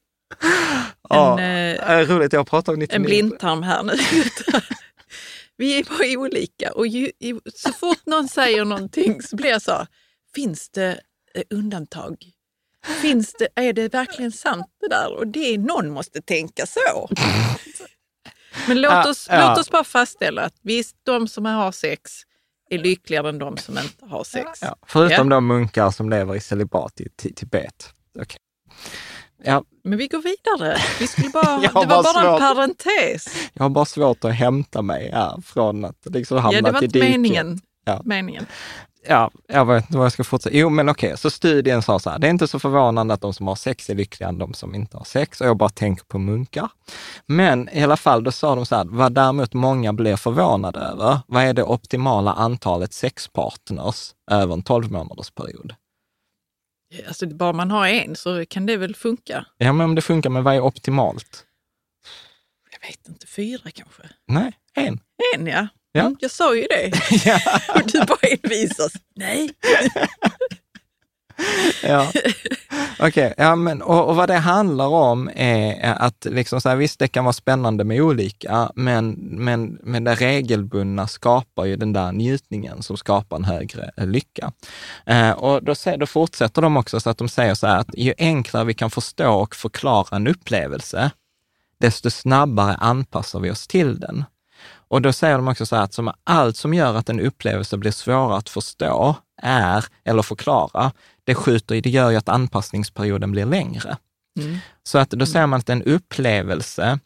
en, 1.10 1.39
eh, 1.39 1.91
äh, 1.99 2.07
roligt, 2.07 2.34
jag 2.34 2.47
pratar 2.47 2.74
om 2.74 2.80
99. 2.80 2.95
en 2.95 3.03
blindtarm 3.03 3.64
här 3.64 3.84
nu. 3.84 3.93
Vi 5.57 5.80
är 5.80 5.84
bara 5.84 6.20
olika 6.26 6.72
och 6.72 6.88
ju, 6.88 7.12
så 7.55 7.72
fort 7.74 8.05
någon 8.05 8.28
säger 8.28 8.66
någonting 8.66 9.22
så 9.22 9.36
blir 9.36 9.49
jag 9.49 9.62
så 9.62 9.72
här, 9.72 9.88
finns 10.36 10.70
det 10.70 10.99
undantag? 11.50 12.16
Finns 13.02 13.34
det, 13.34 13.48
är 13.56 13.74
det 13.74 13.94
verkligen 13.94 14.32
sant 14.32 14.68
det 14.82 14.88
där? 14.88 15.18
Och 15.18 15.28
det 15.28 15.40
är, 15.54 15.58
någon 15.58 15.90
måste 15.90 16.22
tänka 16.22 16.66
så. 16.66 17.10
Men 18.68 18.82
låt 18.82 18.92
Ja, 18.92 19.10
oss, 19.10 19.28
ja. 19.30 19.50
låt 19.50 19.58
oss 19.60 19.70
bara 19.70 19.84
fastställa 19.84 20.42
att 20.42 20.54
visst, 20.62 20.96
de 21.04 21.28
som 21.28 21.46
har 21.46 21.72
sex 21.72 22.12
är 22.70 22.78
lyckligare 22.78 23.30
än 23.30 23.40
de 23.40 23.58
som 23.58 23.78
inte 23.78 24.06
har 24.06 24.24
sex. 24.24 24.60
Ja, 24.62 24.76
förutom 24.88 25.30
då 25.30 25.42
munkar 25.42 25.92
som 25.92 26.10
lever 26.10 26.36
i 26.36 26.40
celibat 26.40 27.02
i 27.02 27.08
Ti- 27.22 27.34
Tibet. 27.36 27.90
Okej. 28.20 28.38
Ja, 29.44 29.64
Men 29.84 29.98
vi 29.98 30.08
går 30.08 30.22
vidare. 30.22 30.78
Vi 31.00 31.08
skulle 31.08 31.30
bara, 31.30 31.58
det 31.62 31.68
var 31.74 31.86
bara 31.86 32.04
bara 32.04 32.20
en 32.20 32.26
svårt. 32.26 32.40
parentes. 32.40 33.28
jag 33.54 33.64
har 33.64 33.70
bara 33.70 33.86
svårt 33.86 34.24
att 34.26 34.36
hämta 34.36 34.82
mig 34.82 35.12
här 35.12 35.42
från 35.42 35.86
att 35.86 35.98
liksom 36.06 36.38
hamnat 36.38 36.54
Ja, 36.56 36.62
det 36.62 36.72
var 36.72 36.82
i 36.82 36.86
inte 36.86 37.00
diket. 37.00 37.12
meningen. 37.12 37.62
Ja. 37.86 38.02
meningen. 38.06 38.46
Ja, 39.08 39.32
jag 39.47 39.66
vet 39.66 39.86
inte 39.86 39.97
vad 39.97 40.06
jag 40.06 40.12
ska 40.12 40.24
fortsätta. 40.24 40.56
Jo, 40.58 40.70
men 40.70 40.89
okej, 40.89 41.18
så 41.18 41.30
studien 41.30 41.82
sa 41.82 41.99
så 41.99 42.10
här, 42.10 42.20
det 42.20 42.28
är 42.28 42.32
inte 42.32 42.47
så 42.47 42.60
förvånande 42.60 43.14
att 43.14 43.22
de 43.22 43.34
som 43.34 43.47
har 43.47 43.56
sex 43.56 43.89
är 43.89 43.95
lyckligare 43.95 44.30
än 44.30 44.38
de 44.38 44.53
som 44.53 44.76
inte 44.76 44.97
har 44.97 45.03
sex. 45.03 45.41
Och 45.41 45.47
jag 45.47 45.58
bara 45.58 45.70
tänker 45.70 46.06
på 46.06 46.20
munkar. 46.20 46.70
Men 47.26 47.70
i 47.70 47.84
alla 47.84 47.97
fall, 47.97 48.24
då 48.24 48.32
sa 48.32 48.56
de 48.56 48.66
så 48.66 48.76
här, 48.76 48.86
vad 48.86 49.14
däremot 49.14 49.53
många 49.53 49.93
blir 49.93 50.16
förvånade 50.16 50.80
över, 50.80 51.20
vad 51.28 51.43
är 51.43 51.53
det 51.53 51.64
optimala 51.64 52.34
antalet 52.34 52.93
sexpartners 52.93 54.14
över 54.32 54.53
en 54.53 54.64
12 54.64 54.91
månaders 54.91 55.32
period? 55.32 55.76
Alltså, 57.08 57.28
bara 57.28 57.53
man 57.53 57.72
har 57.72 57.88
en 57.88 58.16
så 58.16 58.45
kan 58.45 58.66
det 58.66 58.78
väl 58.78 58.95
funka. 58.95 59.45
Ja, 59.58 59.74
men 59.74 59.86
om 59.86 59.95
det 59.95 60.01
funkar, 60.01 60.30
men 60.30 60.43
vad 60.43 60.56
är 60.56 60.62
optimalt? 60.62 61.45
Jag 62.72 62.88
vet 62.88 63.08
inte, 63.08 63.28
fyra 63.28 63.72
kanske? 63.74 64.03
Nej, 64.28 64.53
en. 64.74 64.99
En 65.36 65.47
ja. 65.47 65.68
Ja. 65.96 66.02
Mm, 66.02 66.16
Jag 66.20 66.32
sa 66.32 66.56
ju 66.56 66.68
det. 66.70 66.91
Ja. 67.26 67.39
Och 67.76 67.82
du 67.91 68.00
bara 68.06 68.20
envisas. 68.43 68.91
Nej. 69.16 69.50
Ja. 71.84 72.12
Okej, 73.00 73.34
ja, 73.38 73.56
men, 73.56 73.82
och, 73.82 74.10
och 74.10 74.16
vad 74.16 74.30
det 74.30 74.38
handlar 74.38 74.88
om 74.88 75.30
är 75.36 75.93
att 75.93 76.26
liksom 76.30 76.62
så 76.62 76.70
här, 76.70 76.76
visst, 76.76 77.00
det 77.00 77.08
kan 77.08 77.24
vara 77.26 77.34
spännande 77.34 77.84
med 77.84 78.02
olika, 78.02 78.72
men, 78.76 79.12
men, 79.20 79.80
men 79.84 80.04
det 80.04 80.16
regelbundna 80.16 81.08
skapar 81.08 81.66
ju 81.66 81.76
den 81.76 81.93
där 81.93 82.12
njutningen 82.12 82.84
som 82.84 82.98
skapar 82.98 83.38
en 83.38 83.46
högre 83.46 83.91
lycka. 83.98 84.52
Eh, 85.06 85.32
och 85.32 85.64
då, 85.64 85.74
då 85.98 86.06
fortsätter 86.06 86.62
de 86.62 86.78
också 86.78 87.00
så 87.00 87.10
att 87.10 87.18
de 87.18 87.30
säger 87.30 87.54
så 87.56 87.68
här 87.68 87.80
att 87.80 87.89
ju 87.98 88.14
enklare 88.18 88.64
vi 88.66 88.74
kan 88.74 88.91
förstå 88.91 89.34
och 89.34 89.56
förklara 89.56 90.16
en 90.16 90.28
upplevelse, 90.28 91.12
desto 91.80 92.10
snabbare 92.10 92.76
anpassar 92.76 93.39
vi 93.39 93.52
oss 93.52 93.68
till 93.68 94.00
den. 94.00 94.24
Och 94.88 95.02
då 95.02 95.14
säger 95.14 95.36
de 95.36 95.48
också 95.48 95.66
så 95.66 95.76
här 95.76 95.84
att 95.84 95.94
som 95.94 96.12
allt 96.24 96.58
som 96.58 96.74
gör 96.74 96.96
att 96.96 97.10
en 97.10 97.20
upplevelse 97.20 97.78
blir 97.78 97.92
svårare 97.92 98.38
att 98.38 98.50
förstå 98.50 99.16
är, 99.42 99.86
eller 100.04 100.22
förklara, 100.22 100.92
det 101.24 101.36
skjuter, 101.36 101.82
det 101.82 101.90
gör 101.90 102.10
ju 102.10 102.18
att 102.18 102.30
anpassningsperioden 102.30 103.32
blir 103.32 103.46
längre. 103.46 103.98
Mm. 104.40 104.58
Så 104.84 104.98
att 104.98 105.10
då 105.10 105.26
säger 105.26 105.48
man 105.48 105.60
att 105.60 105.70
en 105.70 105.84
upplevelse, 105.84 107.00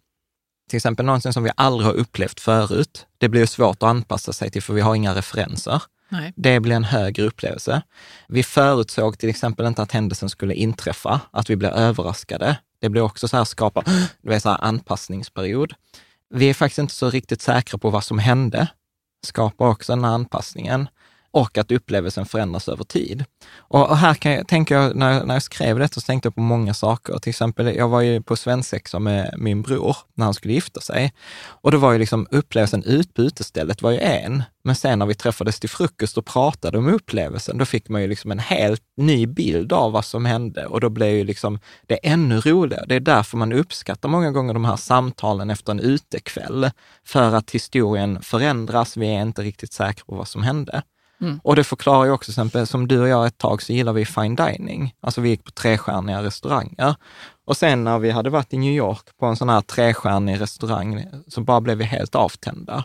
till 0.69 0.77
exempel 0.77 1.05
någonting 1.05 1.33
som 1.33 1.43
vi 1.43 1.51
aldrig 1.55 1.87
har 1.87 1.93
upplevt 1.93 2.39
förut, 2.39 3.05
det 3.17 3.29
blir 3.29 3.45
svårt 3.45 3.83
att 3.83 3.89
anpassa 3.89 4.33
sig 4.33 4.51
till 4.51 4.63
för 4.63 4.73
vi 4.73 4.81
har 4.81 4.95
inga 4.95 5.15
referenser. 5.15 5.83
Nej. 6.09 6.33
Det 6.35 6.59
blir 6.59 6.75
en 6.75 6.83
högre 6.83 7.23
upplevelse. 7.23 7.81
Vi 8.27 8.43
förutsåg 8.43 9.17
till 9.17 9.29
exempel 9.29 9.65
inte 9.65 9.81
att 9.81 9.91
händelsen 9.91 10.29
skulle 10.29 10.53
inträffa, 10.53 11.21
att 11.31 11.49
vi 11.49 11.55
blir 11.55 11.69
överraskade. 11.69 12.57
Det 12.81 12.89
blir 12.89 13.01
också 13.01 13.27
så 13.27 13.37
här 13.37 13.43
skapa, 13.43 13.83
du 14.21 14.29
vet, 14.29 14.43
så 14.43 14.49
här 14.49 14.63
anpassningsperiod. 14.63 15.73
Vi 16.29 16.49
är 16.49 16.53
faktiskt 16.53 16.79
inte 16.79 16.93
så 16.93 17.09
riktigt 17.09 17.41
säkra 17.41 17.77
på 17.77 17.89
vad 17.89 18.03
som 18.03 18.19
hände, 18.19 18.67
skapar 19.25 19.67
också 19.67 19.91
den 19.91 20.03
här 20.03 20.11
anpassningen 20.11 20.87
och 21.31 21.57
att 21.57 21.71
upplevelsen 21.71 22.25
förändras 22.25 22.69
över 22.69 22.83
tid. 22.83 23.25
Och 23.57 23.89
och 23.89 23.97
här 23.97 24.13
kan 24.13 24.31
jag, 24.31 24.47
tänker 24.47 24.75
jag, 24.75 24.95
när, 24.95 25.11
jag- 25.11 25.27
när 25.27 25.35
jag 25.35 25.43
skrev 25.43 25.79
detta 25.79 25.93
så 25.93 26.01
tänkte 26.01 26.27
jag 26.27 26.35
på 26.35 26.41
många 26.41 26.73
saker. 26.73 27.17
Till 27.17 27.29
exempel, 27.29 27.75
jag 27.75 27.89
var 27.89 28.01
ju 28.01 28.21
på 28.21 28.35
svensexa 28.35 28.99
med 28.99 29.33
min 29.37 29.61
bror 29.61 29.97
när 30.15 30.25
han 30.25 30.33
skulle 30.33 30.53
gifta 30.53 30.81
sig. 30.81 31.13
Och 31.45 31.71
då 31.71 31.77
var 31.77 31.91
ju 31.93 31.99
liksom 31.99 32.27
upplevelsen 32.31 32.83
ut 32.83 33.13
på 33.13 33.21
utestället 33.21 33.81
var 33.81 33.91
ju 33.91 33.99
en. 33.99 34.43
Men 34.63 34.75
sen 34.75 34.99
när 34.99 35.05
vi 35.05 35.15
träffades 35.15 35.59
till 35.59 35.69
frukost 35.69 36.17
och 36.17 36.25
pratade 36.25 36.77
om 36.77 36.87
upplevelsen, 36.87 37.57
då 37.57 37.65
fick 37.65 37.89
man 37.89 38.01
ju 38.01 38.07
liksom 38.07 38.31
en 38.31 38.39
helt 38.39 38.81
ny 38.97 39.27
bild 39.27 39.73
av 39.73 39.91
vad 39.91 40.05
som 40.05 40.25
hände. 40.25 40.65
Och 40.65 40.81
då 40.81 40.89
blev 40.89 41.09
ju 41.15 41.23
liksom 41.23 41.59
det 41.87 41.95
ännu 42.07 42.39
roligare. 42.39 42.85
Det 42.87 42.95
är 42.95 42.99
därför 42.99 43.37
man 43.37 43.53
uppskattar 43.53 44.09
många 44.09 44.31
gånger 44.31 44.53
de 44.53 44.65
här 44.65 44.75
samtalen 44.75 45.49
efter 45.49 45.71
en 45.71 45.79
utekväll. 45.79 46.71
För 47.05 47.35
att 47.35 47.51
historien 47.51 48.21
förändras, 48.21 48.97
vi 48.97 49.07
är 49.15 49.21
inte 49.21 49.41
riktigt 49.41 49.73
säkra 49.73 50.05
på 50.05 50.15
vad 50.15 50.27
som 50.27 50.43
hände. 50.43 50.81
Och 51.43 51.55
det 51.55 51.63
förklarar 51.63 52.05
ju 52.05 52.11
också, 52.11 52.31
till 52.31 52.41
exempel, 52.41 52.67
som 52.67 52.87
du 52.87 53.01
och 53.01 53.07
jag 53.07 53.27
ett 53.27 53.37
tag 53.37 53.61
så 53.61 53.73
gillar 53.73 53.93
vi 53.93 54.05
fine 54.05 54.35
dining. 54.35 54.95
Alltså 55.01 55.21
vi 55.21 55.29
gick 55.29 55.43
på 55.43 55.51
trestjärniga 55.51 56.23
restauranger. 56.23 56.95
Och 57.45 57.57
sen 57.57 57.83
när 57.83 57.99
vi 57.99 58.11
hade 58.11 58.29
varit 58.29 58.53
i 58.53 58.57
New 58.57 58.73
York 58.73 59.17
på 59.19 59.25
en 59.25 59.35
sån 59.35 59.49
här 59.49 59.61
trestjärnig 59.61 60.41
restaurang 60.41 61.05
så 61.27 61.41
bara 61.41 61.61
blev 61.61 61.77
vi 61.77 61.83
helt 61.83 62.15
avtända. 62.15 62.83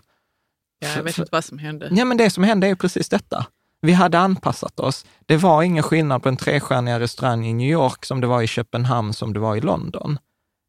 Ja, 0.78 0.88
jag 0.96 1.02
vet 1.02 1.18
inte 1.18 1.28
vad 1.32 1.44
som 1.44 1.58
hände. 1.58 1.88
Ja, 1.90 2.04
men 2.04 2.16
det 2.16 2.30
som 2.30 2.44
hände 2.44 2.66
är 2.66 2.74
precis 2.74 3.08
detta. 3.08 3.46
Vi 3.80 3.92
hade 3.92 4.18
anpassat 4.18 4.80
oss. 4.80 5.06
Det 5.26 5.36
var 5.36 5.62
ingen 5.62 5.82
skillnad 5.82 6.22
på 6.22 6.28
en 6.28 6.36
trestjärniga 6.36 7.00
restaurang 7.00 7.46
i 7.46 7.52
New 7.52 7.70
York 7.70 8.04
som 8.04 8.20
det 8.20 8.26
var 8.26 8.42
i 8.42 8.46
Köpenhamn 8.46 9.12
som 9.12 9.32
det 9.32 9.40
var 9.40 9.56
i 9.56 9.60
London. 9.60 10.18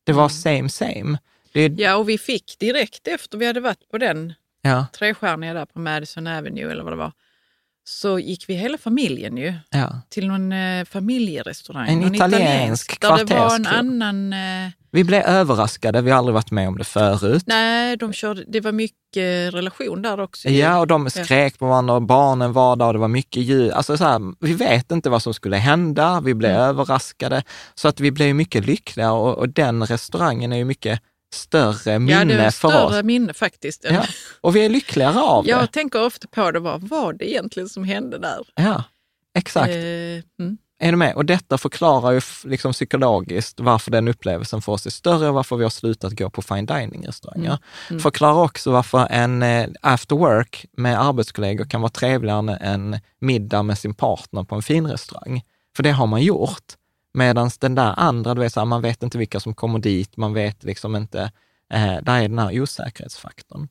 Det 0.04 0.14
var 0.14 0.30
same 0.30 0.70
same. 0.70 1.18
Det 1.54 1.68
Ja, 1.68 1.96
och 1.96 2.10
vi 2.10 2.18
fick 2.18 2.60
direkt 2.60 3.08
efter 3.08 3.38
vi 3.38 3.46
hade 3.46 3.60
varit 3.60 3.90
på 3.92 3.98
den 3.98 4.34
ja, 4.62 4.86
trestjärniga 4.98 5.54
där 5.54 5.66
på 5.66 5.80
Madison 5.80 6.28
Avenue 6.28 6.72
eller 6.72 6.84
vad 6.84 6.94
det 6.94 6.98
var, 6.98 7.12
så 7.88 8.20
gick 8.20 8.50
vi 8.50 8.54
hela 8.54 8.78
familjen 8.78 9.38
ju 9.38 9.54
ja. 9.70 10.02
till 10.10 10.28
någon 10.28 10.52
eh, 10.52 10.86
familjerestaurang. 10.86 11.90
En 11.90 12.00
någon 12.00 12.16
italiensk 12.16 13.02
Där 13.02 13.18
det 13.18 13.34
var 13.34 13.56
en 13.56 13.68
annan... 13.68 14.34
Eh, 14.34 14.70
Vi 14.92 15.04
blev 15.04 15.22
överraskade, 15.24 16.02
vi 16.02 16.12
har 16.12 16.18
aldrig 16.18 16.34
varit 16.34 16.52
med 16.52 16.68
om 16.68 16.78
det 16.78 16.84
förut. 16.84 17.44
nej, 17.48 17.98
de 17.98 18.14
körde, 18.14 18.44
det 18.48 18.62
var 18.62 18.72
mycket 18.72 19.54
relation 19.54 20.02
där 20.02 20.20
också. 20.20 20.50
Ja, 20.50 20.80
och 20.80 20.88
de 20.88 21.10
skrek 21.10 21.60
på 21.60 21.68
varandra 21.68 21.94
och 21.94 22.02
barnen 22.02 22.54
var 22.54 22.76
där 22.76 22.88
och 22.88 22.94
det 22.94 23.00
var 23.00 23.08
mycket 23.08 23.44
ljud. 23.44 23.72
Alltså 23.72 23.98
så 23.98 24.04
här, 24.04 24.46
vi 24.46 24.54
vet 24.54 24.92
inte 24.92 25.10
vad 25.10 25.22
som 25.22 25.34
skulle 25.34 25.58
hända, 25.58 26.22
vi 26.22 26.34
blev 26.34 26.52
överraskade. 26.52 27.44
Så 27.76 27.88
att 27.88 28.00
vi 28.00 28.12
blev 28.12 28.36
mycket 28.36 28.66
lyckliga 28.66 29.12
och, 29.12 29.38
och 29.38 29.50
den 29.50 29.86
restaurangen 29.86 30.54
är 30.54 30.58
ju 30.58 30.66
mycket 30.66 31.02
större 31.36 32.00
minne 32.00 32.20
ja, 32.20 32.26
det 32.26 32.38
var 32.38 32.52
för 32.52 32.70
större 32.70 33.00
oss. 33.00 33.04
minne 33.04 33.34
faktiskt. 33.34 33.86
Ja, 33.90 34.06
och 34.42 34.56
vi 34.56 34.66
är 34.66 34.70
lyckligare 34.70 35.20
av 35.20 35.48
Jag 35.48 35.64
det. 35.64 35.68
tänker 35.68 36.06
ofta 36.06 36.28
på 36.28 36.52
det, 36.52 36.60
vad 36.60 36.82
var 36.82 37.14
det 37.14 37.30
egentligen 37.32 37.70
som 37.70 37.84
hände 37.84 38.18
där? 38.18 38.40
Ja, 38.56 38.84
exakt. 39.38 39.70
Eh, 39.70 40.44
mm. 40.46 40.58
Är 40.80 40.92
du 40.92 40.98
med? 40.98 41.16
Och 41.16 41.26
detta 41.26 41.58
förklarar 41.58 42.12
ju 42.12 42.22
liksom 42.44 42.72
psykologiskt 42.74 43.60
varför 43.60 43.92
den 43.92 44.08
upplevelsen 44.08 44.62
för 44.62 44.72
oss 44.72 44.86
är 44.86 44.90
större 44.90 45.28
och 45.28 45.34
varför 45.34 45.56
vi 45.56 45.64
har 45.64 45.70
slutat 45.70 46.14
gå 46.14 46.30
på 46.30 46.42
fine 46.42 46.66
dining-restauranger. 46.66 47.58
Förklarar 48.02 48.44
också 48.44 48.72
varför 48.72 49.08
en 49.10 49.44
eh, 49.44 49.68
after 49.82 50.16
work 50.16 50.66
med 50.78 51.02
arbetskollegor 51.02 51.66
kan 51.66 51.82
vara 51.82 51.92
trevligare 51.92 52.40
än 52.40 52.50
en 52.94 53.00
middag 53.22 53.64
med 53.64 53.78
sin 53.78 53.94
partner 53.94 54.44
på 54.44 54.56
en 54.56 54.62
fin 54.62 54.88
restaurang. 54.88 55.42
För 55.76 55.84
det 55.84 55.92
har 55.92 56.08
man 56.08 56.22
gjort. 56.22 56.74
Medan 57.16 57.50
den 57.60 57.76
där 57.76 57.94
andra, 57.98 58.34
du 58.34 58.42
vet, 58.42 58.54
så 58.54 58.60
här, 58.60 58.66
man 58.66 58.82
vet 58.82 59.04
inte 59.04 59.18
vilka 59.18 59.40
som 59.40 59.54
kommer 59.54 59.80
dit, 59.80 60.18
man 60.18 60.34
vet 60.34 60.64
liksom 60.64 60.96
inte, 60.96 61.32
eh, 61.74 61.96
där 62.02 62.22
är 62.22 62.28
den 62.28 62.40
här 62.40 62.62
osäkerhetsfaktorn. 62.62 63.68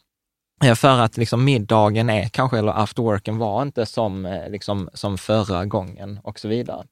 För 0.76 1.00
att 1.00 1.16
liksom 1.16 1.44
middagen 1.44 2.10
är 2.10 2.28
kanske, 2.28 2.58
eller 2.58 2.72
after 2.82 3.02
worken 3.02 3.38
var 3.38 3.62
inte 3.62 3.86
som, 3.86 4.26
eh, 4.26 4.50
liksom, 4.50 4.88
som 4.94 5.18
förra 5.18 5.64
gången 5.64 6.20
och 6.22 6.38
så 6.38 6.48
vidare. 6.48 6.84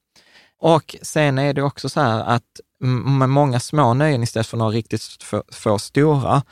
Och 0.59 0.97
sen 1.03 1.39
är 1.39 1.55
det 1.55 1.63
också 1.63 1.89
så 1.89 2.01
här 2.01 2.21
att 2.21 2.61
med 3.19 3.29
många 3.29 3.61
små 3.61 3.95
nöjen 3.95 4.23
istället 4.23 4.47
för 4.47 4.57
några 4.57 4.73
riktigt 4.73 5.03
få, 5.23 5.43
få 5.53 5.79
stora, 5.79 6.43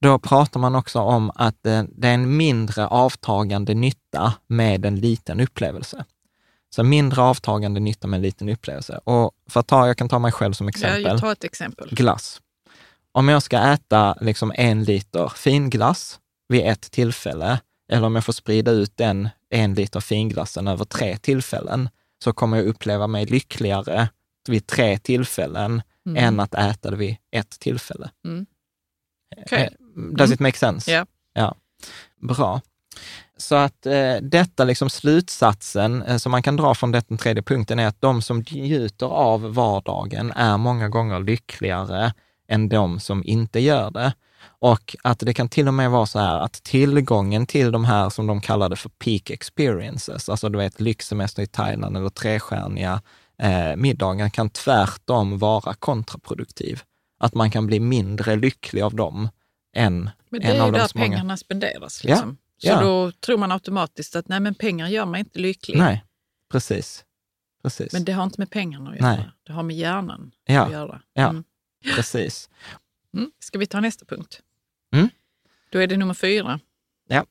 då 0.00 0.18
pratar 0.18 0.60
man 0.60 0.74
också 0.74 0.98
om 0.98 1.30
att 1.34 1.66
eh, 1.66 1.82
det 1.88 2.08
är 2.08 2.14
en 2.14 2.36
mindre 2.36 2.86
avtagande 2.86 3.74
nytta 3.74 4.34
med 4.46 4.86
en 4.86 4.96
liten 4.96 5.40
upplevelse. 5.40 6.04
Så 6.74 6.82
mindre 6.82 7.22
avtagande 7.22 7.80
nytta 7.80 8.06
med 8.06 8.16
en 8.18 8.22
liten 8.22 8.48
upplevelse. 8.48 9.00
Och 9.04 9.32
för 9.46 9.60
att 9.60 9.66
ta, 9.66 9.86
jag 9.86 9.96
kan 9.96 10.08
ta 10.08 10.18
mig 10.18 10.32
själv 10.32 10.52
som 10.52 10.66
Ja, 10.66 10.70
exempel 10.70 11.02
jag 11.02 11.20
tar 11.20 11.32
ett 11.32 11.44
exempel. 11.44 11.88
glass. 11.90 12.40
Om 13.12 13.28
jag 13.28 13.42
ska 13.42 13.58
äta 13.58 14.16
liksom 14.20 14.52
en 14.54 14.84
liter 14.84 15.28
finglass 15.28 16.20
vid 16.48 16.66
ett 16.66 16.90
tillfälle, 16.90 17.60
eller 17.92 18.06
om 18.06 18.14
jag 18.14 18.24
får 18.24 18.32
sprida 18.32 18.70
ut 18.70 18.96
den 18.96 19.28
en 19.50 19.74
liter 19.74 20.00
finglassen 20.00 20.68
över 20.68 20.84
tre 20.84 21.16
tillfällen, 21.16 21.88
så 22.24 22.32
kommer 22.32 22.56
jag 22.56 22.66
uppleva 22.66 23.06
mig 23.06 23.26
lyckligare 23.26 24.08
vid 24.48 24.66
tre 24.66 24.98
tillfällen 24.98 25.82
än 26.16 26.40
att 26.40 26.54
äta 26.54 26.90
det 26.90 26.96
vid 26.96 27.16
ett 27.30 27.50
tillfälle. 27.50 28.10
Mm. 28.24 28.46
Okej. 29.36 29.62
Eh, 29.62 30.02
Does 30.16 30.32
it 30.32 30.40
make 30.40 30.58
sense? 30.58 30.92
Ja. 30.92 31.06
ja. 31.32 31.54
Bra. 32.20 32.60
Så 33.36 33.54
att 33.54 33.86
eh, 33.86 34.14
detta 34.22 34.64
liksom 34.64 34.90
slutsatsen 34.90 36.02
eh, 36.02 36.16
som 36.16 36.32
man 36.32 36.42
kan 36.42 36.56
dra 36.56 36.74
från 36.74 36.92
den 36.92 37.18
tredje 37.18 37.42
punkten 37.42 37.78
är 37.78 37.86
att 37.86 38.00
de 38.00 38.22
som 38.22 38.44
njuter 38.50 39.06
av 39.06 39.54
vardagen 39.54 40.32
är 40.32 40.56
många 40.56 40.88
gånger 40.88 41.20
lyckligare 41.20 42.12
än 42.48 42.68
de 42.68 43.00
som 43.00 43.22
inte 43.24 43.60
gör 43.60 43.90
det. 43.90 44.12
Och 44.42 44.96
att 45.02 45.18
det 45.18 45.34
kan 45.34 45.48
till 45.48 45.68
och 45.68 45.74
med 45.74 45.90
vara 45.90 46.06
så 46.06 46.18
här 46.18 46.38
att 46.38 46.52
tillgången 46.52 47.46
till 47.46 47.72
de 47.72 47.84
här 47.84 48.10
som 48.10 48.26
de 48.26 48.40
kallade 48.40 48.76
för 48.76 48.88
peak 48.88 49.30
experiences, 49.30 50.28
alltså 50.28 50.48
du 50.48 50.58
vet 50.58 50.80
lyxsemester 50.80 51.42
i 51.42 51.46
Thailand 51.46 51.96
eller 51.96 52.08
trestjärniga 52.08 53.02
eh, 53.42 53.76
middagar, 53.76 54.28
kan 54.28 54.50
tvärtom 54.50 55.38
vara 55.38 55.74
kontraproduktiv. 55.74 56.82
Att 57.18 57.34
man 57.34 57.50
kan 57.50 57.66
bli 57.66 57.80
mindre 57.80 58.36
lycklig 58.36 58.82
av 58.82 58.94
dem 58.94 59.28
en, 59.72 60.10
Men 60.28 60.40
det 60.40 60.46
en 60.46 60.56
är 60.56 60.60
av 60.60 60.66
ju 60.66 60.72
där 60.72 60.88
pengarna 60.88 61.36
spenderas. 61.36 62.04
Ja, 62.04 62.10
Liksom. 62.10 62.36
Så 62.62 62.68
ja. 62.68 62.80
då 62.80 63.12
tror 63.12 63.38
man 63.38 63.52
automatiskt 63.52 64.16
att 64.16 64.28
nej, 64.28 64.40
men 64.40 64.54
pengar 64.54 64.88
gör 64.88 65.06
mig 65.06 65.20
inte 65.20 65.38
lycklig. 65.38 65.78
Nej, 65.78 66.04
precis. 66.48 67.04
precis. 67.62 67.92
Men 67.92 68.04
det 68.04 68.12
har 68.12 68.24
inte 68.24 68.40
med 68.40 68.50
pengarna 68.50 68.90
att 68.90 69.00
Nej. 69.00 69.16
göra. 69.16 69.32
Det 69.42 69.52
har 69.52 69.62
med 69.62 69.76
hjärnan 69.76 70.30
Ja, 70.44 70.64
att 70.66 70.72
göra. 70.72 71.02
ja. 71.12 71.28
Mm. 71.28 71.44
precis. 71.94 72.50
Mm. 73.14 73.30
Ska 73.38 73.58
vi 73.58 73.66
ta 73.66 73.80
nästa 73.80 74.04
punkt? 74.04 74.40
Mm. 74.92 75.08
Då 75.70 75.78
är 75.78 75.86
det 75.86 75.96
nummer 75.96 76.14
fyra. 76.14 76.60
Ja. 77.08 77.26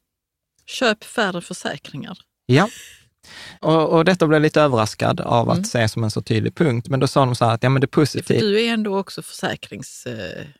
Köp 0.66 1.04
färre 1.04 1.42
försäkringar. 1.42 2.18
Ja. 2.46 2.70
Och, 3.62 3.90
och 3.90 4.06
detta 4.06 4.28
blev 4.28 4.36
jag 4.36 4.42
lite 4.42 4.62
överraskad 4.62 5.22
av 5.22 5.50
att 5.50 5.56
Mm. 5.58 5.66
se 5.66 5.88
som 5.88 6.04
en 6.04 6.12
så 6.12 6.22
tydlig 6.22 6.56
punkt. 6.56 6.88
Men 6.90 7.00
då 7.00 7.08
sa 7.08 7.26
de 7.26 7.36
så 7.36 7.46
här 7.46 7.54
att 7.54 7.64
ja, 7.64 7.70
men 7.70 7.82
det 7.82 7.88
positivt. 7.88 8.40
du 8.40 8.62
är 8.66 8.74
ändå 8.74 8.98
också 9.00 9.22
försäkringsknarkare 9.22 10.54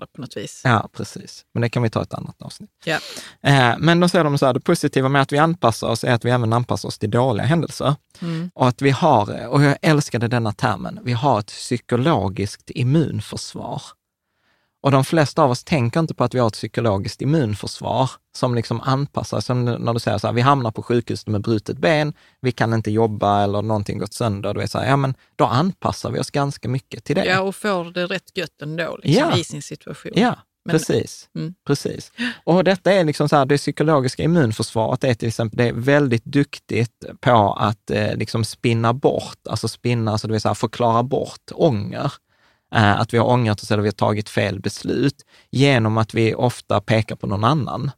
Ja, 0.00 0.06
på 0.14 0.20
något 0.20 0.36
vis. 0.36 0.60
ja, 0.64 0.88
precis. 0.92 1.44
Men 1.54 1.60
det 1.60 1.68
kan 1.68 1.82
vi 1.82 1.90
ta 1.90 2.02
ett 2.02 2.14
annat 2.14 2.42
avsnitt. 2.42 2.70
Ja. 2.84 2.98
Eh, 3.42 3.74
men 3.78 4.00
då 4.00 4.08
säger 4.08 4.24
de 4.24 4.38
så 4.38 4.46
här, 4.46 4.52
det 4.54 4.60
positiva 4.60 5.08
med 5.08 5.22
att 5.22 5.32
vi 5.32 5.38
anpassar 5.38 5.86
oss 5.88 6.04
är 6.04 6.12
att 6.12 6.24
vi 6.24 6.30
även 6.30 6.52
anpassar 6.52 6.88
oss 6.88 6.98
till 6.98 7.10
dåliga 7.10 7.46
händelser. 7.46 7.94
Mm. 8.22 8.50
Och 8.54 8.68
att 8.68 8.82
vi 8.82 8.90
har, 8.90 9.46
och 9.48 9.62
jag 9.62 9.76
älskade 9.82 10.28
denna 10.28 10.52
termen, 10.52 10.98
vi 11.04 11.12
har 11.12 11.38
ett 11.40 11.46
psykologiskt 11.46 12.70
immunförsvar. 12.70 13.82
Och 14.86 14.92
de 14.92 15.04
flesta 15.04 15.42
av 15.42 15.50
oss 15.50 15.64
tänker 15.64 16.00
inte 16.00 16.14
på 16.14 16.24
att 16.24 16.34
vi 16.34 16.38
har 16.38 16.46
ett 16.46 16.52
psykologiskt 16.52 17.22
immunförsvar 17.22 18.10
som 18.36 18.54
liksom 18.54 18.80
anpassar 18.80 19.40
sig. 19.40 19.56
När 19.56 19.92
du 19.94 20.00
säger 20.00 20.18
så 20.18 20.26
här, 20.26 20.34
vi 20.34 20.40
hamnar 20.40 20.70
på 20.70 20.82
sjukhuset 20.82 21.26
med 21.28 21.40
brutet 21.42 21.78
ben, 21.78 22.12
vi 22.40 22.52
kan 22.52 22.74
inte 22.74 22.90
jobba 22.90 23.42
eller 23.44 23.62
någonting 23.62 23.98
gått 23.98 24.12
sönder. 24.14 24.54
Då 24.54 24.60
är 24.60 24.66
så 24.66 24.78
här, 24.78 24.86
ja 24.88 24.96
men 24.96 25.14
då 25.36 25.44
anpassar 25.44 26.10
vi 26.10 26.20
oss 26.20 26.30
ganska 26.30 26.68
mycket 26.68 27.04
till 27.04 27.16
det. 27.16 27.24
Ja, 27.24 27.40
och 27.40 27.54
får 27.56 27.84
det 27.84 28.06
rätt 28.06 28.36
gött 28.36 28.62
ändå 28.62 28.98
liksom, 29.02 29.28
Ja. 29.30 29.36
i 29.38 29.44
sin 29.44 29.62
situation. 29.62 30.12
Ja, 30.14 30.34
Men- 30.64 30.72
precis. 30.78 31.28
Mm. 31.34 31.54
precis. 31.66 32.12
Och 32.44 32.64
detta 32.64 32.92
är 32.92 33.04
liksom 33.04 33.28
så 33.28 33.36
här, 33.36 33.46
det 33.46 33.56
psykologiska 33.58 34.22
immunförsvaret 34.22 35.04
är 35.04 35.14
till 35.14 35.28
exempel, 35.28 35.56
det 35.56 35.64
är 35.68 35.72
väldigt 35.72 36.24
duktigt 36.24 37.04
på 37.20 37.52
att 37.58 37.90
eh, 37.90 38.16
liksom 38.16 38.44
spinna 38.44 38.92
bort, 38.92 39.38
alltså 39.48 39.68
spinna, 39.68 40.12
alltså 40.12 40.26
det 40.26 40.32
vill 40.32 40.40
säga 40.40 40.54
förklara 40.54 41.02
bort 41.02 41.50
ånger. 41.54 42.12
Eh, 42.74 43.00
att 43.00 43.14
vi 43.14 43.18
har 43.18 43.26
ångrat 43.26 43.62
oss 43.62 43.70
eller 43.70 43.82
vi 43.82 43.88
har 43.88 43.92
tagit 43.92 44.28
fel 44.28 44.60
beslut 44.60 45.24
genom 45.50 45.98
att 45.98 46.14
vi 46.14 46.34
ofta 46.34 46.80
pekar 46.80 47.16
på 47.16 47.26
någon 47.26 47.44
annan. 47.44 47.90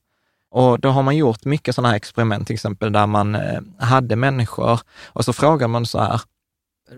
Och 0.50 0.80
då 0.80 0.88
har 0.88 1.02
man 1.02 1.16
gjort 1.16 1.44
mycket 1.44 1.74
sådana 1.74 1.88
här 1.88 1.96
experiment, 1.96 2.46
till 2.46 2.54
exempel 2.54 2.92
där 2.92 3.06
man 3.06 3.34
eh, 3.34 3.60
hade 3.78 4.16
människor 4.16 4.80
och 5.06 5.24
så 5.24 5.32
frågar 5.32 5.68
man 5.68 5.86
så 5.86 5.98
här, 5.98 6.20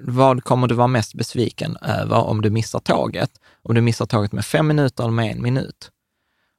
vad 0.02 0.44
kommer 0.44 0.68
du 0.68 0.74
vara 0.74 0.86
mest 0.86 1.14
besviken 1.14 1.76
över 1.76 2.16
om 2.16 2.42
du 2.42 2.50
missar 2.50 2.78
tåget? 2.78 3.30
Om 3.62 3.74
du 3.74 3.80
missar 3.80 4.06
tåget 4.06 4.32
med 4.32 4.44
fem 4.44 4.66
minuter 4.66 5.04
eller 5.04 5.12
med 5.12 5.32
en 5.32 5.42
minut? 5.42 5.90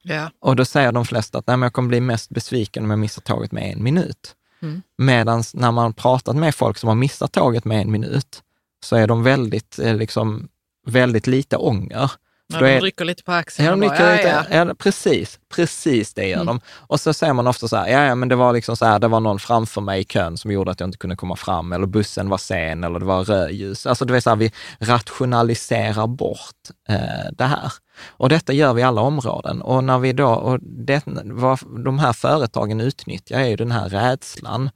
Ja. 0.02 0.30
Och 0.40 0.56
då 0.56 0.64
säger 0.64 0.92
de 0.92 1.04
flesta 1.04 1.38
att 1.38 1.46
Nej, 1.46 1.56
men 1.56 1.62
jag 1.62 1.72
kommer 1.72 1.88
bli 1.88 2.00
mest 2.00 2.30
besviken 2.30 2.84
om 2.84 2.90
jag 2.90 2.98
missar 2.98 3.22
tåget 3.22 3.52
med 3.52 3.72
en 3.72 3.82
minut. 3.82 4.34
Mm. 4.62 4.82
Medan 4.98 5.42
när 5.54 5.72
man 5.72 5.94
pratat 5.94 6.36
med 6.36 6.54
folk 6.54 6.78
som 6.78 6.88
har 6.88 6.96
missat 6.96 7.32
tåget 7.32 7.64
med 7.64 7.82
en 7.82 7.90
minut, 7.90 8.42
så 8.84 8.96
är 8.96 9.06
de 9.06 9.22
väldigt, 9.22 9.78
eh, 9.78 9.96
liksom, 9.96 10.48
väldigt 10.86 11.26
lite 11.26 11.56
ånger. 11.56 12.10
Då 12.48 12.60
de 12.60 12.80
rycker 12.80 13.04
lite 13.04 13.22
på 13.22 13.32
axeln 13.32 13.66
Ja, 13.66 13.70
de 13.70 13.80
bara, 13.80 14.10
ja, 14.10 14.16
lite, 14.16 14.46
ja. 14.50 14.64
ja, 14.66 14.74
precis, 14.74 15.38
precis 15.54 16.14
det 16.14 16.26
gör 16.28 16.34
Mm. 16.40 16.46
de. 16.46 16.60
Och 16.76 17.00
så 17.00 17.12
säger 17.14 17.32
man 17.32 17.46
ofta 17.46 17.68
så 17.68 17.76
här, 17.76 17.88
ja, 17.88 18.04
ja 18.04 18.14
men 18.14 18.28
det 18.28 18.36
var 18.36 18.52
liksom 18.52 18.76
så 18.76 18.84
här, 18.84 18.98
det 18.98 19.08
var 19.08 19.20
någon 19.20 19.38
framför 19.38 19.80
mig 19.80 20.00
i 20.00 20.04
kön 20.04 20.38
som 20.38 20.50
gjorde 20.50 20.70
att 20.70 20.80
jag 20.80 20.86
inte 20.86 20.98
kunde 20.98 21.16
komma 21.16 21.36
fram, 21.36 21.72
eller 21.72 21.86
bussen 21.86 22.28
var 22.28 22.38
sen, 22.38 22.84
eller 22.84 22.98
det 22.98 23.04
var 23.04 23.24
rödljus. 23.24 23.86
Alltså 23.86 24.04
det 24.04 24.16
är 24.16 24.20
så 24.20 24.30
här, 24.30 24.36
vi 24.36 24.52
rationaliserar 24.78 26.06
bort 26.06 26.68
eh, 26.88 27.30
det 27.38 27.44
här. 27.44 27.72
Och 28.08 28.28
detta 28.28 28.52
gör 28.52 28.72
vi 28.74 28.80
i 28.80 28.84
alla 28.84 29.00
områden. 29.00 29.62
Och 29.62 29.84
när 29.84 29.98
vi 29.98 30.12
då, 30.12 30.28
och 30.28 30.58
det, 30.62 31.02
vad 31.24 31.58
de 31.84 31.98
här 31.98 32.12
företagen 32.12 32.80
utnyttjar 32.80 33.38
är 33.40 33.46
ju 33.46 33.56
den 33.56 33.70
här 33.72 33.88
rädslan, 33.88 34.70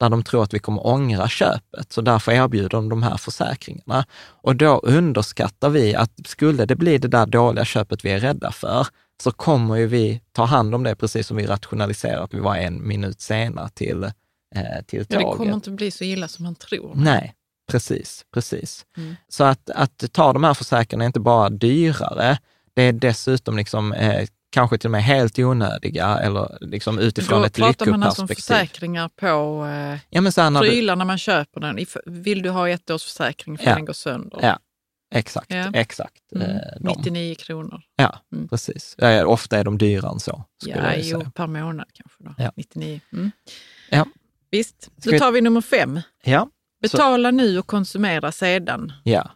där 0.00 0.08
de 0.08 0.22
tror 0.22 0.42
att 0.42 0.54
vi 0.54 0.58
kommer 0.58 0.86
ångra 0.86 1.28
köpet. 1.28 1.92
Så 1.92 2.00
därför 2.00 2.32
erbjuder 2.32 2.68
de 2.68 2.88
de 2.88 3.02
här 3.02 3.16
försäkringarna. 3.16 4.04
Och 4.20 4.56
då 4.56 4.78
underskattar 4.78 5.70
vi 5.70 5.94
att 5.94 6.12
skulle 6.24 6.64
det 6.64 6.76
bli 6.76 6.98
det 6.98 7.08
där 7.08 7.26
dåliga 7.26 7.64
köpet 7.64 8.04
vi 8.04 8.10
är 8.10 8.20
rädda 8.20 8.52
för, 8.52 8.86
så 9.22 9.30
kommer 9.30 9.76
ju 9.76 9.86
vi 9.86 10.20
ta 10.32 10.44
hand 10.44 10.74
om 10.74 10.82
det, 10.82 10.96
precis 10.96 11.26
som 11.26 11.36
vi 11.36 11.46
rationaliserar 11.46 12.24
att 12.24 12.34
vi 12.34 12.40
var 12.40 12.56
en 12.56 12.88
minut 12.88 13.20
sena 13.20 13.68
till, 13.68 14.04
eh, 14.04 14.10
till 14.86 15.06
Ja, 15.08 15.18
det 15.18 15.22
tåget. 15.24 15.38
kommer 15.38 15.54
inte 15.54 15.70
bli 15.70 15.90
så 15.90 16.04
illa 16.04 16.28
som 16.28 16.44
man 16.44 16.54
tror. 16.54 16.92
Nej, 16.94 17.34
precis, 17.70 18.24
precis. 18.34 18.86
Mm. 18.96 19.16
Så 19.28 19.44
att, 19.44 19.70
att 19.70 20.12
ta 20.12 20.32
de 20.32 20.44
här 20.44 20.54
försäkringarna 20.54 21.04
är 21.04 21.06
inte 21.06 21.20
bara 21.20 21.50
dyrare, 21.50 22.38
det 22.74 22.82
är 22.82 22.92
dessutom 22.92 23.56
liksom, 23.56 23.92
eh, 23.92 24.26
kanske 24.50 24.78
till 24.78 24.86
och 24.86 24.92
med 24.92 25.04
helt 25.04 25.38
onödiga 25.38 26.18
eller 26.18 26.58
liksom 26.60 26.98
utifrån 26.98 27.38
Då 27.40 27.46
ett 27.46 27.54
pratar 27.56 27.86
man 27.86 28.02
alltså 28.02 28.22
om 28.22 28.26
lyckoperspektiv. 28.28 28.54
försäkringar 28.66 29.08
på 29.08 29.26
eh, 29.66 29.98
ja, 30.10 30.20
men 30.20 30.32
så 30.32 30.40
här 30.40 30.50
när 30.50 30.60
du, 30.62 30.68
prylar 30.68 30.96
när 30.96 31.04
man 31.04 31.18
köper 31.18 31.60
den. 31.60 31.78
Vill 32.06 32.42
du 32.42 32.50
ha 32.50 32.68
ett 32.68 32.90
års 32.90 33.04
försäkring 33.04 33.58
för 33.58 33.64
Ja. 33.66 33.74
den 33.74 33.84
går 33.84 33.92
sönder? 33.92 34.38
Ja, 34.42 34.58
exakt, 35.14 35.50
Ja. 35.54 35.70
exakt. 35.74 36.32
Mm. 36.34 36.50
Eh, 36.50 36.56
de. 36.80 36.88
99 36.96 37.34
kronor. 37.34 37.80
Ja, 37.96 38.18
Mm. 38.32 38.48
precis. 38.48 38.94
Ja, 38.98 39.24
ofta 39.26 39.58
är 39.58 39.64
de 39.64 39.78
dyrare 39.78 40.12
än 40.12 40.20
så, 40.20 40.44
Ja, 40.66 40.94
jo, 40.96 41.30
per 41.34 41.46
månad 41.46 41.86
kanske. 41.94 42.24
Då. 42.24 42.34
Ja. 42.44 42.52
99. 42.56 43.00
Mm. 43.12 43.30
Ja. 43.90 44.06
Visst, 44.50 44.90
då 44.96 45.18
tar 45.18 45.32
vi 45.32 45.40
nummer 45.40 45.60
fem. 45.60 46.00
Ja, 46.24 46.48
Betala 46.82 47.30
nu 47.30 47.58
och 47.58 47.66
konsumera 47.66 48.32
sedan. 48.32 48.92
ja. 49.04 49.30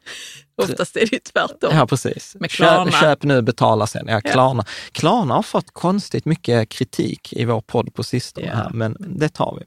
Oftast 0.56 0.96
är 0.96 1.00
det 1.00 1.12
ju 1.12 1.18
tvärtom. 1.18 1.70
Ja, 1.76 1.86
precis. 1.86 2.36
Med 2.40 2.50
Klarna. 2.50 2.90
Köp, 2.90 3.00
köp 3.00 3.22
nu, 3.22 3.42
betala 3.42 3.86
sen. 3.86 4.04
Ja, 4.08 4.20
Ja. 4.24 4.30
Klarna. 4.32 4.64
Klarna 4.92 5.34
har 5.34 5.42
fått 5.42 5.70
konstigt 5.72 6.24
mycket 6.24 6.68
kritik 6.68 7.32
i 7.32 7.44
vår 7.44 7.60
podd 7.60 7.94
på 7.94 8.02
sistone, 8.04 8.46
Ja. 8.46 8.54
här, 8.54 8.70
men 8.74 8.96
det 9.00 9.28
tar 9.28 9.56
vi. 9.60 9.64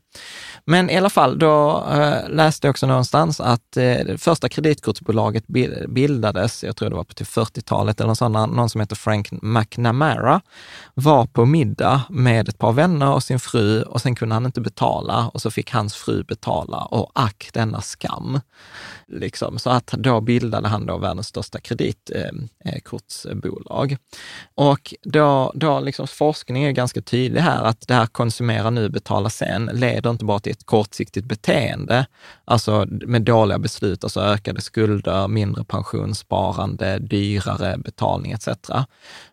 Men 0.65 0.89
i 0.89 0.97
alla 0.97 1.09
fall, 1.09 1.39
då 1.39 1.85
eh, 1.91 2.29
läste 2.29 2.67
jag 2.67 2.71
också 2.71 2.88
någonstans 2.88 3.39
att 3.39 3.71
det 3.73 4.21
första 4.21 4.49
kreditkortsbolaget 4.49 5.47
bi- 5.47 5.85
bildades, 5.88 6.63
jag 6.63 6.75
tror 6.75 6.89
det 6.89 6.95
var 6.95 7.03
på 7.03 7.13
till 7.13 7.25
40-talet, 7.25 8.01
eller 8.01 8.13
sån, 8.13 8.31
någon 8.31 8.69
som 8.69 8.81
heter 8.81 8.95
Frank 8.95 9.29
McNamara, 9.41 10.41
var 10.93 11.25
på 11.25 11.45
middag 11.45 12.01
med 12.09 12.49
ett 12.49 12.57
par 12.57 12.71
vänner 12.71 13.11
och 13.13 13.23
sin 13.23 13.39
fru 13.39 13.81
och 13.83 14.01
sen 14.01 14.15
kunde 14.15 14.35
han 14.35 14.45
inte 14.45 14.61
betala 14.61 15.27
och 15.33 15.41
så 15.41 15.51
fick 15.51 15.71
hans 15.71 15.95
fru 15.95 16.23
betala 16.23 16.77
och 16.77 17.11
ack 17.15 17.49
denna 17.53 17.81
skam. 17.81 18.39
Liksom. 19.07 19.59
Så 19.59 19.69
att 19.69 19.88
då 19.88 20.21
bildade 20.21 20.67
han 20.67 20.76
då 20.86 20.97
världens 20.97 21.28
största 21.28 21.59
kreditkortsbolag. 21.59 23.97
Och 24.55 24.93
då, 25.03 25.51
då 25.55 25.80
liksom 25.80 26.07
forskningen 26.07 26.69
är 26.69 26.73
ganska 26.73 27.01
tydlig 27.01 27.41
här 27.41 27.63
att 27.63 27.88
det 27.88 27.93
här 27.93 28.05
konsumera 28.05 28.69
nu, 28.69 28.89
betala 28.89 29.30
sen 29.30 29.69
leder 29.73 30.09
inte 30.09 30.25
bara 30.25 30.39
till 30.39 30.51
ett 30.51 30.65
kortsiktigt 30.65 31.25
beteende, 31.25 32.05
alltså 32.45 32.86
med 32.89 33.21
dåliga 33.21 33.59
beslut, 33.59 34.03
alltså 34.03 34.21
ökade 34.21 34.61
skulder, 34.61 35.28
mindre 35.28 35.63
pensionssparande, 35.63 36.99
dyrare 36.99 37.78
betalning 37.78 38.32
etc. 38.32 38.47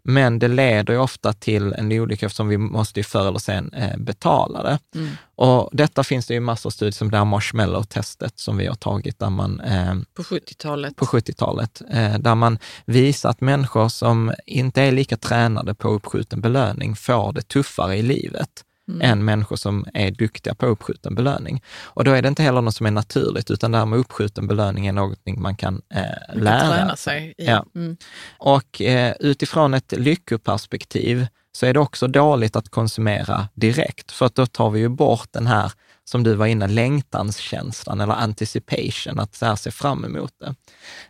Men 0.02 0.38
det 0.38 0.48
leder 0.48 0.92
ju 0.92 1.00
ofta 1.00 1.32
till 1.32 1.72
en 1.72 1.92
olycka 1.92 2.26
eftersom 2.26 2.48
vi 2.48 2.58
måste 2.58 3.00
ju 3.00 3.04
förr 3.04 3.28
eller 3.28 3.38
sen 3.38 3.72
eh, 3.72 3.96
betala 3.96 4.62
det. 4.62 4.78
Mm. 4.94 5.10
Och 5.36 5.70
detta 5.72 6.04
finns 6.04 6.26
det 6.26 6.34
ju 6.34 6.40
massor 6.40 6.68
av 6.68 6.70
studier 6.70 6.92
som 6.92 7.10
det 7.10 7.16
här 7.18 7.24
marshmallow-testet 7.24 8.32
som 8.38 8.56
vi 8.56 8.66
har 8.66 8.74
tagit 8.74 9.18
där 9.18 9.30
man 9.30 9.60
eh, 9.60 9.94
På 10.16 10.22
70-talet. 10.22 10.96
på 10.96 11.04
70-talet, 11.04 11.82
eh, 11.90 12.18
där 12.18 12.34
man 12.34 12.58
visar 12.84 13.30
att 13.30 13.40
människor 13.40 13.88
som 13.88 14.32
inte 14.46 14.82
är 14.82 14.92
lika 14.92 15.16
tränade 15.16 15.74
på 15.74 15.88
uppskjuten 15.88 16.40
belöning 16.40 16.96
får 16.96 17.32
det 17.32 17.42
tuffare 17.42 17.96
i 17.96 18.02
livet 18.02 18.48
Mm. 18.88 19.00
än 19.10 19.24
människor 19.24 19.56
som 19.56 19.86
är 19.94 20.10
duktiga 20.10 20.54
på 20.54 20.66
uppskjuten 20.66 21.14
belöning. 21.14 21.62
Och 21.84 22.04
då 22.04 22.10
är 22.10 22.22
det 22.22 22.28
inte 22.28 22.42
heller 22.42 22.60
något 22.60 22.74
som 22.74 22.86
är 22.86 22.90
naturligt, 22.90 23.50
utan 23.50 23.72
det 23.72 23.78
här 23.78 23.86
med 23.86 23.98
uppskjuten 23.98 24.46
belöning 24.46 24.86
är 24.86 24.92
någonting 24.92 25.42
man 25.42 25.56
kan 25.56 25.82
eh, 25.94 26.00
Man 26.34 26.44
lära 26.44 26.60
kan 26.60 26.70
träna 26.70 26.96
sig 26.96 27.34
i. 27.38 27.46
Ja. 27.46 27.64
Mm. 27.74 27.96
och 28.38 28.80
eh, 28.82 29.14
utifrån 29.20 29.74
ett 29.74 29.92
lyckoperspektiv 29.92 31.26
så 31.56 31.66
är 31.66 31.74
det 31.74 31.80
också 31.80 32.06
dåligt 32.06 32.56
att 32.56 32.68
konsumera 32.68 33.48
direkt, 33.54 34.12
för 34.12 34.26
att 34.26 34.34
då 34.34 34.46
tar 34.46 34.70
vi 34.70 34.80
ju 34.80 34.88
bort 34.88 35.28
den 35.30 35.46
här, 35.46 35.72
som 36.04 36.22
du 36.22 36.34
var 36.34 36.46
inne, 36.46 36.68
längtanskänslan 36.68 38.00
eller 38.00 38.12
anticipation, 38.14 39.18
att 39.18 39.34
så 39.34 39.46
här 39.46 39.56
se 39.56 39.70
fram 39.70 40.04
emot 40.04 40.32
det. 40.40 40.54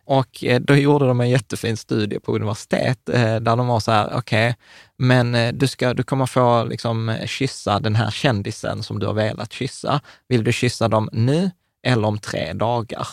Och 0.04 0.44
eh, 0.44 0.60
då 0.60 0.76
gjorde 0.76 1.06
de 1.06 1.20
en 1.20 1.30
jättefin 1.30 1.76
studie 1.76 2.18
på 2.18 2.34
universitet 2.34 3.08
eh, 3.08 3.36
där 3.36 3.56
de 3.56 3.66
var 3.66 3.80
så 3.80 3.92
här, 3.92 4.12
okej, 4.16 4.56
men 4.96 5.34
eh, 5.34 5.52
du, 5.52 5.66
ska, 5.66 5.94
du 5.94 6.02
kommer 6.02 6.26
få 6.26 6.64
liksom, 6.64 7.16
kyssa 7.26 7.80
den 7.80 7.94
här 7.94 8.10
kändisen 8.10 8.82
som 8.82 8.98
du 8.98 9.06
har 9.06 9.14
velat 9.14 9.52
kyssa. 9.52 10.00
Vill 10.28 10.44
du 10.44 10.52
kyssa 10.52 10.88
dem 10.88 11.08
nu 11.12 11.50
eller 11.86 12.08
om 12.08 12.18
tre 12.18 12.52
dagar? 12.52 13.06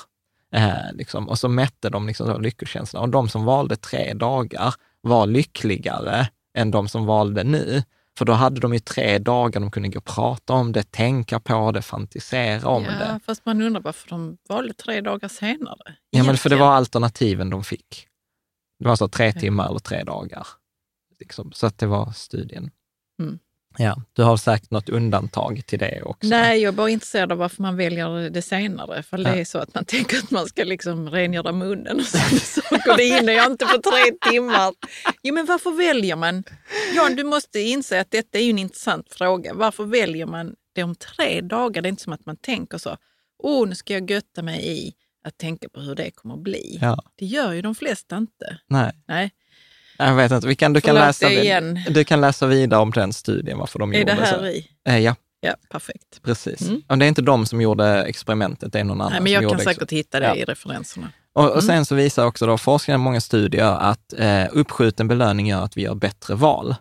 Eh, 0.55 0.93
liksom. 0.93 1.29
Och 1.29 1.39
så 1.39 1.47
mätte 1.47 1.89
de 1.89 2.07
liksom 2.07 2.41
lyckokänslan. 2.41 3.03
Och 3.03 3.09
de 3.09 3.29
som 3.29 3.45
valde 3.45 3.75
tre 3.75 4.13
dagar 4.13 4.73
var 5.01 5.27
lyckligare 5.27 6.27
än 6.57 6.71
de 6.71 6.87
som 6.87 7.05
valde 7.05 7.43
nu. 7.43 7.83
För 8.17 8.25
då 8.25 8.33
hade 8.33 8.59
de 8.59 8.73
ju 8.73 8.79
tre 8.79 9.17
dagar 9.19 9.61
de 9.61 9.71
kunde 9.71 9.89
gå 9.89 9.97
och 9.97 10.05
prata 10.05 10.53
om 10.53 10.71
det, 10.71 10.91
tänka 10.91 11.39
på 11.39 11.71
det, 11.71 11.81
fantisera 11.81 12.67
om 12.69 12.83
ja, 12.83 12.91
det. 12.91 13.19
fast 13.25 13.45
man 13.45 13.61
undrar 13.61 13.81
varför 13.81 14.09
de 14.09 14.37
valde 14.49 14.73
tre 14.73 15.01
dagar 15.01 15.27
senare. 15.27 15.95
Ja, 16.09 16.23
men 16.23 16.37
för 16.37 16.49
det 16.49 16.55
var 16.55 16.71
alternativen 16.71 17.49
de 17.49 17.63
fick. 17.63 18.07
Det 18.79 18.87
var 18.87 18.95
så 18.95 19.07
tre 19.07 19.33
timmar 19.33 19.69
eller 19.69 19.79
tre 19.79 20.03
dagar. 20.03 20.47
Liksom. 21.19 21.51
Så 21.51 21.67
att 21.67 21.77
det 21.77 21.87
var 21.87 22.11
studien. 22.11 22.71
Mm. 23.19 23.39
Ja, 23.77 24.01
du 24.13 24.23
har 24.23 24.37
säkert 24.37 24.71
något 24.71 24.89
undantag 24.89 25.61
till 25.65 25.79
det 25.79 26.01
också. 26.01 26.29
Nej, 26.29 26.61
jag 26.61 26.73
är 26.73 26.77
bara 26.77 26.89
intresserad 26.89 27.31
av 27.31 27.37
varför 27.37 27.61
man 27.61 27.77
väljer 27.77 28.29
det 28.29 28.41
senare. 28.41 29.03
För 29.03 29.17
det 29.17 29.23
Ja. 29.29 29.35
är 29.35 29.45
så 29.45 29.57
att 29.59 29.73
man 29.73 29.85
tänker 29.87 30.17
att 30.17 30.31
man 30.31 30.45
ska 30.47 30.63
liksom 30.63 31.09
rengöra 31.09 31.51
munnen 31.51 31.99
och 31.99 32.05
sådana 32.05 32.29
saker. 32.39 32.97
Det 32.97 33.03
hinner 33.03 33.33
jag 33.33 33.51
inte 33.51 33.65
på 33.65 33.81
tre 33.81 34.31
timmar. 34.31 34.73
Jo, 35.23 35.33
men 35.33 35.45
varför 35.45 35.71
väljer 35.71 36.15
man? 36.15 36.43
Jan, 36.95 37.15
du 37.15 37.23
måste 37.23 37.59
inse 37.59 38.01
att 38.01 38.11
detta 38.11 38.39
är 38.39 38.49
en 38.49 38.59
intressant 38.59 39.13
fråga. 39.13 39.53
Varför 39.53 39.83
väljer 39.83 40.25
man 40.25 40.55
det 40.75 40.83
om 40.83 40.95
tre 40.95 41.41
dagar? 41.41 41.81
Det 41.81 41.87
är 41.87 41.89
inte 41.89 42.03
som 42.03 42.13
att 42.13 42.25
man 42.25 42.37
tänker 42.37 42.77
så. 42.77 42.97
Åh, 43.43 43.67
nu 43.67 43.75
ska 43.75 43.93
jag 43.93 44.11
götta 44.11 44.41
mig 44.43 44.67
i 44.71 44.93
att 45.23 45.37
tänka 45.37 45.69
på 45.69 45.79
hur 45.79 45.95
det 45.95 46.11
kommer 46.11 46.35
att 46.35 46.41
bli. 46.43 46.77
Ja, 46.81 47.03
Det 47.15 47.25
gör 47.25 47.51
ju 47.53 47.61
de 47.61 47.75
flesta 47.75 48.17
inte. 48.17 48.57
nej. 48.67 48.91
Nej, 49.07 49.31
Jag 49.97 50.15
vet 50.15 50.31
inte, 50.31 50.47
vi 50.47 50.55
kan, 50.55 50.73
du, 50.73 50.81
kan 50.81 50.95
läsa, 50.95 51.29
är 51.29 51.41
igen. 51.43 51.79
du 51.89 52.03
kan 52.03 52.21
läsa 52.21 52.47
vidare 52.47 52.79
om 52.81 52.91
den 52.91 53.13
studien, 53.13 53.57
varför 53.57 53.79
de 53.79 53.93
är 53.93 53.99
gjorde 53.99 54.13
det 54.13 54.21
här 54.21 54.37
så. 54.39 54.45
i? 54.45 54.67
Eh, 54.87 54.97
ja, 54.99 55.15
Ja, 55.41 55.55
perfekt. 55.71 56.21
precis. 56.23 56.61
Mm. 56.61 56.81
Och 56.87 56.97
det 56.97 57.05
är 57.05 57.07
inte 57.07 57.21
de 57.21 57.45
som 57.45 57.61
gjorde 57.61 58.03
experimentet, 58.03 58.73
det 58.73 58.79
är 58.79 58.83
någon 58.83 59.01
annan 59.01 59.11
Nej, 59.11 59.21
men 59.21 59.31
jag 59.31 59.49
kan 59.51 59.59
säkert 59.59 59.91
hitta 59.91 60.19
det 60.19 60.25
Ja. 60.25 60.35
i 60.35 60.43
referenserna. 60.43 61.09
Och, 61.33 61.43
Mm. 61.43 61.55
och 61.55 61.63
sen 61.63 61.85
så 61.85 61.95
visar 61.95 62.25
också 62.25 62.45
då 62.45 62.57
forskare 62.57 62.93
i 62.95 62.97
många 62.97 63.21
studier 63.21 63.65
att 63.79 64.13
eh, 64.17 64.43
uppskjuten 64.51 65.07
belöning 65.07 65.47
gör 65.47 65.63
att 65.63 65.77
vi 65.77 65.81
gör 65.81 65.95
bättre 65.95 66.35
val. 66.35 66.75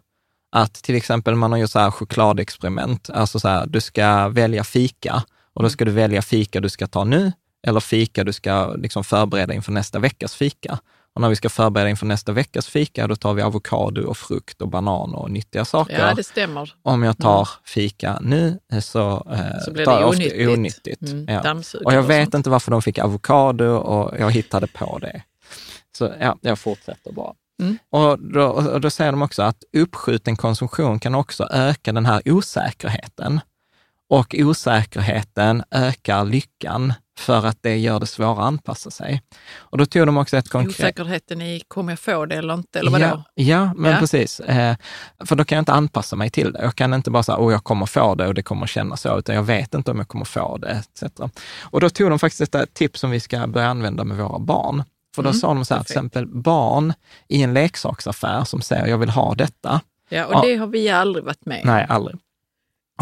Att 0.53 0.75
till 0.75 0.95
exempel 0.95 1.35
man 1.35 1.53
har 1.53 1.59
gjort 1.59 1.71
så 1.71 1.79
här 1.79 1.91
chokladexperiment, 1.91 3.11
alltså 3.11 3.41
så 3.41 3.49
här, 3.49 3.67
du 3.67 3.81
ska 3.81 4.29
välja 4.29 4.65
fika 4.65 5.15
och 5.55 5.63
då 5.63 5.67
Mm. 5.67 5.71
ska 5.71 5.85
du 5.85 5.91
välja 5.91 6.23
fika 6.23 6.61
du 6.61 6.69
ska 6.69 6.87
ta 6.87 7.05
nu 7.05 7.33
eller 7.67 7.81
fika 7.81 8.25
du 8.25 8.33
ska 8.33 8.75
liksom 8.75 9.05
förbereda 9.05 9.55
inför 9.55 9.73
nästa 9.73 9.99
veckas 9.99 10.35
fika. 10.35 10.79
Och 11.15 11.21
när 11.21 11.29
vi 11.29 11.37
ska 11.37 11.49
förbereda 11.49 11.91
inför 11.91 12.07
nästa 12.07 12.33
veckas 12.33 12.67
fika, 12.67 13.07
då 13.07 13.17
tar 13.17 13.35
vi 13.35 13.43
avokado 13.43 14.07
och 14.07 14.17
frukt 14.17 14.63
och 14.63 14.69
banan 14.69 15.15
och 15.15 15.31
nyttiga 15.31 15.65
saker. 15.65 15.99
Ja, 16.09 16.15
det 16.15 16.25
stämmer. 16.25 16.75
Om 16.83 17.03
jag 17.03 17.19
tar 17.19 17.49
fika 17.65 18.19
nu 18.23 18.59
eh, 18.73 18.81
så, 18.81 19.27
eh, 19.33 19.61
Så 19.65 19.71
blir 19.73 19.85
tar 19.85 19.95
det 19.95 20.01
jag 20.01 20.09
ofta 20.09 20.23
onyttigt. 20.23 20.49
onyttigt. 20.59 21.03
Mm, 21.03 21.25
Ja. 21.29 21.55
Och 21.85 21.93
jag 21.95 22.05
och 22.05 22.11
vet 22.11 22.25
sånt. 22.25 22.35
inte 22.35 22.51
varför 22.51 22.71
de 22.71 22.83
fick 22.83 22.99
avokado 22.99 23.65
och 23.77 24.19
jag 24.21 24.31
hittade 24.31 24.67
på 24.67 24.99
det. 24.99 25.23
Så 25.99 26.13
ja, 26.21 26.37
jag 26.41 26.59
fortsätter 26.59 27.13
bara. 27.13 27.33
Mm. 27.63 27.79
Och, 27.91 28.19
då, 28.33 28.45
och 28.49 28.81
då 28.81 28.91
säger 28.91 29.13
de 29.13 29.23
också 29.23 29.43
att 29.43 29.63
uppskjuten 29.77 30.37
konsumtion 30.37 30.99
kan 31.01 31.15
också 31.15 31.49
öka 31.51 31.93
den 31.93 32.07
här 32.07 32.23
osäkerheten. 32.25 33.41
Och 34.09 34.35
osäkerheten 34.39 35.63
ökar 35.71 36.25
lyckan 36.25 36.93
för 37.21 37.47
att 37.47 37.59
det 37.61 37.77
gör 37.77 38.01
det 38.01 38.07
svårare 38.07 38.33
att 38.33 38.39
anpassa 38.39 38.91
sig. 38.91 39.23
Och 39.57 39.79
då 39.79 39.87
tog 39.87 40.07
de 40.07 40.17
också 40.17 40.37
ett 40.37 40.49
konkret... 40.49 40.81
Osäkerheten 40.81 41.43
i, 41.43 41.63
kommer 41.69 41.93
jag 41.93 41.99
få 41.99 42.27
det 42.27 42.35
eller 42.37 42.55
inte? 42.55 42.79
Eller 42.79 42.91
vadå? 42.91 43.05
Ja, 43.05 43.25
ja 43.35 43.73
men 43.77 43.93
Ja. 43.93 43.99
precis. 43.99 44.41
Eh, 44.41 44.77
för 45.25 45.37
då 45.37 45.45
kan 45.45 45.57
jag 45.57 45.63
inte 45.63 45.73
anpassa 45.73 46.17
mig 46.17 46.31
till 46.31 46.53
det. 46.53 46.63
Jag 46.63 46.75
kan 46.77 46.95
inte 46.95 47.11
bara 47.11 47.23
säga, 47.23 47.39
oh, 47.39 47.53
jag 47.53 47.65
kommer 47.65 47.87
få 47.87 48.15
det 48.15 48.27
och 48.27 48.35
det 48.35 48.43
kommer 48.43 48.67
kännas 48.67 49.01
så, 49.01 49.19
utan 49.19 49.35
jag 49.35 49.43
vet 49.43 49.75
inte 49.75 49.91
om 49.91 49.99
jag 49.99 50.09
kommer 50.09 50.25
få 50.25 50.57
det, 50.57 50.71
etc. 50.71 51.03
Och 51.61 51.81
då 51.81 51.91
tog 51.91 52.11
de 52.11 52.19
faktiskt 52.19 52.55
ett 52.55 52.75
tips 52.75 53.01
som 53.01 53.11
vi 53.11 53.21
ska 53.21 53.47
börja 53.47 53.69
använda 53.69 54.05
med 54.05 54.17
våra 54.17 54.39
barn. 54.39 54.83
För 55.15 55.23
då 55.23 55.29
Mm, 55.29 55.41
sa 55.41 55.55
de 55.55 55.65
så 55.65 55.75
här, 55.75 55.81
till 55.83 55.95
perfekt. 55.95 55.97
exempel 56.17 56.27
barn 56.27 56.93
i 57.29 57.43
en 57.43 57.55
leksaksaffär 57.55 58.45
som 58.45 58.61
säger, 58.63 58.87
jag 58.87 58.99
vill 58.99 59.11
ha 59.11 59.35
detta. 59.35 59.81
Ja, 60.09 60.25
och 60.27 60.35
Ja. 60.35 60.43
det 60.47 60.57
har 60.57 60.67
vi 60.67 60.89
aldrig 60.89 61.25
varit 61.25 61.47
med. 61.47 61.61
Nej, 61.65 61.87
aldrig. 61.89 62.17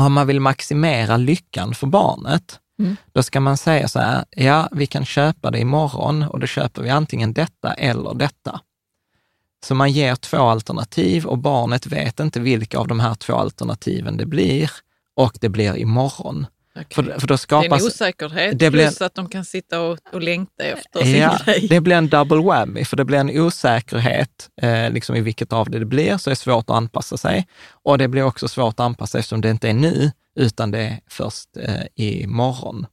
Om 0.00 0.12
man 0.12 0.26
vill 0.26 0.40
maximera 0.40 1.16
lyckan 1.16 1.74
för 1.74 1.86
barnet, 1.86 2.58
Mm. 2.78 2.96
då 3.12 3.22
ska 3.22 3.40
man 3.40 3.56
säga 3.56 3.88
så 3.88 3.98
här, 3.98 4.24
ja, 4.30 4.68
vi 4.72 4.86
kan 4.86 5.04
köpa 5.04 5.50
det 5.50 5.58
imorgon 5.58 6.22
och 6.22 6.40
då 6.40 6.46
köper 6.46 6.82
vi 6.82 6.90
antingen 6.90 7.32
detta 7.32 7.72
eller 7.72 8.14
detta. 8.14 8.60
Så 9.66 9.74
man 9.74 9.92
ger 9.92 10.14
två 10.14 10.38
alternativ 10.38 11.26
och 11.26 11.38
barnet 11.38 11.86
vet 11.86 12.20
inte 12.20 12.40
vilka 12.40 12.78
av 12.78 12.88
de 12.88 13.00
här 13.00 13.14
två 13.14 13.34
alternativen 13.34 14.16
det 14.16 14.26
blir 14.26 14.70
och 15.14 15.38
det 15.40 15.48
blir 15.48 15.76
imorgon. 15.76 16.46
Okej. 16.80 16.86
För, 16.94 17.02
för 17.20 17.26
då 17.26 17.26
det 17.26 17.30
är 17.30 17.32
en 17.32 17.38
skapas... 17.38 17.82
osäkerhet 17.82 18.58
det 18.58 18.70
blir- 18.70 18.84
plus 18.86 19.00
att 19.02 19.14
de 19.14 19.28
kan 19.28 19.44
sitta 19.44 19.80
och, 19.80 19.98
och 20.12 20.22
längta 20.22 20.64
efter 20.64 21.00
sin 21.02 21.16
Ja, 21.16 21.38
grej. 21.44 21.66
det 21.70 21.80
blir 21.80 21.96
en 21.96 22.08
double 22.08 22.42
whammy, 22.42 22.84
för 22.84 22.96
det 22.96 23.04
blir 23.04 23.18
en 23.18 23.40
osäkerhet 23.40 24.50
eh, 24.62 24.90
liksom 24.90 25.16
i 25.16 25.20
vilket 25.20 25.52
av 25.52 25.70
det 25.70 25.78
det 25.78 25.84
blir, 25.84 26.16
så 26.16 26.30
det 26.30 26.34
är 26.34 26.36
svårt 26.36 26.70
att 26.70 26.76
anpassa 26.76 27.16
sig. 27.16 27.48
Och 27.70 27.98
det 27.98 28.08
blir 28.08 28.22
också 28.22 28.48
svårt 28.48 28.74
att 28.74 28.80
anpassa 28.80 29.10
sig 29.10 29.18
eftersom 29.18 29.40
det 29.40 29.50
inte 29.50 29.68
är 29.68 29.74
nu, 29.74 30.10
utan 30.36 30.70
det 30.70 30.78
är 30.78 31.00
först 31.10 31.56
eh, 31.56 31.82
imorgon. 31.94 32.86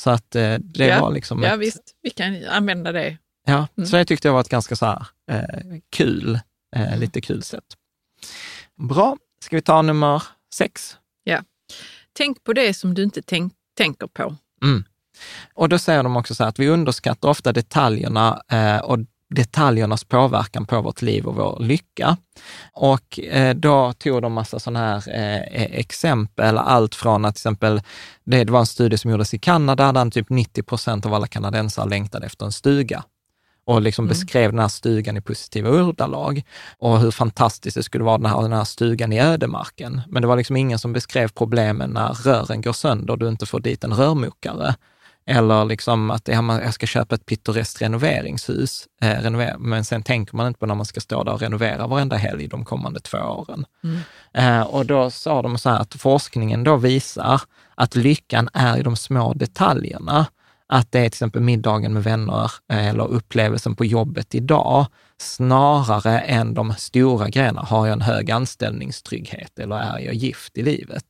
Så 0.00 0.10
att 0.10 0.36
eh, 0.36 0.54
det 0.58 0.86
Ja, 0.86 1.00
var 1.00 1.10
liksom... 1.12 1.42
Ja 1.42 1.54
ett, 1.54 1.60
visst, 1.60 1.82
vi 2.02 2.10
kan 2.10 2.44
använda 2.44 2.92
det. 2.92 3.18
Ja, 3.46 3.66
Mm. 3.76 3.86
så 3.86 3.96
det 3.96 4.04
tyckte 4.04 4.28
jag 4.28 4.32
var 4.32 4.40
ett 4.40 4.48
ganska 4.48 4.76
så 4.76 4.86
här, 4.86 5.06
eh, 5.30 5.78
kul, 5.96 6.40
Mm. 6.76 6.88
eh, 6.92 6.98
lite 6.98 7.20
kul 7.20 7.42
sätt. 7.42 7.64
Bra, 8.88 9.16
ska 9.44 9.56
vi 9.56 9.62
ta 9.62 9.82
nummer 9.82 10.22
sex? 10.54 10.96
Tänk 12.16 12.44
på 12.44 12.52
det 12.52 12.74
som 12.74 12.94
du 12.94 13.02
inte 13.02 13.22
tänk, 13.22 13.52
tänker 13.76 14.06
på. 14.06 14.36
Mm. 14.62 14.84
Och 15.54 15.68
då 15.68 15.78
säger 15.78 16.02
de 16.02 16.16
också 16.16 16.34
så 16.34 16.42
här 16.42 16.48
att 16.48 16.58
vi 16.58 16.68
underskattar 16.68 17.28
ofta 17.28 17.52
detaljerna 17.52 18.42
eh, 18.48 18.78
och 18.78 18.98
detaljernas 19.34 20.04
påverkan 20.04 20.66
på 20.66 20.80
vårt 20.80 21.02
liv 21.02 21.26
och 21.26 21.34
vår 21.34 21.60
lycka. 21.60 22.16
Och 22.72 23.20
eh, 23.20 23.54
då 23.54 23.92
tog 23.92 24.22
de 24.22 24.32
massa 24.32 24.58
sådana 24.58 24.78
här 24.78 25.02
eh, 25.08 25.62
e-, 25.62 25.80
exempel, 25.80 26.58
allt 26.58 26.94
från 26.94 27.24
att 27.24 27.34
till 27.34 27.40
exempel, 27.40 27.80
det 28.24 28.50
var 28.50 28.60
en 28.60 28.66
studie 28.66 28.98
som 28.98 29.10
gjordes 29.10 29.34
i 29.34 29.38
Kanada, 29.38 29.92
där 29.92 30.10
typ 30.10 30.30
90 30.30 30.62
procent 30.62 31.06
av 31.06 31.14
alla 31.14 31.26
kanadensare 31.26 31.88
längtade 31.88 32.26
efter 32.26 32.46
en 32.46 32.52
stuga 32.52 33.04
och 33.64 33.82
liksom 33.82 34.08
beskrev 34.08 34.50
den 34.50 34.60
här 34.60 34.68
stugan 34.68 35.16
i 35.16 35.20
positiva 35.20 35.70
ordalag 35.70 36.42
och 36.78 37.00
hur 37.00 37.10
fantastiskt 37.10 37.76
det 37.76 37.82
skulle 37.82 38.04
vara 38.04 38.18
den 38.18 38.26
här, 38.26 38.42
den 38.42 38.52
här 38.52 38.64
stugan 38.64 39.12
i 39.12 39.20
ödemarken. 39.20 40.00
Men 40.08 40.22
det 40.22 40.28
var 40.28 40.36
liksom 40.36 40.56
ingen 40.56 40.78
som 40.78 40.92
beskrev 40.92 41.28
problemen 41.28 41.90
när 41.90 42.08
rören 42.08 42.62
går 42.62 42.72
sönder 42.72 43.12
och 43.12 43.18
du 43.18 43.28
inte 43.28 43.46
får 43.46 43.60
dit 43.60 43.84
en 43.84 43.94
rörmokare. 43.94 44.74
Eller 45.26 45.64
liksom 45.64 46.10
att 46.10 46.28
ja, 46.28 46.62
jag 46.62 46.74
ska 46.74 46.86
köpa 46.86 47.14
ett 47.14 47.26
pittoreskt 47.26 47.82
renoveringshus, 47.82 48.86
eh, 49.02 49.22
renover, 49.22 49.56
men 49.58 49.84
sen 49.84 50.02
tänker 50.02 50.36
man 50.36 50.46
inte 50.46 50.58
på 50.58 50.66
när 50.66 50.74
man 50.74 50.86
ska 50.86 51.00
stå 51.00 51.24
där 51.24 51.32
och 51.32 51.40
renovera 51.40 51.86
varenda 51.86 52.16
helg 52.16 52.48
de 52.48 52.64
kommande 52.64 53.00
två 53.00 53.18
åren. 53.18 53.64
Eh, 54.34 54.60
och 54.60 54.86
då 54.86 55.10
sa 55.10 55.42
de 55.42 55.58
så 55.58 55.70
här 55.70 55.80
att 55.80 55.94
forskningen 55.94 56.64
då 56.64 56.76
visar 56.76 57.40
att 57.74 57.94
lyckan 57.94 58.48
är 58.52 58.78
i 58.78 58.82
de 58.82 58.96
små 58.96 59.34
detaljerna. 59.34 60.26
Att 60.74 60.92
det 60.92 60.98
är 60.98 61.02
till 61.02 61.06
exempel 61.06 61.42
middagen 61.42 61.92
med 61.92 62.04
vänner 62.04 62.52
eh, 62.72 62.86
eller 62.88 63.08
upplevelsen 63.08 63.76
på 63.76 63.84
jobbet 63.84 64.34
idag, 64.34 64.86
snarare 65.18 66.20
än 66.20 66.54
de 66.54 66.74
stora 66.74 67.28
grejerna. 67.28 67.60
Har 67.60 67.86
jag 67.86 67.92
en 67.92 68.00
hög 68.00 68.30
anställningstrygghet 68.30 69.58
eller 69.58 69.76
är 69.76 69.98
jag 69.98 70.14
gift 70.14 70.58
i 70.58 70.62
livet? 70.62 71.04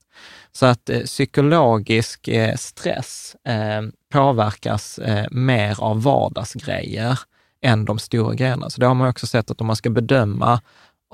Så 0.52 0.66
att 0.66 0.90
eh, 0.90 1.00
psykologisk 1.00 2.28
eh, 2.28 2.56
stress 2.56 3.36
eh, 3.48 3.82
påverkas 4.12 4.98
eh, 4.98 5.26
mer 5.30 5.82
av 5.82 6.02
vardagsgrejer 6.02 7.18
än 7.64 7.84
de 7.84 7.98
stora 7.98 8.34
grejerna. 8.34 8.70
Så 8.70 8.80
det 8.80 8.86
har 8.86 8.94
man 8.94 9.08
också 9.08 9.26
sett 9.26 9.50
att 9.50 9.60
om 9.60 9.66
man 9.66 9.76
ska 9.76 9.90
bedöma 9.90 10.60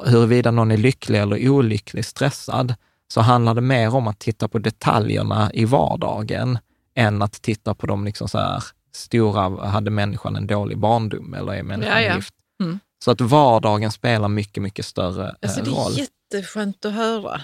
huruvida 0.07 0.51
någon 0.51 0.71
är 0.71 0.77
lycklig 0.77 1.19
eller 1.21 1.49
olycklig 1.49 2.05
stressad, 2.05 2.75
så 3.13 3.21
handlar 3.21 3.55
det 3.55 3.61
mer 3.61 3.95
om 3.95 4.09
att 4.09 4.19
titta 4.19 4.49
på 4.49 4.59
detaljerna 4.59 5.51
i 5.55 5.65
vardagen 5.65 6.59
än 6.99 7.23
att 7.23 7.33
titta 7.43 7.75
på 7.75 7.87
de 7.87 8.05
liksom 8.05 8.29
så 8.29 8.39
här 8.39 8.65
stora, 8.93 9.67
hade 9.69 9.91
människan 9.91 10.37
en 10.37 10.47
dålig 10.47 10.79
barndom 10.79 11.35
eller 11.35 11.53
är 11.55 11.63
människan 11.63 11.93
Ja, 12.03 12.09
ja. 12.09 12.17
gift? 12.17 12.35
Mm. 12.63 12.79
Så 13.05 13.11
att 13.11 13.21
vardagen 13.21 13.91
spelar 13.91 14.29
mycket, 14.29 14.63
mycket 14.63 14.85
större 14.85 15.35
Alltså, 15.43 15.59
eh, 15.61 15.65
det 15.65 15.71
roll. 15.71 15.93
är 15.93 15.99
jätteskönt 15.99 16.85
att 16.85 16.93
höra. 16.93 17.41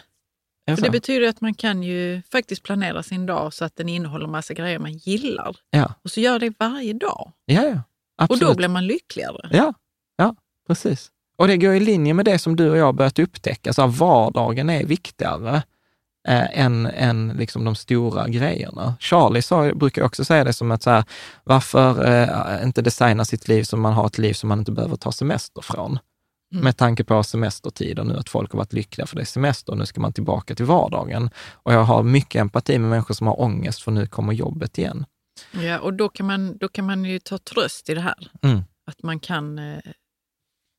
Det 0.67 0.77
För 0.77 0.83
det 0.83 0.91
betyder 0.91 1.29
att 1.29 1.41
man 1.41 1.55
kan 1.55 1.83
ju 1.83 2.23
faktiskt 2.33 2.63
planera 2.63 3.03
sin 3.03 3.27
dag 3.27 3.53
så 3.55 3.65
att 3.65 3.77
den 3.77 3.89
innehåller 3.89 4.27
massa 4.27 4.55
grejer 4.55 4.79
man 4.79 4.93
gillar. 4.93 5.57
ja. 5.71 5.95
Och 6.05 6.11
så 6.11 6.21
gör 6.21 6.39
det 6.39 6.53
varje 6.59 6.93
dag. 6.93 7.33
ja, 7.47 7.63
ja. 7.63 7.83
Absolut. 8.17 8.43
Och 8.43 8.49
då 8.49 8.55
blir 8.57 8.69
man 8.69 8.87
lyckligare. 8.87 9.49
Ja, 9.53 9.75
ja, 10.17 10.35
precis. 10.67 11.11
Och 11.37 11.49
det 11.49 11.57
går 11.57 11.75
i 11.75 11.81
linje 11.81 12.15
med 12.15 12.25
det 12.25 12.39
som 12.39 12.57
du 12.57 12.71
och 12.71 12.77
jag 12.77 12.95
börjat 12.95 13.19
upptäcka, 13.19 13.73
så 13.73 13.83
att 13.83 13.97
vardagen 13.99 14.71
är 14.71 14.85
viktigare 14.85 15.63
eh, 16.29 16.59
än, 16.61 16.87
än 16.87 17.29
liksom 17.29 17.65
de 17.65 17.75
stora 17.75 18.29
grejerna. 18.29 18.95
Charlie 19.01 19.43
sa, 19.43 19.75
brukar 19.75 20.03
också 20.03 20.25
säga 20.25 20.45
det 20.45 20.53
som 20.53 20.71
att 20.71 20.83
så 20.83 20.91
här, 20.91 21.05
varför 21.45 22.07
eh, 22.07 22.65
inte 22.65 22.83
designa 22.83 23.25
sitt 23.25 23.49
liv 23.49 23.63
så 23.63 23.77
man 23.77 23.93
har 23.93 24.07
ett 24.07 24.19
liv 24.19 24.33
som 24.33 24.49
man 24.49 24.59
inte 24.59 24.73
behöver 24.73 24.97
ta 24.97 25.13
semester 25.13 25.63
från? 25.63 25.99
Mm. 26.53 26.65
Med 26.65 26.77
tanke 26.77 27.05
på 27.05 27.23
semestertider 27.23 28.05
nu, 28.05 28.17
att 28.17 28.29
folk 28.29 28.53
har 28.53 28.59
varit 28.59 28.73
lyckliga 28.73 29.07
för 29.07 29.17
det 29.17 29.23
är 29.23 29.27
semester 29.27 29.73
och 29.73 29.79
nu 29.79 29.87
ska 29.87 30.01
man 30.01 30.13
tillbaka 30.13 30.55
till 30.55 30.65
vardagen. 30.65 31.31
Och 31.53 31.73
jag 31.73 31.85
har 31.85 32.03
mycket 32.03 32.41
empati 32.41 32.79
med 32.79 32.91
människor 32.91 33.15
som 33.15 33.27
har 33.27 33.41
ångest 33.41 33.83
för 33.83 33.91
nu 33.91 34.07
kommer 34.07 34.33
jobbet 34.33 34.79
igen. 34.79 35.05
Ja, 35.53 35.79
och 35.79 35.95
då 35.95 36.09
kan, 36.09 36.27
man, 36.27 36.59
då 36.59 36.69
kan 36.69 36.87
man 36.87 37.05
ju 37.05 37.19
ta 37.19 37.39
tröst 37.39 37.89
i 37.89 37.95
det 37.95 38.01
här. 38.01 38.31
Mm. 38.43 38.63
Att 38.87 39.03
man 39.03 39.21
kan 39.21 39.59
eh, 39.59 39.79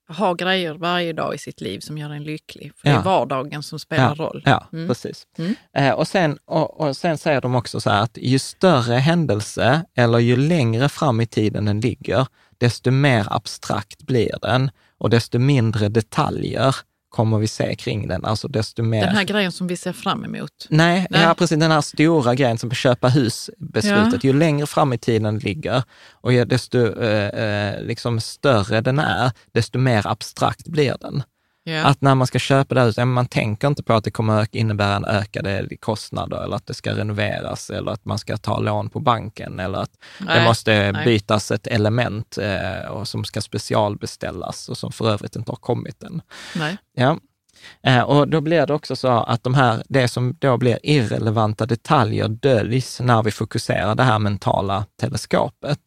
ha 0.08 0.34
grejer 0.34 0.74
varje 0.74 1.14
dag 1.14 1.36
i 1.36 1.38
sitt 1.38 1.62
liv 1.62 1.80
som 1.80 1.98
gör 1.98 2.10
en 2.10 2.24
lycklig. 2.24 2.72
För 2.76 2.88
det 2.88 2.94
Ja. 2.94 3.00
är 3.00 3.04
vardagen 3.04 3.64
som 3.64 3.80
spelar 3.80 4.16
roll. 4.16 4.42
Ja, 4.46 4.68
Mm. 4.74 4.88
precis. 4.88 5.28
Mm. 5.38 5.56
Eh, 5.78 5.92
och, 5.94 6.08
sen, 6.08 6.38
och, 6.46 6.80
och 6.82 6.98
sen 6.98 7.18
säger 7.18 7.42
de 7.42 7.56
också 7.56 7.82
så 7.82 7.90
här 7.90 8.02
att 8.02 8.18
ju 8.18 8.40
större 8.40 8.96
händelse 8.96 9.86
eller 9.96 10.20
ju 10.20 10.36
längre 10.38 10.90
fram 10.90 11.22
i 11.22 11.26
tiden 11.26 11.66
den 11.66 11.80
ligger, 11.82 12.28
desto 12.58 12.92
mer 12.92 13.28
abstrakt 13.30 14.02
blir 14.04 14.32
den 14.42 14.72
och 14.98 15.10
desto 15.10 15.40
mindre 15.40 15.90
detaljer 15.90 16.76
kommer 17.16 17.38
vi 17.38 17.48
se 17.48 17.76
kring 17.76 18.08
den. 18.08 18.26
Alltså 18.26 18.48
desto 18.48 18.84
mer... 18.84 19.06
Den 19.06 19.16
här 19.16 19.24
grejen 19.24 19.52
som 19.52 19.68
vi 19.68 19.78
ser 19.78 19.94
fram 19.94 20.26
emot. 20.26 20.68
Nej, 20.70 21.08
Nej. 21.10 21.22
Ja, 21.22 21.34
precis 21.34 21.60
den 21.60 21.72
här 21.72 21.82
stora 21.82 22.36
grejen 22.36 22.58
som 22.58 22.72
köpa 22.72 23.08
hus-beslutet. 23.08 24.24
Ju 24.24 24.34
längre 24.34 24.68
fram 24.68 24.94
i 24.94 24.98
tiden 24.98 25.40
ligger 25.40 25.84
och 26.12 26.32
desto 26.32 27.02
eh, 27.02 27.28
eh, 27.28 27.82
liksom 27.82 28.20
större 28.20 28.82
den 28.82 29.00
är, 29.00 29.32
desto 29.52 29.80
mer 29.80 30.08
abstrakt 30.08 30.68
blir 30.68 30.96
den. 31.02 31.24
Ja. 31.68 31.84
Att 31.84 32.02
när 32.02 32.16
man 32.16 32.28
ska 32.28 32.40
köpa 32.40 32.76
det 32.76 32.82
här 32.82 32.88
huset, 32.88 33.08
man 33.08 33.26
tänker 33.26 33.68
inte 33.68 33.84
på 33.84 33.94
att 33.94 34.04
det 34.04 34.12
kommer 34.12 34.48
innebära 34.52 34.96
en 34.96 35.06
ökade 35.06 35.68
kostnader 35.80 36.44
eller 36.44 36.56
att 36.56 36.68
det 36.68 36.74
ska 36.74 36.96
renoveras 36.98 37.70
eller 37.70 37.92
att 37.92 38.06
man 38.06 38.18
ska 38.18 38.38
ta 38.38 38.60
lån 38.60 38.90
på 38.90 39.00
banken 39.00 39.60
eller 39.60 39.80
att 39.80 39.92
det 40.20 40.26
Nej, 40.26 40.44
måste 40.44 40.92
nej. 40.92 41.06
bytas 41.06 41.52
ett 41.52 41.68
element 41.68 42.38
eh, 42.38 42.90
och 42.90 43.08
som 43.08 43.24
ska 43.24 43.42
specialbeställas 43.42 44.70
och 44.70 44.78
som 44.78 44.92
för 44.92 45.10
övrigt 45.10 45.36
inte 45.36 45.52
har 45.52 45.58
kommit 45.58 46.04
än. 46.04 46.22
Nej. 46.56 46.78
Ja. 46.96 47.20
Eh, 47.84 48.02
och 48.02 48.28
då 48.28 48.42
blir 48.42 48.66
det 48.66 48.74
också 48.74 48.96
så 48.96 49.08
att 49.08 49.44
de 49.44 49.54
här, 49.54 49.84
det 49.90 50.08
som 50.08 50.36
då 50.40 50.58
blir 50.58 50.80
irrelevanta 50.84 51.66
detaljer 51.66 52.28
döljs 52.28 53.00
när 53.00 53.24
vi 53.24 53.32
fokuserar 53.32 53.96
det 53.96 54.04
här 54.04 54.20
mentala 54.20 54.86
teleskopet. 55.00 55.80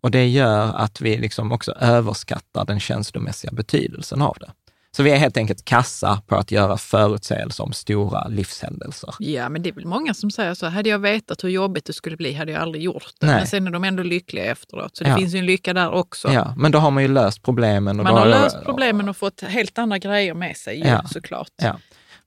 Och 0.00 0.10
det 0.10 0.28
gör 0.28 0.76
att 0.76 1.00
vi 1.00 1.18
liksom 1.18 1.52
också 1.52 1.72
överskattar 1.72 2.64
den 2.64 2.80
känslomässiga 2.80 3.52
betydelsen 3.52 4.22
av 4.22 4.36
det. 4.40 4.50
Så 4.96 5.02
vi 5.02 5.10
är 5.10 5.16
helt 5.16 5.36
enkelt 5.36 5.64
kassa 5.64 6.22
på 6.26 6.36
att 6.36 6.50
göra 6.50 6.76
förutsägelser 6.76 7.64
om 7.64 7.72
stora 7.72 8.28
livshändelser. 8.28 9.14
Ja, 9.18 9.48
men 9.48 9.62
det 9.62 9.68
är 9.68 9.72
väl 9.72 9.86
många 9.86 10.14
som 10.14 10.30
säger 10.30 10.54
så. 10.54 10.66
Hade 10.66 10.88
jag 10.88 10.98
vetat 10.98 11.44
hur 11.44 11.48
jobbigt 11.48 11.84
det 11.84 11.92
skulle 11.92 12.16
bli 12.16 12.32
hade 12.32 12.52
jag 12.52 12.62
aldrig 12.62 12.84
gjort 12.84 13.10
det. 13.20 13.26
Nej. 13.26 13.36
Men 13.36 13.46
sen 13.46 13.66
är 13.66 13.70
de 13.70 13.84
ändå 13.84 14.02
lyckliga 14.02 14.44
efteråt. 14.44 14.96
Så 14.96 15.04
det 15.04 15.10
Ja. 15.10 15.16
finns 15.16 15.34
ju 15.34 15.38
en 15.38 15.46
lycka 15.46 15.72
där 15.72 15.90
också. 15.90 16.32
Ja, 16.32 16.54
men 16.56 16.72
då 16.72 16.78
har 16.78 16.90
man 16.90 17.02
ju 17.02 17.08
löst 17.08 17.42
problemen. 17.42 17.96
Man 17.96 18.06
har 18.06 18.24
ju- 18.26 18.30
löst 18.30 18.56
problemen 18.64 19.08
och 19.08 19.16
fått 19.16 19.40
helt 19.40 19.78
andra 19.78 19.98
grejer 19.98 20.34
med 20.34 20.56
sig 20.56 20.80
Ja. 20.80 21.02
såklart. 21.06 21.50
Ja, 21.62 21.76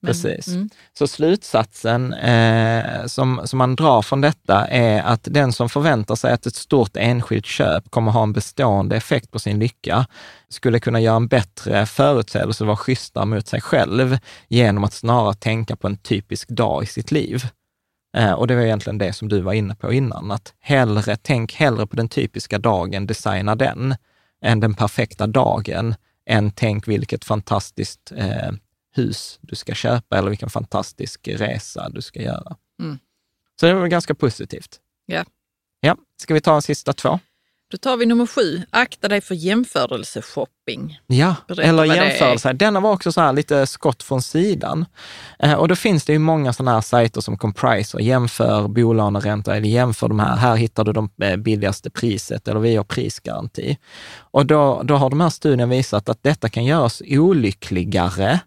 Men- 0.01 0.09
precis. 0.09 0.47
mm. 0.47 0.69
Så 0.97 1.07
slutsatsen 1.07 2.13
eh, 2.13 3.05
som, 3.05 3.41
som 3.45 3.57
man 3.57 3.75
drar 3.75 4.01
från 4.01 4.21
detta 4.21 4.67
är 4.67 5.01
att 5.01 5.27
den 5.31 5.53
som 5.53 5.69
förväntar 5.69 6.15
sig 6.15 6.33
att 6.33 6.45
ett 6.45 6.55
stort 6.55 6.97
enskilt 6.97 7.45
köp 7.45 7.91
kommer 7.91 8.11
ha 8.11 8.23
en 8.23 8.33
bestående 8.33 8.95
effekt 8.95 9.31
på 9.31 9.39
sin 9.39 9.59
lycka, 9.59 10.05
skulle 10.49 10.79
kunna 10.79 10.99
göra 10.99 11.15
en 11.15 11.27
bättre 11.27 11.85
förutsägelse 11.85 12.63
och 12.63 12.67
vara 12.67 12.77
schysstare 12.77 13.25
mot 13.25 13.47
sig 13.47 13.61
själv 13.61 14.17
genom 14.47 14.83
att 14.83 14.93
snarare 14.93 15.33
tänka 15.33 15.75
på 15.75 15.87
en 15.87 15.97
typisk 15.97 16.49
dag 16.49 16.83
i 16.83 16.85
sitt 16.85 17.11
liv. 17.11 17.43
Eh, 18.17 18.31
och 18.31 18.47
det 18.47 18.55
var 18.55 18.61
egentligen 18.61 18.97
det 18.97 19.13
som 19.13 19.29
du 19.29 19.41
var 19.41 19.53
inne 19.53 19.75
på 19.75 19.93
innan, 19.93 20.31
att 20.31 20.53
hellre, 20.59 21.17
tänk 21.21 21.53
hellre 21.53 21.87
på 21.87 21.95
den 21.95 22.09
typiska 22.09 22.57
dagen, 22.57 23.07
designa 23.07 23.55
den, 23.55 23.95
än 24.45 24.59
den 24.59 24.73
perfekta 24.73 25.27
dagen, 25.27 25.95
än 26.25 26.51
tänk 26.51 26.87
vilket 26.87 27.25
fantastiskt 27.25 28.11
eh, 28.15 28.51
hus 28.91 29.39
du 29.41 29.55
ska 29.55 29.73
köpa 29.73 30.17
eller 30.17 30.29
vilken 30.29 30.49
fantastisk 30.49 31.27
resa 31.27 31.89
du 31.89 32.01
ska 32.01 32.21
göra. 32.21 32.57
Mm. 32.79 32.99
Så 33.59 33.65
det 33.65 33.73
var 33.73 33.87
ganska 33.87 34.15
positivt. 34.15 34.79
Ja. 35.05 35.25
Ja, 35.79 35.97
ska 36.17 36.33
vi 36.33 36.41
ta 36.41 36.55
en 36.55 36.61
sista 36.61 36.93
två? 36.93 37.19
Då 37.71 37.77
tar 37.77 37.97
vi 37.97 38.05
nummer 38.05 38.25
sju. 38.25 38.61
Akta 38.69 39.07
dig 39.07 39.21
för 39.21 39.35
jämförelseshopping. 39.35 40.99
Ja, 41.07 41.35
Berätta 41.47 41.69
eller 41.69 41.85
jämförelse. 41.85 42.53
Denna 42.53 42.79
var 42.79 42.91
också 42.91 43.11
så 43.11 43.21
här 43.21 43.33
lite 43.33 43.67
skott 43.67 44.03
från 44.03 44.21
sidan. 44.21 44.85
Eh, 45.39 45.53
och 45.53 45.67
då 45.67 45.75
finns 45.75 46.05
det 46.05 46.13
ju 46.13 46.19
många 46.19 46.53
sådana 46.53 46.73
här 46.73 46.81
sajter 46.81 47.21
som 47.21 47.37
Compriser, 47.37 47.99
jämför 47.99 48.67
bolåneränta 48.67 49.55
eller 49.55 49.69
jämför 49.69 50.07
de 50.07 50.19
här, 50.19 50.35
här 50.35 50.55
hittar 50.55 50.83
du 50.83 50.93
de 50.93 51.09
eh, 51.21 51.35
billigaste 51.35 51.89
priset 51.89 52.47
eller 52.47 52.59
vi 52.59 52.75
har 52.75 52.83
prisgaranti. 52.83 53.77
Och 54.17 54.45
då, 54.45 54.81
då 54.83 54.95
har 54.95 55.09
de 55.09 55.21
här 55.21 55.29
studierna 55.29 55.65
visat 55.65 56.09
att 56.09 56.23
detta 56.23 56.49
kan 56.49 56.65
göra 56.65 56.83
oss 56.83 57.01
olyckligare 57.05 58.39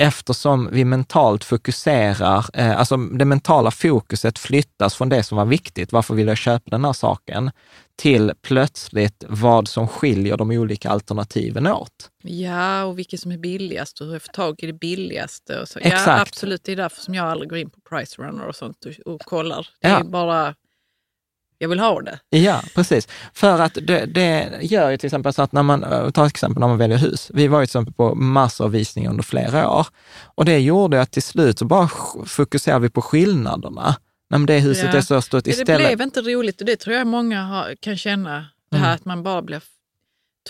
eftersom 0.00 0.68
vi 0.72 0.84
mentalt 0.84 1.44
fokuserar, 1.44 2.44
eh, 2.54 2.78
alltså 2.78 2.96
det 2.96 3.24
mentala 3.24 3.70
fokuset 3.70 4.38
flyttas 4.38 4.94
från 4.94 5.08
det 5.08 5.22
som 5.22 5.38
var 5.38 5.44
viktigt, 5.44 5.92
varför 5.92 6.14
vill 6.14 6.26
jag 6.28 6.36
köpa 6.38 6.70
den 6.70 6.84
här 6.84 6.92
saken, 6.92 7.50
till 7.96 8.32
plötsligt 8.42 9.24
vad 9.28 9.68
som 9.68 9.88
skiljer 9.88 10.36
de 10.36 10.50
olika 10.50 10.90
alternativen 10.90 11.66
åt. 11.66 12.10
Ja, 12.22 12.84
och 12.84 12.98
vilket 12.98 13.20
som 13.20 13.32
är 13.32 13.38
billigast 13.38 14.00
och 14.00 14.06
hur 14.06 14.12
jag 14.12 14.22
får 14.22 14.32
tag 14.32 14.62
i 14.62 14.66
det 14.66 14.72
billigaste. 14.72 15.60
Och 15.60 15.68
så. 15.68 15.78
Ja, 15.82 15.86
Exakt. 15.86 16.20
absolut. 16.22 16.64
Det 16.64 16.72
är 16.72 16.76
därför 16.76 17.00
som 17.00 17.14
jag 17.14 17.26
aldrig 17.26 17.50
går 17.50 17.58
in 17.58 17.70
på 17.70 17.80
Price 17.90 18.22
Runner 18.22 18.46
och 18.46 18.56
sånt 18.56 18.84
och, 19.06 19.12
och 19.14 19.20
kollar. 19.20 19.68
Det 19.80 19.88
Ja. 19.88 19.98
är 20.00 20.04
bara, 20.04 20.54
jag 21.62 21.68
vill 21.68 21.80
ha 21.80 22.00
det. 22.00 22.18
Ja, 22.38 22.60
precis. 22.74 23.08
För 23.34 23.60
att 23.60 23.74
det, 23.82 24.04
det 24.06 24.58
gör 24.62 24.90
ju 24.90 24.96
till 24.96 25.06
exempel 25.06 25.32
så 25.32 25.42
att 25.42 25.52
när 25.52 25.62
man, 25.62 25.84
eh, 25.84 26.10
ta 26.10 26.26
ett 26.26 26.30
exempel 26.32 26.60
när 26.60 26.68
man 26.68 26.78
väljer 26.78 26.98
hus. 26.98 27.30
Vi 27.34 27.48
var 27.48 27.60
ju 27.60 27.66
till 27.66 27.70
exempel 27.70 27.94
på 27.94 28.14
massor 28.14 28.64
av 28.64 28.70
visningar 28.70 29.10
under 29.10 29.22
flera 29.22 29.70
år 29.70 29.86
och 30.34 30.44
det 30.44 30.58
gjorde 30.58 31.00
att 31.00 31.10
till 31.10 31.22
slut 31.22 31.58
så 31.58 31.64
bara 31.64 31.88
fokuserade 32.26 32.80
vi 32.82 32.88
på 32.90 33.02
skillnaderna. 33.02 33.94
Nej, 34.30 34.46
det 34.46 34.58
huset 34.58 34.88
Ja. 34.92 34.96
är 34.98 35.00
så 35.00 35.22
stort 35.22 35.44
Det 35.44 35.50
istället. 35.50 35.86
blev 35.88 36.00
inte 36.02 36.20
roligt 36.20 36.60
och 36.60 36.66
det 36.66 36.76
tror 36.76 36.96
jag 36.96 37.06
många 37.06 37.42
har, 37.42 37.74
kan 37.80 37.96
känna. 37.96 38.46
Det 38.70 38.76
här 38.76 38.84
Mm. 38.84 38.94
att 38.94 39.04
man 39.04 39.22
bara 39.22 39.42
blir 39.42 39.60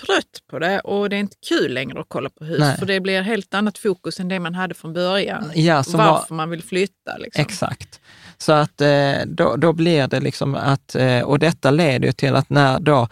trött 0.05 0.39
på 0.49 0.59
det 0.59 0.79
och 0.79 1.09
det 1.09 1.15
är 1.15 1.19
inte 1.19 1.35
kul 1.49 1.73
längre 1.73 1.99
att 2.01 2.05
kolla 2.09 2.29
på 2.29 2.45
hus. 2.45 2.59
Nej. 2.59 2.77
För 2.77 2.85
det 2.85 2.99
blir 2.99 3.21
helt 3.21 3.53
annat 3.53 3.77
fokus 3.77 4.19
än 4.19 4.27
det 4.27 4.39
man 4.39 4.55
hade 4.55 4.73
från 4.73 4.93
början. 4.93 5.51
Ja, 5.55 5.83
som 5.83 5.97
var- 5.97 6.05
Varför 6.11 6.35
man 6.35 6.49
vill 6.49 6.63
flytta. 6.63 7.17
Liksom. 7.17 7.41
Exakt. 7.41 7.99
Så 8.37 8.51
att 8.51 8.81
eh, 8.81 9.13
då, 9.25 9.55
då 9.55 9.73
blir 9.73 10.07
det 10.07 10.19
liksom 10.19 10.55
att, 10.55 10.95
eh, 10.95 11.19
och 11.21 11.39
detta 11.39 11.71
leder 11.71 12.05
ju 12.05 12.11
till 12.11 12.35
att 12.35 12.49
när 12.49 12.79
då 12.79 13.07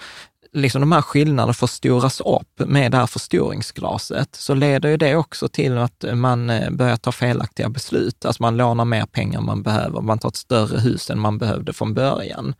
liksom 0.54 0.82
de 0.82 0.91
här 0.91 1.02
skillnaderna 1.02 1.54
förstoras 1.54 2.22
upp 2.22 2.60
med 2.60 2.91
det 2.91 2.97
här 2.97 3.08
förstoringsglaset, 3.08 4.36
så 4.36 4.54
leder 4.54 4.89
ju 4.89 4.97
det 4.97 5.16
också 5.16 5.47
till 5.47 5.78
att 5.78 6.06
man 6.14 6.50
eh, 6.50 6.70
börjar 6.70 6.97
ta 6.97 7.12
felaktiga 7.12 7.70
beslut. 7.70 8.26
Alltså 8.26 8.43
man 8.43 8.58
lånar 8.58 8.86
mer 8.86 9.06
pengar 9.06 9.39
än 9.39 9.45
man 9.45 9.64
behöver, 9.64 10.02
man 10.02 10.20
tar 10.20 10.30
ett 10.30 10.36
större 10.36 10.80
hus 10.80 11.10
än 11.10 11.20
man 11.20 11.38
behövde 11.38 11.74
från 11.74 11.93
början, 11.93 12.54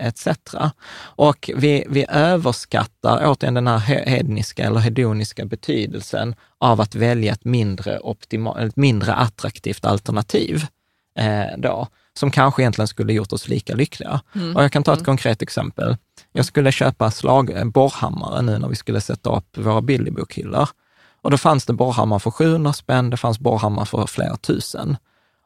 etc. 0.00 0.28
Och 0.98 1.50
vi, 1.56 1.84
vi 1.88 2.06
överskattar 2.08 3.22
återigen 3.26 3.54
den 3.54 3.66
här 3.66 3.78
he- 3.78 4.08
hedniska 4.08 4.64
eller 4.64 4.80
hedoniska 4.80 5.44
betydelsen 5.44 6.34
av 6.58 6.80
att 6.80 6.94
välja 6.94 7.32
ett 7.32 7.44
mindre, 7.44 7.98
optima, 8.00 8.60
ett 8.62 8.76
mindre 8.76 9.14
attraktivt 9.14 9.84
alternativ 9.84 10.66
eh, 11.18 11.58
då, 11.58 11.88
som 12.18 12.30
kanske 12.30 12.62
egentligen 12.62 12.88
skulle 12.88 13.12
gjort 13.12 13.32
oss 13.32 13.48
lika 13.48 13.74
lyckliga. 13.74 14.20
Och 14.56 14.64
jag 14.64 14.72
kan 14.72 14.82
ta 14.82 14.92
ett 14.92 15.04
konkret 15.04 15.42
exempel. 15.42 15.96
Jag 16.36 16.44
skulle 16.46 16.72
köpa 16.72 17.10
slag, 17.10 17.50
eh, 17.50 17.64
borrhammare 17.64 18.42
nu 18.42 18.58
när 18.58 18.68
vi 18.68 18.76
skulle 18.76 19.00
sätta 19.00 19.36
upp 19.36 19.58
våra 19.58 19.80
billigbokhyllor. 19.80 20.68
Och 21.22 21.30
då 21.30 21.38
fanns 21.38 21.66
det 21.66 21.72
borrhammare 21.72 22.20
för 22.20 22.30
700 22.30 22.72
spänn, 22.72 23.10
det 23.10 23.16
fanns 23.16 23.38
borrhammare 23.38 23.86
för 23.86 24.06
flera 24.06 24.36
tusen. 24.36 24.96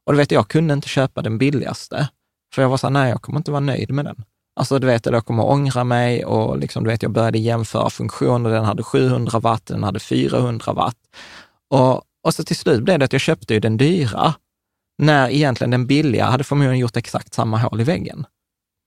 Och 0.04 0.12
du 0.12 0.16
vet, 0.16 0.30
jag 0.30 0.48
kunde 0.48 0.74
inte 0.74 0.88
köpa 0.88 1.22
den 1.22 1.38
billigaste, 1.38 2.08
för 2.54 2.62
jag 2.62 2.68
var 2.68 2.76
så 2.76 2.86
här, 2.86 2.92
nej, 2.92 3.10
jag 3.10 3.22
kommer 3.22 3.38
inte 3.38 3.50
vara 3.50 3.60
nöjd 3.60 3.90
med 3.90 4.04
den. 4.04 4.24
Alltså 4.56 4.78
du 4.78 4.86
vet, 4.86 5.06
jag 5.06 5.26
kommer 5.26 5.44
ångra 5.46 5.84
mig 5.84 6.24
och 6.24 6.58
liksom, 6.58 6.84
du 6.84 6.90
vet, 6.90 7.02
jag 7.02 7.12
började 7.12 7.38
jämföra 7.38 7.90
funktioner. 7.90 8.50
Den 8.50 8.64
hade 8.64 8.82
700 8.82 9.38
watt, 9.38 9.66
den 9.66 9.82
hade 9.82 10.00
400 10.00 10.72
watt. 10.72 10.96
Och, 11.68 12.02
och 12.24 12.34
så 12.34 12.44
till 12.44 12.56
slut 12.56 12.82
blev 12.82 12.98
det 12.98 13.04
att 13.04 13.12
jag 13.12 13.22
köpte 13.22 13.54
ju 13.54 13.60
den 13.60 13.76
dyra, 13.76 14.34
när 14.98 15.28
egentligen 15.28 15.70
den 15.70 15.86
billiga 15.86 16.24
hade 16.24 16.44
förmodligen 16.44 16.78
gjort 16.78 16.96
exakt 16.96 17.34
samma 17.34 17.58
hål 17.58 17.80
i 17.80 17.84
väggen. 17.84 18.26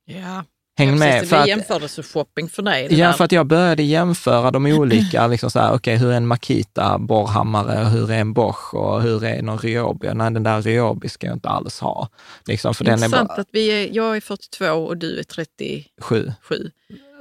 Ja, 0.06 0.44
Häng 0.78 0.90
ja, 0.90 0.96
med. 0.96 1.14
precis, 1.14 1.30
För 1.30 1.36
det 1.36 1.42
att, 1.42 1.48
jämförelseshopping 1.48 2.50
för 2.50 2.62
dig. 2.62 2.88
ja, 2.92 3.08
där. 3.08 3.14
för 3.14 3.26
att 3.26 3.32
jag 3.32 3.48
började 3.48 3.84
jämföra 3.84 4.52
de 4.52 4.66
olika, 4.66 5.28
liksom 5.34 5.52
så 5.52 5.60
här, 5.60 5.74
okej, 5.74 5.98
hur 5.98 6.12
är 6.12 6.18
en 6.18 6.28
Makita 6.28 6.98
borrhammare, 6.98 7.86
hur 7.86 8.12
är 8.12 8.20
en 8.20 8.34
Bosch 8.34 8.74
och 8.74 9.02
hur 9.02 9.24
är 9.24 9.42
någon 9.42 9.58
Ryobi? 9.58 10.14
Nej, 10.14 10.32
den 10.32 10.44
där 10.44 10.62
Ryobi 10.62 11.10
ska 11.10 11.28
jag 11.28 11.36
inte 11.36 11.50
alls 11.50 11.80
ha. 11.80 12.10
Liksom, 12.46 12.74
för 12.74 12.84
den 12.84 12.94
är 13.00 13.06
Intressant 13.06 13.30
bara 13.30 13.42
att 13.42 13.50
vi 13.52 13.68
är, 13.68 13.96
jag 13.96 14.18
är 14.18 14.22
42 14.22 14.66
och 14.66 14.98
du 14.98 15.20
är 15.20 15.24
37. 15.24 16.32
sju. 16.42 16.72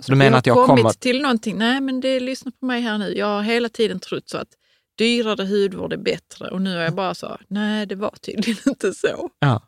Så 0.00 0.12
du 0.12 0.18
menar 0.18 0.38
att 0.38 0.46
jag 0.46 0.66
kommit 0.66 0.82
kommer... 0.82 0.92
till 0.92 1.22
någonting. 1.22 1.58
Nej, 1.58 1.80
men 1.80 2.00
det 2.00 2.20
lyssna 2.20 2.52
på 2.60 2.66
mig 2.66 2.80
här 2.80 2.98
nu. 2.98 3.14
Jag 3.16 3.26
har 3.26 3.42
hela 3.42 3.68
tiden 3.68 4.00
trott 4.00 4.28
så 4.28 4.38
att 4.38 4.48
dyrare 4.98 5.44
hudvård 5.44 5.92
är 5.92 5.96
bättre 5.96 6.48
och 6.48 6.62
nu 6.62 6.78
är 6.78 6.84
jag 6.84 6.94
bara 6.94 7.14
så, 7.14 7.38
nej 7.48 7.86
det 7.86 7.94
var 7.94 8.14
tydligen 8.20 8.62
inte 8.66 8.92
så. 8.94 9.30
Ja, 9.38 9.62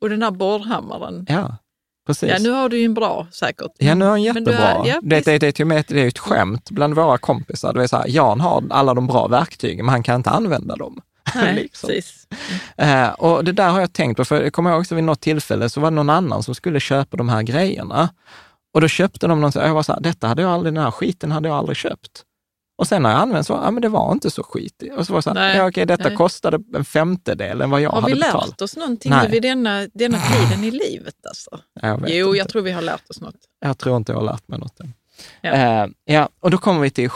Och 0.00 0.10
den 0.10 0.20
där 0.20 0.30
borrhammaren, 0.30 1.26
ja, 1.28 1.56
precis. 2.06 2.30
ja 2.30 2.38
nu 2.40 2.50
har 2.50 2.68
du 2.68 2.78
ju 2.78 2.84
en 2.84 2.94
bra 2.94 3.26
säkert. 3.32 3.72
Ja, 3.78 3.94
nu 3.94 4.04
han 4.04 4.14
Men 4.22 4.22
du 4.22 4.50
jättebra. 4.50 4.56
har- 4.74 4.86
ja, 4.86 5.00
det, 5.02 5.24
det, 5.24 5.38
det, 5.38 5.46
är 5.46 5.52
till 5.52 5.62
och 5.62 5.68
med, 5.68 5.84
det 5.88 6.02
är 6.02 6.08
ett 6.08 6.18
skämt 6.18 6.70
bland 6.70 6.94
våra 6.94 7.18
kompisar. 7.18 7.72
Det 7.72 7.82
är 7.82 7.86
så 7.86 7.96
här, 7.96 8.04
Jan 8.08 8.40
har 8.40 8.64
alla 8.70 8.94
de 8.94 9.06
bra 9.06 9.26
verktygen, 9.28 9.86
men 9.86 9.92
han 9.92 10.02
kan 10.02 10.16
inte 10.16 10.30
använda 10.30 10.76
dem. 10.76 11.00
Nej, 11.34 11.54
liksom. 11.54 11.88
precis. 11.88 12.26
Eh, 12.76 13.08
och 13.08 13.44
det 13.44 13.52
där 13.52 13.68
har 13.70 13.80
jag 13.80 13.92
tänkt 13.92 14.16
på, 14.16 14.24
för 14.24 14.42
jag 14.42 14.52
kommer 14.52 14.70
ihåg 14.70 14.80
också 14.80 14.94
vid 14.94 15.04
något 15.04 15.20
tillfälle 15.20 15.68
så 15.68 15.80
var 15.80 15.90
det 15.90 15.94
någon 15.94 16.10
annan 16.10 16.42
som 16.42 16.54
skulle 16.54 16.80
köpa 16.80 17.16
de 17.16 17.28
här 17.28 17.42
grejerna. 17.42 18.08
Och 18.74 18.80
då 18.80 18.88
köpte 18.88 19.26
de 19.26 19.40
någon, 19.40 19.52
så 19.52 19.58
jag 19.58 19.74
var 19.74 19.82
så 19.82 19.92
här, 19.92 20.00
detta 20.00 20.26
hade 20.26 20.42
jag 20.42 20.50
aldrig, 20.50 20.74
den 20.74 20.84
här 20.84 20.90
skiten 20.90 21.32
hade 21.32 21.48
jag 21.48 21.56
aldrig 21.58 21.76
köpt. 21.76 22.22
Och 22.78 22.86
sen 22.88 23.02
när 23.02 23.10
jag 23.10 23.18
använt 23.20 23.46
så, 23.46 23.52
ja 23.52 23.70
men 23.70 23.82
det 23.82 23.88
var 23.88 24.12
inte 24.12 24.30
så 24.30 24.42
skitigt. 24.42 24.94
Och 24.94 25.06
så 25.06 25.12
var 25.12 25.18
det 25.18 25.22
så 25.22 25.30
här, 25.30 25.34
Nej, 25.34 25.56
ja 25.56 25.68
okej, 25.68 25.86
detta 25.86 26.08
nej. 26.08 26.16
kostade 26.16 26.58
en 26.74 26.84
femtedel 26.84 27.60
än 27.60 27.70
vad 27.70 27.80
jag 27.80 27.90
Har 27.90 28.00
hade 28.00 28.14
vi 28.14 28.18
lärt 28.20 28.32
betalat. 28.32 28.62
oss 28.62 28.76
någonting 28.76 29.10
Nej. 29.10 29.30
vid 29.30 29.42
denna, 29.42 29.86
denna 29.94 30.18
tiden 30.18 30.64
i 30.64 30.70
livet? 30.70 31.14
Alltså? 31.28 31.50
Jag 31.82 32.04
Jo, 32.08 32.26
inte. 32.26 32.38
jag 32.38 32.48
tror 32.48 32.62
vi 32.62 32.72
har 32.72 32.82
lärt 32.82 33.10
oss 33.10 33.20
något. 33.20 33.34
Jag 33.60 33.78
tror 33.78 33.96
inte 33.96 34.12
jag 34.12 34.18
har 34.18 34.24
lärt 34.26 34.48
mig 34.48 34.58
något 34.58 34.80
än. 34.80 34.92
Ja. 35.40 35.50
Eh, 35.50 35.86
ja, 36.04 36.28
och 36.40 36.50
då 36.50 36.58
kommer 36.58 36.80
vi 36.80 36.90
till 36.90 37.08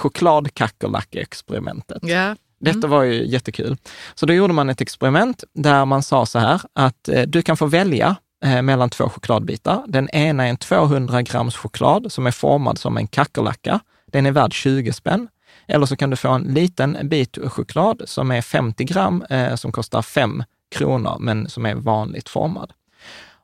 chokladkackerlackexperimentet. 0.90 1.98
Ja, 2.02 2.36
Detta 2.60 2.78
Mm. 2.78 2.90
var 2.90 3.02
ju 3.02 3.26
jättekul. 3.26 3.76
Så 4.14 4.26
då 4.26 4.32
gjorde 4.32 4.52
man 4.52 4.70
ett 4.70 4.80
experiment 4.80 5.44
där 5.54 5.84
man 5.84 6.02
sa 6.02 6.26
så 6.26 6.38
här 6.38 6.60
att 6.72 7.08
eh, 7.08 7.22
du 7.22 7.42
kan 7.42 7.56
få 7.56 7.66
välja 7.66 8.16
eh, 8.44 8.62
mellan 8.62 8.90
två 8.90 9.08
chokladbitar. 9.08 9.84
Den 9.86 10.08
ena 10.10 10.44
är 10.46 10.50
en 10.50 10.56
200 10.56 11.22
grams 11.22 11.56
choklad 11.56 12.12
som 12.12 12.26
är 12.26 12.30
formad 12.30 12.78
som 12.78 12.96
en 12.96 13.06
kackerlacka. 13.06 13.80
Den 14.06 14.26
är 14.26 14.32
värd 14.32 14.52
20 14.52 14.92
spänn. 14.92 15.28
Eller 15.70 15.86
så 15.86 15.96
kan 15.96 16.10
du 16.10 16.16
få 16.16 16.28
en 16.28 16.42
liten 16.42 16.98
bit 17.02 17.38
choklad 17.48 18.02
som 18.04 18.30
är 18.30 18.42
50 18.42 18.84
gram, 18.84 19.22
eh, 19.30 19.54
som 19.54 19.72
kostar 19.72 20.02
5 20.02 20.44
kronor, 20.70 21.16
men 21.20 21.48
som 21.48 21.66
är 21.66 21.74
vanligt 21.74 22.28
formad. 22.28 22.72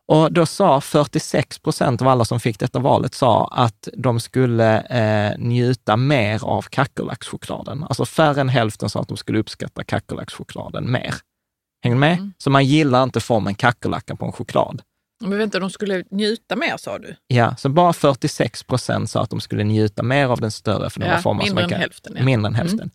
Och 0.08 0.32
då 0.32 0.46
sa 0.46 0.80
46 0.80 1.58
procent 1.58 2.02
av 2.02 2.08
alla 2.08 2.24
som 2.24 2.40
fick 2.40 2.58
detta 2.58 2.78
valet 2.78 3.14
sa 3.14 3.48
att 3.52 3.88
de 3.96 4.20
skulle 4.20 4.80
eh, 4.80 5.38
njuta 5.38 5.96
mer 5.96 6.44
av 6.44 6.62
kackerlackschokladen. 6.62 7.84
Alltså 7.84 8.04
färre 8.04 8.40
än 8.40 8.48
hälften 8.48 8.90
sa 8.90 9.00
att 9.00 9.08
de 9.08 9.16
skulle 9.16 9.38
uppskatta 9.38 9.84
kackerlackschokladen 9.84 10.92
mer. 10.92 11.14
Hänger 11.82 11.96
du 11.96 12.00
med? 12.00 12.12
Mm. 12.12 12.32
Så 12.38 12.50
man 12.50 12.64
gillar 12.64 13.02
inte 13.02 13.20
formen 13.20 13.54
kackerlacka 13.54 14.16
på 14.16 14.26
en 14.26 14.32
choklad. 14.32 14.82
Men 15.20 15.38
vänta, 15.38 15.58
de 15.58 15.70
skulle 15.70 16.04
njuta 16.10 16.56
mer 16.56 16.76
sa 16.76 16.98
du? 16.98 17.16
Ja, 17.26 17.56
så 17.56 17.68
bara 17.68 17.92
46 17.92 18.62
procent 18.62 19.10
sa 19.10 19.22
att 19.22 19.30
de 19.30 19.40
skulle 19.40 19.64
njuta 19.64 20.02
mer 20.02 20.26
av 20.26 20.40
den 20.40 20.50
större, 20.50 20.90
var 20.96 21.20
Ja, 21.24 21.32
mindre 21.32 21.64
än 21.64 21.70
ka- 21.70 21.76
hälften. 21.76 22.14
Ja. 22.16 22.24
Mindre 22.24 22.48
än 22.48 22.54
Mm. 22.54 22.66
hälften. 22.68 22.90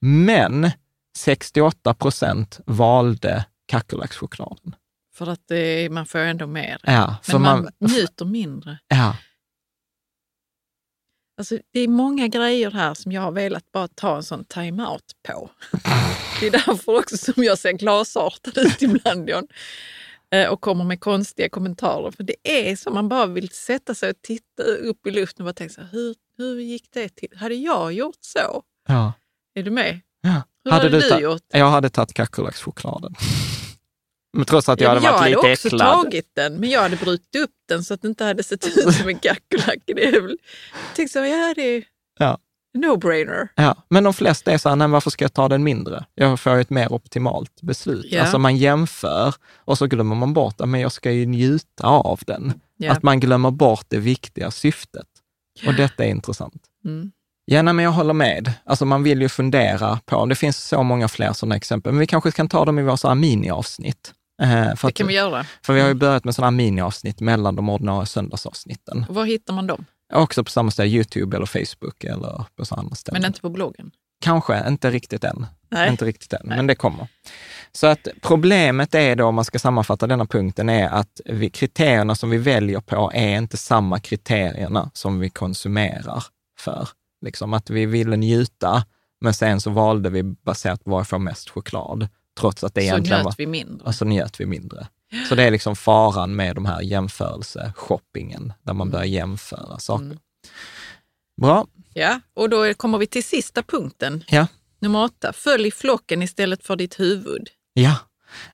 Men 0.00 0.70
68 1.18 1.94
procent 1.94 2.60
valde 2.66 3.44
kackerlackschokladen. 3.66 4.74
För 5.14 5.26
att 5.26 5.40
det, 5.48 5.88
man 5.92 6.06
får 6.06 6.18
ändå 6.18 6.46
mer. 6.46 6.80
Ja, 6.82 7.16
Men 7.32 7.42
man, 7.42 7.62
man, 7.62 7.72
njuter 7.90 8.24
mindre. 8.24 8.78
ja, 8.88 9.16
Alltså, 11.38 11.58
det 11.72 11.80
är 11.80 11.88
många 11.88 12.28
grejer 12.28 12.70
här 12.70 12.94
som 12.94 13.12
jag 13.12 13.22
har 13.22 13.32
velat 13.32 13.72
bara 13.72 13.88
ta 13.88 14.16
en 14.16 14.22
sån 14.22 14.44
time-out 14.44 15.04
på. 15.28 15.50
Det 16.40 16.46
är 16.46 16.50
därför 16.50 16.98
också 16.98 17.16
som 17.16 17.44
jag 17.44 17.58
ser 17.58 17.72
glasartad 17.72 18.58
ut 18.58 18.82
ibland, 18.82 19.28
John. 19.30 19.46
Eh, 20.34 20.48
Och 20.48 20.60
kommer 20.60 20.84
med 20.84 21.00
konstiga 21.00 21.48
kommentarer. 21.48 22.10
För 22.10 22.22
det 22.24 22.36
är 22.70 22.76
som 22.76 22.94
man 22.94 23.08
bara 23.08 23.26
vill 23.26 23.48
sätta 23.48 23.94
sig 23.94 24.10
och 24.10 24.22
titta 24.22 24.62
upp 24.62 25.06
i 25.06 25.10
luften 25.10 25.42
och 25.42 25.48
bara 25.48 25.54
tänka 25.54 25.74
så 25.74 25.80
här, 25.80 25.88
hur, 25.92 26.14
hur 26.36 26.60
gick 26.60 26.88
det 26.92 27.08
till? 27.08 27.36
Hade 27.36 27.54
jag 27.54 27.92
gjort 27.92 28.18
så? 28.20 28.62
ja. 28.88 29.12
Är 29.54 29.62
du 29.62 29.70
med? 29.70 30.00
ja. 30.20 30.42
Hur 30.64 30.70
hade, 30.70 30.88
du, 30.88 31.00
ta- 31.00 31.20
gjort? 31.20 31.42
Jag 31.48 31.70
hade 31.70 31.90
tagit 31.90 32.14
kackerlackschokladen. 32.14 33.14
Men 34.36 34.44
trots 34.44 34.68
att 34.68 34.80
jag 34.80 34.88
hade 34.88 35.00
jag 35.06 35.12
varit 35.12 35.28
lite 35.30 35.38
hade 35.40 35.52
också 35.52 35.66
äcklad. 35.68 36.02
tagit 36.04 36.30
den, 36.34 36.54
men 36.60 36.70
jag 36.70 36.80
hade 36.82 36.96
brutit 36.96 37.36
upp 37.36 37.50
den 37.68 37.84
så 37.84 37.94
att 37.94 38.02
det 38.02 38.08
inte 38.08 38.24
hade 38.24 38.42
sett 38.42 38.66
ut 38.66 38.94
som 38.94 39.08
en 39.08 39.18
kackerlacka. 39.18 39.82
Jag 39.86 40.36
tänkte 40.96 41.12
så, 41.12 41.18
ja 41.24 41.52
det 41.56 41.62
är 41.62 41.84
Ja. 42.18 42.38
No-brainer. 42.74 43.48
Ja, 43.54 43.74
men 43.88 44.04
de 44.04 44.14
flesta 44.14 44.52
är 44.52 44.58
så 44.58 44.68
här, 44.68 44.76
nej, 44.76 44.88
varför 44.88 45.10
ska 45.10 45.24
jag 45.24 45.32
ta 45.32 45.48
den 45.48 45.64
mindre? 45.64 46.04
Jag 46.14 46.40
får 46.40 46.54
ju 46.54 46.60
ett 46.60 46.70
mer 46.70 46.92
optimalt 46.92 47.62
beslut. 47.62 48.06
Ja. 48.10 48.20
Alltså 48.20 48.38
man 48.38 48.56
jämför 48.56 49.34
och 49.56 49.78
så 49.78 49.86
glömmer 49.86 50.16
man 50.16 50.32
bort 50.32 50.60
att 50.60 50.68
men 50.68 50.80
jag 50.80 50.92
ska 50.92 51.10
ju 51.12 51.26
njuta 51.26 51.86
av 51.86 52.20
den. 52.26 52.52
Ja. 52.76 52.92
Att 52.92 53.02
man 53.02 53.20
glömmer 53.20 53.50
bort 53.50 53.84
det 53.88 53.98
viktiga 53.98 54.50
syftet. 54.50 55.06
Och 55.66 55.74
detta 55.74 56.04
är 56.04 56.08
intressant. 56.08 56.62
Mm. 56.84 57.12
Ja, 57.44 57.62
nej, 57.62 57.74
men 57.74 57.84
jag 57.84 57.92
håller 57.92 58.14
med. 58.14 58.52
Alltså 58.64 58.84
man 58.84 59.02
vill 59.02 59.22
ju 59.22 59.28
fundera 59.28 60.00
på, 60.06 60.26
det 60.26 60.34
finns 60.34 60.56
så 60.68 60.82
många 60.82 61.08
fler 61.08 61.32
sådana 61.32 61.56
exempel, 61.56 61.92
men 61.92 62.00
vi 62.00 62.06
kanske 62.06 62.30
kan 62.30 62.48
ta 62.48 62.64
dem 62.64 62.78
i 62.78 62.82
våra 62.82 62.96
sådana 62.96 63.14
miniavsnitt. 63.20 64.12
Eh, 64.42 64.48
för, 64.48 64.58
Det 64.82 64.88
att, 64.88 64.94
kan 64.94 65.06
vi 65.06 65.14
göra. 65.14 65.46
för 65.62 65.72
vi 65.72 65.80
har 65.80 65.88
ju 65.88 65.94
börjat 65.94 66.24
med 66.24 66.34
sådana 66.34 66.50
miniavsnitt 66.50 67.20
mellan 67.20 67.56
de 67.56 67.68
ordinarie 67.68 68.06
söndagsavsnitten. 68.06 69.06
Och 69.08 69.14
var 69.14 69.24
hittar 69.24 69.54
man 69.54 69.66
dem? 69.66 69.84
Också 70.14 70.44
på 70.44 70.50
samma 70.50 70.70
ställe, 70.70 70.88
YouTube 70.90 71.36
eller 71.36 71.46
Facebook 71.46 72.04
eller 72.04 72.44
på 72.56 72.64
så 72.64 72.74
andra 72.74 72.94
ställen. 72.94 73.22
Men 73.22 73.28
inte 73.28 73.40
på 73.40 73.48
bloggen? 73.50 73.90
Kanske, 74.20 74.68
inte 74.68 74.90
riktigt 74.90 75.24
än. 75.24 75.46
Nej. 75.68 75.90
Inte 75.90 76.04
riktigt 76.04 76.32
än, 76.32 76.40
men 76.44 76.66
det 76.66 76.74
kommer. 76.74 77.08
Så 77.72 77.86
att 77.86 78.08
problemet 78.22 78.94
är 78.94 79.16
då, 79.16 79.26
om 79.26 79.34
man 79.34 79.44
ska 79.44 79.58
sammanfatta 79.58 80.06
denna 80.06 80.26
punkten, 80.26 80.68
är 80.68 80.88
att 80.88 81.20
vi, 81.24 81.50
kriterierna 81.50 82.14
som 82.14 82.30
vi 82.30 82.38
väljer 82.38 82.80
på 82.80 83.10
är 83.14 83.36
inte 83.38 83.56
samma 83.56 84.00
kriterierna 84.00 84.90
som 84.94 85.20
vi 85.20 85.30
konsumerar 85.30 86.24
för. 86.58 86.88
Liksom 87.24 87.54
att 87.54 87.70
vi 87.70 87.86
ville 87.86 88.16
njuta, 88.16 88.84
men 89.20 89.34
sen 89.34 89.60
så 89.60 89.70
valde 89.70 90.10
vi 90.10 90.22
baserat 90.22 90.84
på 90.84 90.90
var 90.90 90.98
jag 90.98 91.08
får 91.08 91.18
mest 91.18 91.50
choklad, 91.50 92.08
trots 92.40 92.64
att 92.64 92.74
det 92.74 92.80
Så 92.80 92.84
egentligen 92.84 93.18
njöt 93.18 93.24
var, 93.24 93.34
vi 93.38 93.46
mindre. 93.46 93.86
och 93.86 93.94
så 93.94 94.04
njöt 94.04 94.40
vi 94.40 94.46
mindre. 94.46 94.86
Så 95.28 95.34
det 95.34 95.42
är 95.42 95.50
liksom 95.50 95.76
faran 95.76 96.36
med 96.36 96.54
de 96.54 96.66
här 96.66 96.80
jämförelse-shoppingen, 96.80 98.52
där 98.62 98.72
man 98.74 98.90
börjar 98.90 99.04
jämföra 99.04 99.78
saker. 99.78 100.04
Mm. 100.04 100.18
Bra. 101.40 101.66
Ja, 101.94 102.20
och 102.34 102.50
då 102.50 102.74
kommer 102.74 102.98
vi 102.98 103.06
till 103.06 103.24
sista 103.24 103.62
punkten. 103.62 104.24
Ja. 104.28 104.46
Nummer 104.80 105.04
åtta. 105.04 105.32
Följ 105.32 105.70
flocken 105.70 106.22
istället 106.22 106.66
för 106.66 106.76
ditt 106.76 107.00
huvud. 107.00 107.48
Ja, 107.72 107.98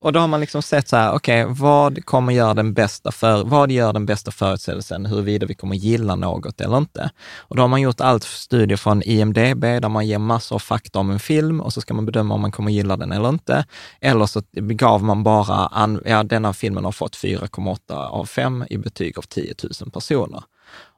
och 0.00 0.12
då 0.12 0.20
har 0.20 0.28
man 0.28 0.40
liksom 0.40 0.62
sett 0.62 0.88
så 0.88 0.96
här, 0.96 1.12
okej, 1.12 1.46
vad 1.48 2.04
kommer 2.04 2.32
göra 2.32 2.54
den 2.54 2.74
bästa 2.74 3.12
för, 3.12 3.44
vad 3.44 3.70
gör 3.70 3.92
den 3.92 4.06
bästa 4.06 4.30
förutsägelsen 4.30 5.06
huruvida 5.06 5.46
vi 5.46 5.54
kommer 5.54 5.76
gilla 5.76 6.16
något 6.16 6.60
eller 6.60 6.78
inte? 6.78 7.10
Och 7.38 7.56
då 7.56 7.62
har 7.62 7.68
man 7.68 7.80
gjort 7.80 8.00
allt 8.00 8.24
studier 8.24 8.76
från 8.76 9.02
IMDB 9.02 9.60
där 9.60 9.88
man 9.88 10.06
ger 10.06 10.18
massor 10.18 10.56
av 10.56 10.58
fakta 10.58 10.98
om 10.98 11.10
en 11.10 11.20
film 11.20 11.60
och 11.60 11.72
så 11.72 11.80
ska 11.80 11.94
man 11.94 12.06
bedöma 12.06 12.34
om 12.34 12.40
man 12.40 12.52
kommer 12.52 12.70
gilla 12.70 12.96
den 12.96 13.12
eller 13.12 13.28
inte. 13.28 13.64
Eller 14.00 14.26
så 14.26 14.42
gav 14.54 15.04
man 15.04 15.22
bara, 15.22 15.66
an, 15.66 16.02
ja 16.04 16.22
denna 16.22 16.52
filmen 16.52 16.84
har 16.84 16.92
fått 16.92 17.16
4,8 17.16 17.94
av 17.94 18.24
5 18.24 18.64
i 18.70 18.78
betyg 18.78 19.18
av 19.18 19.22
10 19.22 19.54
000 19.80 19.90
personer. 19.90 20.42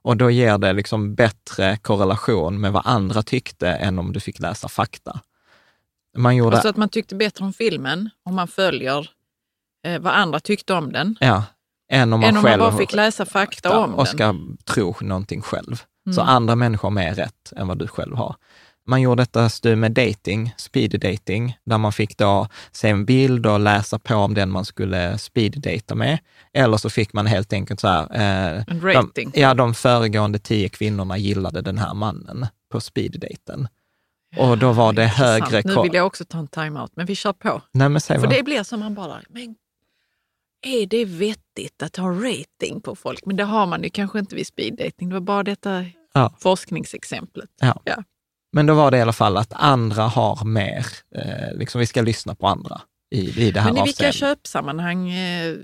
Och 0.05 0.17
då 0.17 0.31
ger 0.31 0.59
det 0.59 0.73
liksom 0.73 1.15
bättre 1.15 1.77
korrelation 1.77 2.61
med 2.61 2.73
vad 2.73 2.83
andra 2.87 3.23
tyckte 3.23 3.69
än 3.69 3.99
om 3.99 4.13
du 4.13 4.21
fick 4.21 4.39
läsa 4.39 4.69
fakta. 4.69 5.21
Man 6.17 6.37
gjorde... 6.37 6.57
Alltså 6.57 6.69
att 6.69 6.77
man 6.77 6.89
tyckte 6.89 7.15
bättre 7.15 7.45
om 7.45 7.53
filmen 7.53 8.11
om 8.25 8.35
man 8.35 8.49
följer 8.49 9.11
eh, 9.87 10.01
vad 10.01 10.15
andra 10.15 10.41
tyckte 10.41 10.75
om 10.75 10.93
den. 10.93 11.17
Ja, 11.21 11.45
än 11.93 12.13
om 12.13 12.21
man 12.21 12.29
än 12.29 12.37
om 12.37 12.43
man 12.43 12.59
bara 12.59 12.77
fick 12.79 12.93
läsa 12.93 13.25
fakta 13.27 13.79
om 13.79 13.95
och 13.95 14.05
den. 14.05 14.07
ska 14.15 14.35
tro 14.75 14.97
någonting 15.01 15.43
själv. 15.43 15.83
Så 16.15 16.21
Mm. 16.21 16.35
andra 16.35 16.57
människor 16.57 16.89
har 16.89 16.95
mer 16.95 17.15
rätt 17.15 17.53
än 17.57 17.69
vad 17.69 17.79
du 17.79 17.87
själv 17.89 18.17
har. 18.17 18.37
Man 18.87 19.01
gjorde 19.01 19.23
detta 19.23 19.49
studie 19.49 19.77
med 19.77 19.93
dating, 19.93 20.55
speed 20.57 21.01
dating, 21.01 21.57
där 21.65 21.79
man 21.79 21.93
fick 21.93 22.19
då 22.19 22.49
se 22.73 22.89
en 22.89 23.05
bild 23.05 23.47
och 23.47 23.61
läsa 23.61 23.99
på 23.99 24.15
om 24.15 24.35
den 24.35 24.51
man 24.51 24.65
skulle 24.65 25.19
speed 25.19 25.61
data 25.61 25.95
med. 25.95 26.19
Eller 26.53 26.77
så 26.77 26.91
fick 26.91 27.13
man 27.13 27.27
helt 27.27 27.53
enkelt 27.53 27.81
så 27.81 27.89
här, 27.89 28.03
eh, 28.15 28.65
En 28.67 28.81
rating. 28.81 29.31
De, 29.35 29.41
ja, 29.41 29.55
de 29.55 29.75
föregående 29.75 30.39
tio 30.39 30.69
kvinnorna 30.69 31.19
gillade 31.19 31.61
den 31.63 31.79
här 31.79 31.95
mannen 31.95 32.47
på 32.73 32.81
speeddaten. 32.81 33.69
Och 34.37 34.59
då 34.59 34.73
var 34.73 34.93
det 34.93 35.07
högre... 35.07 35.63
Nu 35.65 35.75
ko- 35.75 35.83
vill 35.83 35.95
jag 35.95 36.07
också 36.07 36.25
ta 36.25 36.39
en 36.39 36.49
time-out, 36.49 36.93
men 36.95 37.07
vi 37.07 37.15
kör 37.15 37.33
på. 37.33 37.63
Nej, 37.73 37.89
men 37.89 38.01
säg 38.01 38.21
För 38.21 38.27
det 38.27 38.43
blir 38.43 38.63
som 38.63 38.81
man 38.81 38.95
bara, 38.95 39.21
men 39.29 39.55
är 40.67 40.87
det 40.87 41.05
vettigt 41.05 41.83
att 41.83 41.97
ha 41.97 42.09
rating 42.11 42.81
på 42.81 42.97
folk? 42.97 43.27
Men 43.27 43.37
det 43.37 43.45
har 43.45 43.67
man 43.67 43.83
ju 43.83 43.91
kanske 43.91 44.19
inte 44.19 44.35
vid 44.35 44.47
speeddating. 44.47 45.09
Det 45.09 45.15
var 45.15 45.21
bara 45.21 45.43
detta 45.43 45.85
Ja. 46.15 46.35
forskningsexemplet. 46.39 47.51
Ja. 47.61 47.81
Ja. 47.85 48.03
Men 48.53 48.67
då 48.67 48.75
var 48.75 48.91
det 48.91 48.97
i 48.99 49.01
alla 49.01 49.13
fall 49.13 49.37
att 49.37 49.53
andra 49.53 50.03
har 50.03 50.45
mer, 50.45 50.87
eh, 51.17 51.59
liksom 51.59 51.79
vi 51.79 51.87
ska 51.87 52.03
lyssna 52.03 52.35
på 52.35 52.47
andra 52.47 52.81
i, 53.11 53.47
i 53.47 53.51
det 53.51 53.61
här 53.61 53.73
Men 53.73 53.83
i 53.83 53.85
vilka 53.85 54.13
köpsammanhang 54.13 55.11
eh, 55.11 55.57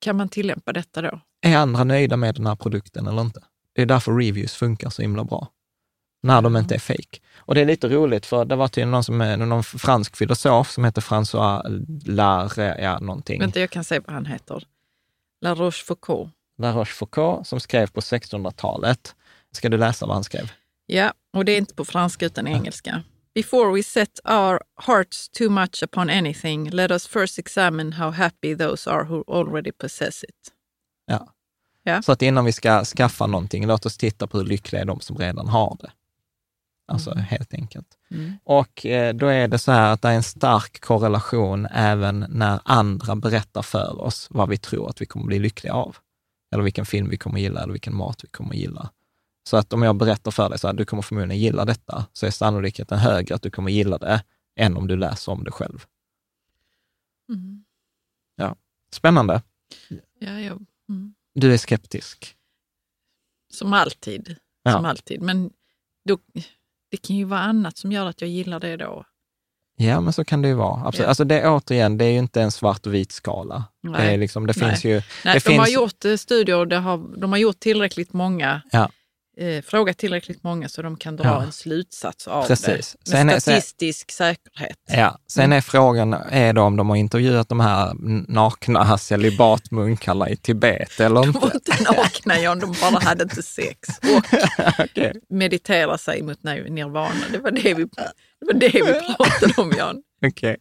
kan 0.00 0.16
man 0.16 0.28
tillämpa 0.28 0.72
detta 0.72 1.02
då? 1.02 1.20
Är 1.42 1.56
andra 1.56 1.84
nöjda 1.84 2.16
med 2.16 2.34
den 2.34 2.46
här 2.46 2.56
produkten 2.56 3.06
eller 3.06 3.20
inte? 3.22 3.40
Det 3.74 3.82
är 3.82 3.86
därför 3.86 4.12
reviews 4.12 4.54
funkar 4.54 4.90
så 4.90 5.02
himla 5.02 5.24
bra. 5.24 5.48
När 6.22 6.42
de 6.42 6.56
inte 6.56 6.74
är 6.74 6.78
fake. 6.78 7.18
Och 7.36 7.54
det 7.54 7.60
är 7.60 7.64
lite 7.66 7.88
roligt 7.88 8.26
för 8.26 8.44
det 8.44 8.56
var 8.56 8.68
tydligen 8.68 8.90
någon, 8.90 9.04
som 9.04 9.20
är, 9.20 9.36
någon 9.36 9.64
fransk 9.64 10.16
filosof 10.16 10.70
som 10.70 10.84
heter 10.84 11.00
François 11.00 11.84
Larre, 12.04 12.82
ja 12.82 12.98
någonting. 12.98 13.40
Vänta, 13.40 13.60
jag 13.60 13.70
kan 13.70 13.84
säga 13.84 14.00
vad 14.06 14.14
han 14.14 14.26
heter. 14.26 14.64
La 15.40 15.54
Rochefoucauld. 15.54 16.30
La 16.58 16.72
Rochefoucauld 16.72 17.46
som 17.46 17.60
skrev 17.60 17.90
på 17.90 18.00
1600-talet. 18.00 19.14
Ska 19.52 19.68
du 19.68 19.76
läsa 19.76 20.06
vad 20.06 20.16
han 20.16 20.24
skrev? 20.24 20.52
Ja, 20.86 21.12
och 21.32 21.44
det 21.44 21.52
är 21.52 21.58
inte 21.58 21.74
på 21.74 21.84
franska 21.84 22.26
utan 22.26 22.46
engelska. 22.46 23.02
Before 23.34 23.72
we 23.72 23.82
set 23.82 24.20
our 24.24 24.60
hearts 24.86 25.28
too 25.28 25.50
much 25.50 25.82
upon 25.82 26.10
anything, 26.10 26.70
let 26.70 26.90
us 26.90 27.06
first 27.06 27.38
examine 27.38 27.92
how 27.92 28.10
happy 28.10 28.56
those 28.56 28.90
are 28.90 29.04
who 29.04 29.24
already 29.28 29.72
possess 29.72 30.24
it. 30.24 30.52
Ja. 31.06 31.32
Ja. 31.82 32.02
Så 32.02 32.12
att 32.12 32.22
innan 32.22 32.44
vi 32.44 32.52
ska 32.52 32.84
skaffa 32.84 33.26
någonting, 33.26 33.66
låt 33.66 33.86
oss 33.86 33.96
titta 33.96 34.26
på 34.26 34.38
hur 34.38 34.44
lyckliga 34.44 34.82
är 34.82 34.86
de 34.86 35.00
som 35.00 35.18
redan 35.18 35.48
har 35.48 35.76
det. 35.80 35.90
Alltså 36.90 37.14
helt 37.14 37.54
enkelt. 37.54 37.98
Mm. 38.10 38.32
Och 38.44 38.86
eh, 38.86 39.14
då 39.14 39.26
är 39.26 39.48
det 39.48 39.58
så 39.58 39.72
här 39.72 39.92
att 39.92 40.02
det 40.02 40.08
är 40.08 40.12
en 40.12 40.22
stark 40.22 40.80
korrelation 40.80 41.66
även 41.66 42.26
när 42.28 42.60
andra 42.64 43.16
berättar 43.16 43.62
för 43.62 44.00
oss 44.00 44.26
vad 44.30 44.48
vi 44.48 44.58
tror 44.58 44.88
att 44.90 45.00
vi 45.00 45.06
kommer 45.06 45.26
bli 45.26 45.38
lyckliga 45.38 45.74
av. 45.74 45.96
Eller 46.52 46.64
vilken 46.64 46.86
film 46.86 47.08
vi 47.08 47.16
kommer 47.16 47.40
gilla 47.40 47.62
eller 47.62 47.72
vilken 47.72 47.96
mat 47.96 48.24
vi 48.24 48.28
kommer 48.28 48.54
gilla. 48.54 48.90
Så 49.44 49.56
att 49.56 49.72
om 49.72 49.82
jag 49.82 49.96
berättar 49.96 50.30
för 50.30 50.48
dig 50.48 50.58
så 50.58 50.66
här, 50.66 50.74
du 50.74 50.84
kommer 50.84 51.02
förmodligen 51.02 51.42
gilla 51.42 51.64
detta, 51.64 52.06
så 52.12 52.26
är 52.26 52.30
sannolikheten 52.30 52.98
högre 52.98 53.34
att 53.34 53.42
du 53.42 53.50
kommer 53.50 53.70
gilla 53.70 53.98
det 53.98 54.22
än 54.56 54.76
om 54.76 54.86
du 54.86 54.96
läser 54.96 55.32
om 55.32 55.44
det 55.44 55.50
själv. 55.50 55.84
Mm. 57.28 57.64
Spännande. 58.92 59.42
Ja, 60.18 60.40
ja. 60.40 60.58
Mm. 60.88 61.14
Du 61.34 61.54
är 61.54 61.58
skeptisk. 61.58 62.36
Som 63.50 63.72
alltid. 63.72 64.36
Ja. 64.62 64.72
Som 64.72 64.84
alltid. 64.84 65.20
Men 65.20 65.52
då, 66.04 66.18
det 66.90 66.96
kan 66.96 67.16
ju 67.16 67.24
vara 67.24 67.40
annat 67.40 67.78
som 67.78 67.92
gör 67.92 68.06
att 68.06 68.20
jag 68.20 68.30
gillar 68.30 68.60
det 68.60 68.76
då. 68.76 69.04
Ja, 69.76 70.00
men 70.00 70.12
så 70.12 70.24
kan 70.24 70.42
det 70.42 70.48
ju 70.48 70.54
vara. 70.54 70.86
Absolut. 70.86 71.04
Ja. 71.04 71.08
Alltså 71.08 71.24
det, 71.24 71.48
återigen, 71.48 71.98
det 71.98 72.04
är 72.04 72.10
ju 72.10 72.18
inte 72.18 72.42
en 72.42 72.50
svart 72.50 72.86
och 72.86 72.94
vit 72.94 73.12
skala. 73.12 73.64
Det, 73.82 73.88
är 73.88 73.92
Nej. 73.92 74.18
liksom, 74.18 74.46
det 74.46 74.56
Nej. 74.56 74.68
finns 74.68 74.84
ju... 74.84 74.90
Nej, 74.90 75.02
det 75.24 75.34
de 75.34 75.40
finns, 75.40 75.58
har 75.58 75.68
gjort 75.68 76.04
eh, 76.04 76.16
studier 76.16 76.66
det 76.66 76.76
har, 76.76 77.20
de 77.20 77.32
har 77.32 77.38
gjort 77.38 77.60
tillräckligt 77.60 78.12
många, 78.12 78.62
Ja. 78.72 78.90
Eh, 79.38 79.62
frågat 79.62 79.98
tillräckligt 79.98 80.42
många 80.42 80.68
så 80.68 80.82
de 80.82 80.96
kan 80.96 81.16
dra 81.16 81.24
Ja. 81.24 81.42
en 81.42 81.52
slutsats 81.52 82.28
av 82.28 82.46
Precis. 82.46 82.66
det. 82.66 83.10
Med 83.10 83.18
Sen 83.18 83.28
är- 83.28 83.32
sen- 83.32 83.40
statistisk 83.40 84.10
säkerhet. 84.10 84.76
Ja, 84.88 85.18
sen 85.32 85.52
är 85.52 85.60
frågan, 85.60 86.12
är 86.12 86.52
då 86.52 86.62
om 86.62 86.76
de 86.76 86.88
har 86.88 86.96
intervjuat 86.96 87.48
de 87.48 87.60
här 87.60 87.92
nakna 88.32 88.98
celibatmunkarna 88.98 90.28
i 90.28 90.36
Tibet 90.36 91.00
eller 91.00 91.20
De 91.22 91.32
var 91.32 91.44
inte? 91.54 91.72
inte 91.78 91.92
nakna 91.92 92.40
John, 92.40 92.58
de 92.58 92.74
bara 92.80 93.00
hade 93.00 93.22
inte 93.22 93.42
sex. 93.42 93.88
Och 93.88 94.24
Okej. 94.84 95.12
meditera 95.30 95.98
sig 95.98 96.22
mot 96.22 96.42
nirvana. 96.42 97.14
Det 97.32 97.38
var 97.38 97.50
det 97.50 97.74
vi, 97.74 97.84
det 97.84 98.46
var 98.46 98.52
det 98.54 98.68
vi 98.72 99.14
pratade 99.16 99.54
om 99.62 99.72
Jan. 99.78 100.02
Okej, 100.26 100.56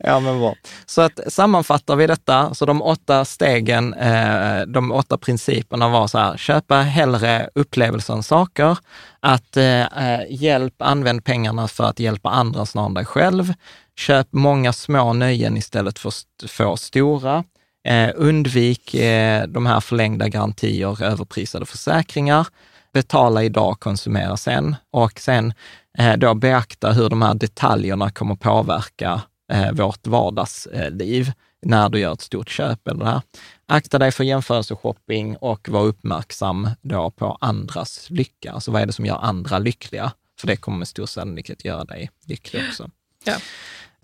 ja 0.00 0.20
men 0.20 0.38
bra. 0.38 0.54
Så 0.86 1.02
att 1.02 1.20
sammanfattar 1.32 1.96
vi 1.96 2.06
detta, 2.06 2.54
så 2.54 2.66
de 2.66 2.82
åtta 2.82 3.24
stegen, 3.24 3.94
eh, 3.94 4.60
de 4.60 4.92
åtta 4.92 5.18
principerna 5.18 5.88
var 5.88 6.06
så 6.06 6.18
här, 6.18 6.36
köpa 6.36 6.76
hellre 6.76 7.50
upplevelsen 7.54 8.22
saker, 8.22 8.78
att 9.20 9.56
eh, 9.56 9.80
eh 9.80 10.20
hjälp, 10.30 10.74
använd 10.78 11.24
pengarna 11.24 11.68
för 11.68 11.84
att 11.84 12.00
hjälpa 12.00 12.30
andra 12.30 12.66
snarare 12.66 12.88
än 12.88 12.94
dig 12.94 13.04
själv, 13.04 13.52
köp 13.96 14.28
många 14.30 14.72
små 14.72 15.12
nöjen 15.12 15.56
istället 15.56 15.98
för 15.98 16.12
få 16.48 16.76
stora, 16.76 17.44
eh, 17.88 18.10
undvik 18.14 18.94
eh, 18.94 19.46
de 19.46 19.66
här 19.66 19.80
förlängda 19.80 20.28
garantier, 20.28 21.02
överprisade 21.02 21.66
försäkringar, 21.66 22.46
betala 22.96 23.44
idag, 23.44 23.80
konsumera 23.80 24.36
sen 24.36 24.76
och 24.90 25.20
sen 25.20 25.54
eh, 25.98 26.16
då 26.16 26.34
beakta 26.34 26.92
hur 26.92 27.08
de 27.08 27.22
här 27.22 27.34
detaljerna 27.34 28.10
kommer 28.10 28.34
påverka 28.34 29.22
eh, 29.52 29.72
vårt 29.72 30.06
vardagsliv 30.06 31.32
när 31.62 31.88
du 31.88 31.98
gör 31.98 32.12
ett 32.12 32.20
stort 32.20 32.48
köp 32.48 32.88
eller 32.88 33.04
det 33.04 33.10
här. 33.10 33.22
Akta 33.66 33.98
dig 33.98 34.12
för 34.12 34.24
jämförelseshopping 34.24 35.36
och 35.36 35.68
var 35.68 35.82
uppmärksam 35.82 36.70
då 36.82 37.10
på 37.10 37.38
andras 37.40 38.06
lycka. 38.10 38.52
Alltså 38.52 38.70
vad 38.70 38.82
är 38.82 38.86
det 38.86 38.92
som 38.92 39.06
gör 39.06 39.18
andra 39.18 39.58
lyckliga? 39.58 40.12
För 40.40 40.46
det 40.46 40.56
kommer 40.56 40.78
med 40.78 40.88
stor 40.88 41.06
sannolikhet 41.06 41.64
göra 41.64 41.84
dig 41.84 42.10
lycklig 42.26 42.62
också. 42.68 42.90
Ja. 43.24 43.36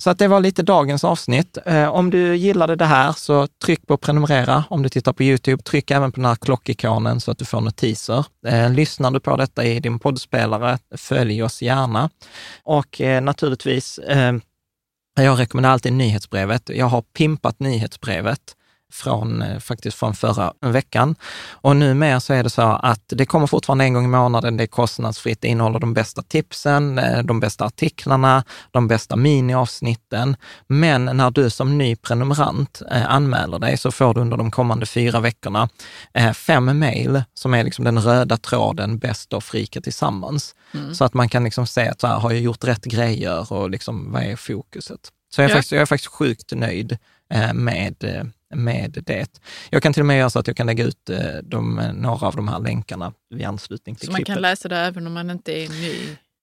Så 0.03 0.11
att 0.11 0.19
det 0.19 0.29
var 0.29 0.41
lite 0.41 0.63
dagens 0.63 1.05
avsnitt. 1.05 1.59
Eh, 1.67 1.89
om 1.89 2.11
du 2.11 2.37
gillade 2.37 2.77
det 2.77 2.85
här 2.85 3.13
så 3.13 3.47
tryck 3.47 3.87
på 3.87 3.97
prenumerera. 3.97 4.65
Om 4.71 4.83
du 4.83 4.89
tittar 4.89 5.13
på 5.13 5.23
YouTube, 5.23 5.63
tryck 5.63 5.91
även 5.91 6.13
på 6.13 6.17
den 6.17 6.25
här 6.25 6.35
klockikonen 6.35 7.21
så 7.21 7.31
att 7.31 7.39
du 7.39 7.45
får 7.45 7.61
notiser. 7.61 8.27
Eh, 8.47 8.71
lyssnar 8.71 9.11
du 9.11 9.21
på 9.21 9.37
detta 9.37 9.65
i 9.65 9.81
din 9.81 9.99
poddspelare, 9.99 10.79
följ 10.97 11.43
oss 11.43 11.63
gärna. 11.63 12.11
Och 12.63 13.01
eh, 13.01 13.23
naturligtvis, 13.23 14.01
jag 15.15 15.41
rekommenderar 15.41 15.73
alltid 15.73 15.93
nyhetsbrevet. 15.93 16.69
Jag 16.69 16.87
har 16.87 17.03
pimpat 17.03 17.61
nyhetsbrevet 17.61 18.41
från, 18.93 19.43
eh, 19.43 19.59
faktiskt 19.59 19.99
från 19.99 20.14
förra 20.14 20.53
veckan. 20.61 21.14
Och 21.51 21.76
numera 21.76 22.20
så 22.20 22.32
är 22.32 22.43
det 22.43 22.51
så 22.51 22.62
att 22.62 23.03
det 23.07 23.26
kommer 23.26 23.47
fortfarande 23.47 23.84
en 23.84 23.95
gång 23.95 24.05
i 24.05 24.09
månaden, 24.09 24.57
det 24.57 24.62
är 24.62 24.66
kostnadsfritt, 24.66 25.40
det 25.40 25.49
innehåller 25.49 25.78
de 25.78 25.95
bästa 25.95 26.22
tipsen, 26.22 26.99
eh, 26.99 27.22
de 27.22 27.40
bästa 27.40 27.64
artiklarna, 27.64 28.45
de 28.70 28.88
bästa 28.88 29.16
miniavsnitten. 29.16 30.36
Men 30.66 31.05
när 31.05 31.30
du 31.30 31.51
som 31.51 31.78
ny 31.78 31.97
prenumerant 31.97 32.82
eh, 32.90 33.11
anmäler 33.11 33.59
dig 33.59 33.76
så 33.76 33.90
får 33.90 34.14
du 34.14 34.20
under 34.20 34.36
de 34.36 34.51
kommande 34.51 34.86
fyra 34.86 35.20
veckorna 35.20 35.68
fem 36.34 36.78
mejl 36.78 37.22
som 37.34 37.55
är 37.55 37.64
liksom 37.64 37.84
den 37.84 37.99
röda 38.03 38.36
tråden 38.36 38.99
Bäst 38.99 39.32
och 39.32 39.45
Frika 39.45 39.80
tillsammans. 39.80 40.55
Så 40.93 41.05
att 41.05 41.14
man 41.14 41.28
kan 41.28 41.45
liksom 41.45 41.66
se 41.66 41.88
att 41.88 42.01
så 42.01 42.07
här, 42.07 42.18
har 42.18 42.30
jag 42.30 42.40
gjort 42.40 42.64
rätt 42.64 42.84
grejer 42.84 43.53
och 43.53 43.70
liksom, 43.70 44.12
vad 44.12 44.22
är 44.22 44.36
fokuset? 44.36 45.01
Så 45.34 45.40
jag 45.40 45.45
är, 45.45 45.49
Ja. 45.49 45.55
faktiskt, 45.57 45.72
jag 45.72 45.82
är 45.82 45.86
faktiskt 45.86 46.12
sjukt 46.12 46.53
nöjd 46.53 46.99
med, 47.55 47.95
med 48.53 49.03
det. 49.07 49.41
Jag 49.71 49.83
kan 49.83 49.93
till 49.93 50.03
och 50.03 50.07
med 50.07 50.19
göra 50.19 50.31
så 50.31 50.39
att 50.39 50.47
jag 50.47 50.57
kan 50.57 50.67
lägga 50.67 50.85
ut 50.85 51.11
eh, 51.11 51.19
de, 51.43 51.75
några 51.95 52.27
av 52.27 52.37
de 52.37 52.49
här 52.49 52.59
länkarna 52.61 53.13
vid 53.35 53.47
anslutning 53.47 53.95
till 53.97 54.07
Så 54.07 54.13
man 54.13 54.17
klippet. 54.17 54.35
kan 54.35 54.43
läsa 54.43 54.69
det 54.69 54.77
även 54.77 55.07
om 55.07 55.13
man 55.13 55.31
inte 55.31 55.53
är 55.53 55.69
ny. 55.69 55.95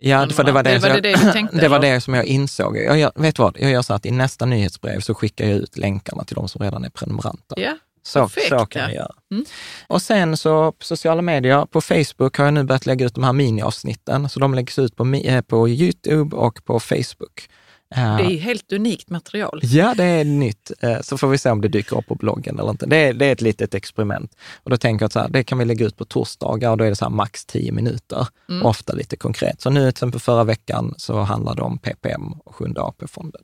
Ja, 0.01 0.30
för 0.30 0.43
det 0.43 0.51
var 0.51 0.64
det, 0.64 0.70
Det 0.70 0.80
var 0.80 0.89
som 0.89 1.01
det 1.01 1.10
jag, 1.10 1.20
du 1.20 1.32
tänkte, 1.32 1.57
det, 1.62 1.68
var 1.68 1.80
det 1.80 2.01
som 2.01 2.14
jag 2.14 2.26
insåg. 2.26 2.78
Jag 2.78 2.99
gör, 2.99 3.12
vet 3.16 3.39
vad, 3.39 3.57
jag 3.60 3.72
gör 3.72 3.82
så 3.82 3.93
att 3.93 4.05
i 4.05 4.12
nästa 4.12 4.45
nyhetsbrev 4.45 4.99
så 4.99 5.14
skickar 5.14 5.45
jag 5.45 5.57
ut 5.57 5.78
länkarna 5.78 6.24
till 6.24 6.36
de 6.36 6.47
som 6.47 6.62
redan 6.62 6.84
är 6.86 6.89
prenumeranter. 6.89 7.60
Ja, 7.60 7.78
Så, 8.03 8.20
perfekt, 8.24 8.47
så 8.49 8.66
kan 8.66 8.82
ja. 8.82 8.88
jag 8.88 8.95
göra. 8.95 9.12
Mm. 9.32 9.45
Och 9.88 10.01
sen 10.01 10.38
så 10.38 10.72
på 10.72 10.86
sociala 10.86 11.22
medier, 11.22 11.66
på 11.66 11.82
Facebook 11.82 12.38
har 12.38 12.45
jag 12.45 12.53
nu 12.53 12.64
börjat 12.64 12.86
lägga 12.86 13.05
ut 13.05 13.16
de 13.16 13.24
här 13.24 13.34
miniavsnitten. 13.34 14.30
Så 14.30 14.39
de 14.39 14.53
läggs 14.53 14.80
ut 14.80 14.95
på, 14.95 15.05
eh, 15.14 15.41
på 15.41 15.70
YouTube 15.70 16.36
och 16.36 16.66
på 16.66 16.80
Facebook. 16.80 17.49
Eh, 17.95 18.17
det 18.17 18.23
är 18.23 18.29
ju 18.29 18.37
helt 18.37 18.71
unikt 18.73 19.09
material. 19.09 19.59
Ja, 19.63 19.93
det 19.97 20.03
är 20.03 20.23
nytt. 20.25 20.71
Eh, 20.79 21.01
Så 21.01 21.17
får 21.17 21.27
vi 21.27 21.37
se 21.37 21.49
om 21.49 21.61
det 21.61 21.67
dyker 21.67 21.97
upp 21.97 22.07
på 22.07 22.15
bloggen 22.15 22.59
eller 22.59 22.69
inte. 22.69 22.85
Det 22.85 22.97
är, 22.97 23.13
det 23.13 23.25
är 23.25 23.31
ett 23.31 23.41
litet 23.41 23.73
experiment. 23.73 24.35
Och 24.63 24.69
då 24.69 24.77
tänker 24.77 25.03
jag 25.03 25.07
att 25.07 25.13
så 25.13 25.19
här, 25.19 25.29
det 25.29 25.43
kan 25.43 25.57
vi 25.57 25.65
lägga 25.65 25.85
ut 25.85 25.97
på 25.97 26.05
torsdagar 26.05 26.71
och 26.71 26.77
då 26.77 26.83
är 26.83 26.89
det 26.89 26.95
så 26.95 27.09
max 27.09 27.45
10 27.45 27.71
minuter. 27.71 28.27
Mm. 28.49 28.65
Ofta 28.65 28.93
lite 28.93 29.15
konkret. 29.15 29.61
Så 29.61 29.69
nu 29.69 29.79
till 29.81 29.89
exempel 29.89 30.19
förra 30.21 30.43
veckan 30.43 30.93
så 30.97 31.19
handlade 31.19 31.57
det 31.57 31.63
om 31.63 31.77
PPM 31.77 32.31
och 32.45 32.55
Sjunde 32.55 32.81
AP-fonden. 32.81 33.41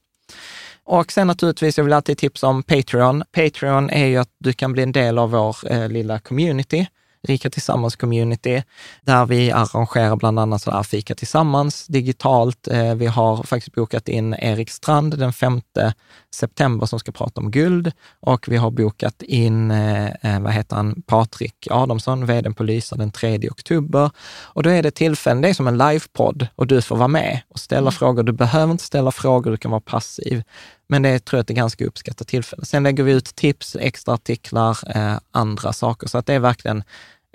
Och 0.84 1.12
sen 1.12 1.28
naturligtvis, 1.28 1.78
jag 1.78 1.84
vill 1.86 1.94
alltid 1.94 2.18
tipsa 2.18 2.48
om 2.48 2.64
Patreon. 2.64 3.24
Patreon 3.32 3.90
är 3.90 4.06
ju 4.06 4.18
att 4.18 4.30
du 4.40 4.54
kan 4.54 4.74
bli 4.74 4.84
en 4.84 4.92
del 4.92 5.18
av 5.18 5.32
vår 5.32 5.56
eh, 5.72 5.90
lilla 5.90 6.20
community. 6.20 6.88
Rika 7.26 7.50
Tillsammans 7.50 7.96
community, 7.96 8.64
där 9.02 9.26
vi 9.26 9.52
arrangerar 9.52 10.16
bland 10.16 10.40
annat 10.40 10.62
så 10.62 10.72
här 10.72 10.84
Fika 10.84 11.16
Tillsammans 11.16 11.88
digitalt. 11.88 12.68
Eh, 12.68 12.96
vi 12.96 13.06
har 13.06 13.44
faktiskt 13.44 13.76
bokat 13.76 14.08
in 14.08 14.34
Erik 14.34 14.70
Strand 14.70 15.20
den 15.20 15.34
5 15.34 15.62
september 16.36 16.86
som 16.86 17.00
ska 17.00 17.12
prata 17.12 17.42
om 17.42 17.52
guld 17.52 17.92
och 18.20 18.48
vi 18.48 18.58
har 18.58 18.72
bokat 18.72 19.22
in, 19.22 19.72
eh, 19.72 20.06
eh, 20.06 20.40
vad 20.40 20.54
heter 20.54 20.76
han, 20.76 21.02
Patrik 21.02 21.68
Adamsson, 21.72 22.26
vd 22.26 22.54
på 22.54 22.64
Lysa 22.64 22.96
den 22.96 23.12
3 23.12 23.50
oktober. 23.50 24.12
Och 24.44 24.64
då 24.64 24.70
är 24.70 24.84
det 24.84 24.92
tillfällen, 24.92 25.42
det 25.42 25.50
är 25.50 25.54
som 25.54 25.68
en 25.68 25.78
livepodd 25.78 26.48
och 26.56 26.68
du 26.68 26.82
får 26.82 26.96
vara 26.96 27.08
med 27.08 27.42
och 27.50 27.60
ställa 27.60 27.92
frågor. 27.92 28.24
Du 28.24 28.32
behöver 28.32 28.72
inte 28.72 28.84
ställa 28.84 29.12
frågor, 29.12 29.52
du 29.52 29.58
kan 29.58 29.72
vara 29.72 29.82
passiv. 29.82 30.44
Men 30.88 31.02
det 31.02 31.20
tror 31.20 31.38
jag 31.38 31.42
att 31.42 31.48
det 31.48 31.54
är 31.54 31.56
ganska 31.56 31.86
uppskattat 31.86 32.28
tillfälle. 32.28 32.66
Sen 32.66 32.84
lägger 32.84 33.04
vi 33.04 33.12
ut 33.12 33.36
tips, 33.36 33.76
extra 33.80 34.14
artiklar, 34.14 34.78
eh, 34.96 35.20
andra 35.32 35.74
saker. 35.74 36.08
Så 36.08 36.18
att 36.18 36.26
det 36.26 36.34
är 36.34 36.40
verkligen 36.40 36.84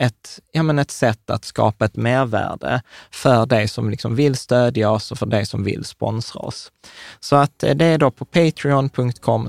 ett, 0.01 0.41
ja, 0.53 0.63
men 0.63 0.79
ett 0.79 0.91
sätt 0.91 1.31
att 1.31 1.45
skapa 1.45 1.85
ett 1.85 1.97
mervärde 1.97 2.83
för 3.11 3.47
dig 3.47 3.69
som 3.69 3.91
liksom 3.91 4.15
vill 4.15 4.37
stödja 4.37 4.91
oss 4.91 5.13
och 5.13 5.19
för 5.19 5.27
dig 5.27 5.47
som 5.47 5.65
vill 5.65 5.85
sponsra 5.85 6.41
oss. 6.41 6.73
Så 7.21 7.37
att 7.37 7.63
eh, 7.63 7.75
det 7.75 7.85
är 7.85 7.99
då 7.99 8.11
på 8.11 8.25
patreon.com 8.25 9.49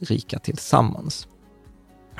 rika 0.00 0.38
tillsammans. 0.38 1.28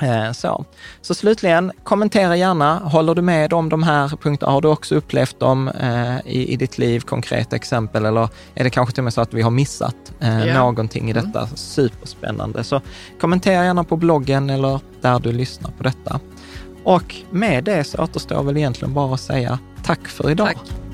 Eh, 0.01 0.31
Så. 0.31 0.65
så 1.01 1.13
slutligen, 1.13 1.71
kommentera 1.83 2.35
gärna. 2.35 2.79
Håller 2.79 3.15
du 3.15 3.21
med 3.21 3.53
om 3.53 3.69
de 3.69 3.83
här 3.83 4.07
punkterna? 4.07 4.51
Har 4.51 4.61
du 4.61 4.67
också 4.67 4.95
upplevt 4.95 5.39
dem 5.39 5.67
eh, 5.67 6.17
i, 6.25 6.53
i 6.53 6.55
ditt 6.55 6.77
liv, 6.77 6.99
konkreta 6.99 7.55
exempel? 7.55 8.05
Eller 8.05 8.29
är 8.55 8.63
det 8.63 8.69
kanske 8.69 8.95
till 8.95 9.01
och 9.01 9.03
med 9.03 9.13
så 9.13 9.21
att 9.21 9.33
vi 9.33 9.41
har 9.41 9.51
missat 9.51 9.95
Ja. 10.19 10.53
någonting 10.53 11.09
i 11.09 11.13
detta 11.13 11.47
superspännande? 11.47 12.63
Så 12.63 12.81
kommentera 13.21 13.65
gärna 13.65 13.83
på 13.83 13.97
bloggen 13.97 14.49
eller 14.49 14.79
där 15.01 15.19
du 15.19 15.31
lyssnar 15.31 15.71
på 15.71 15.83
detta. 15.83 16.19
Och 16.83 17.15
med 17.31 17.63
det 17.63 17.83
så 17.83 18.03
återstår 18.03 18.43
väl 18.43 18.57
egentligen 18.57 18.93
bara 18.93 19.13
att 19.13 19.19
säga 19.19 19.59
tack 19.83 20.07
för 20.07 20.31
idag. 20.31 20.47
Tack. 20.47 20.88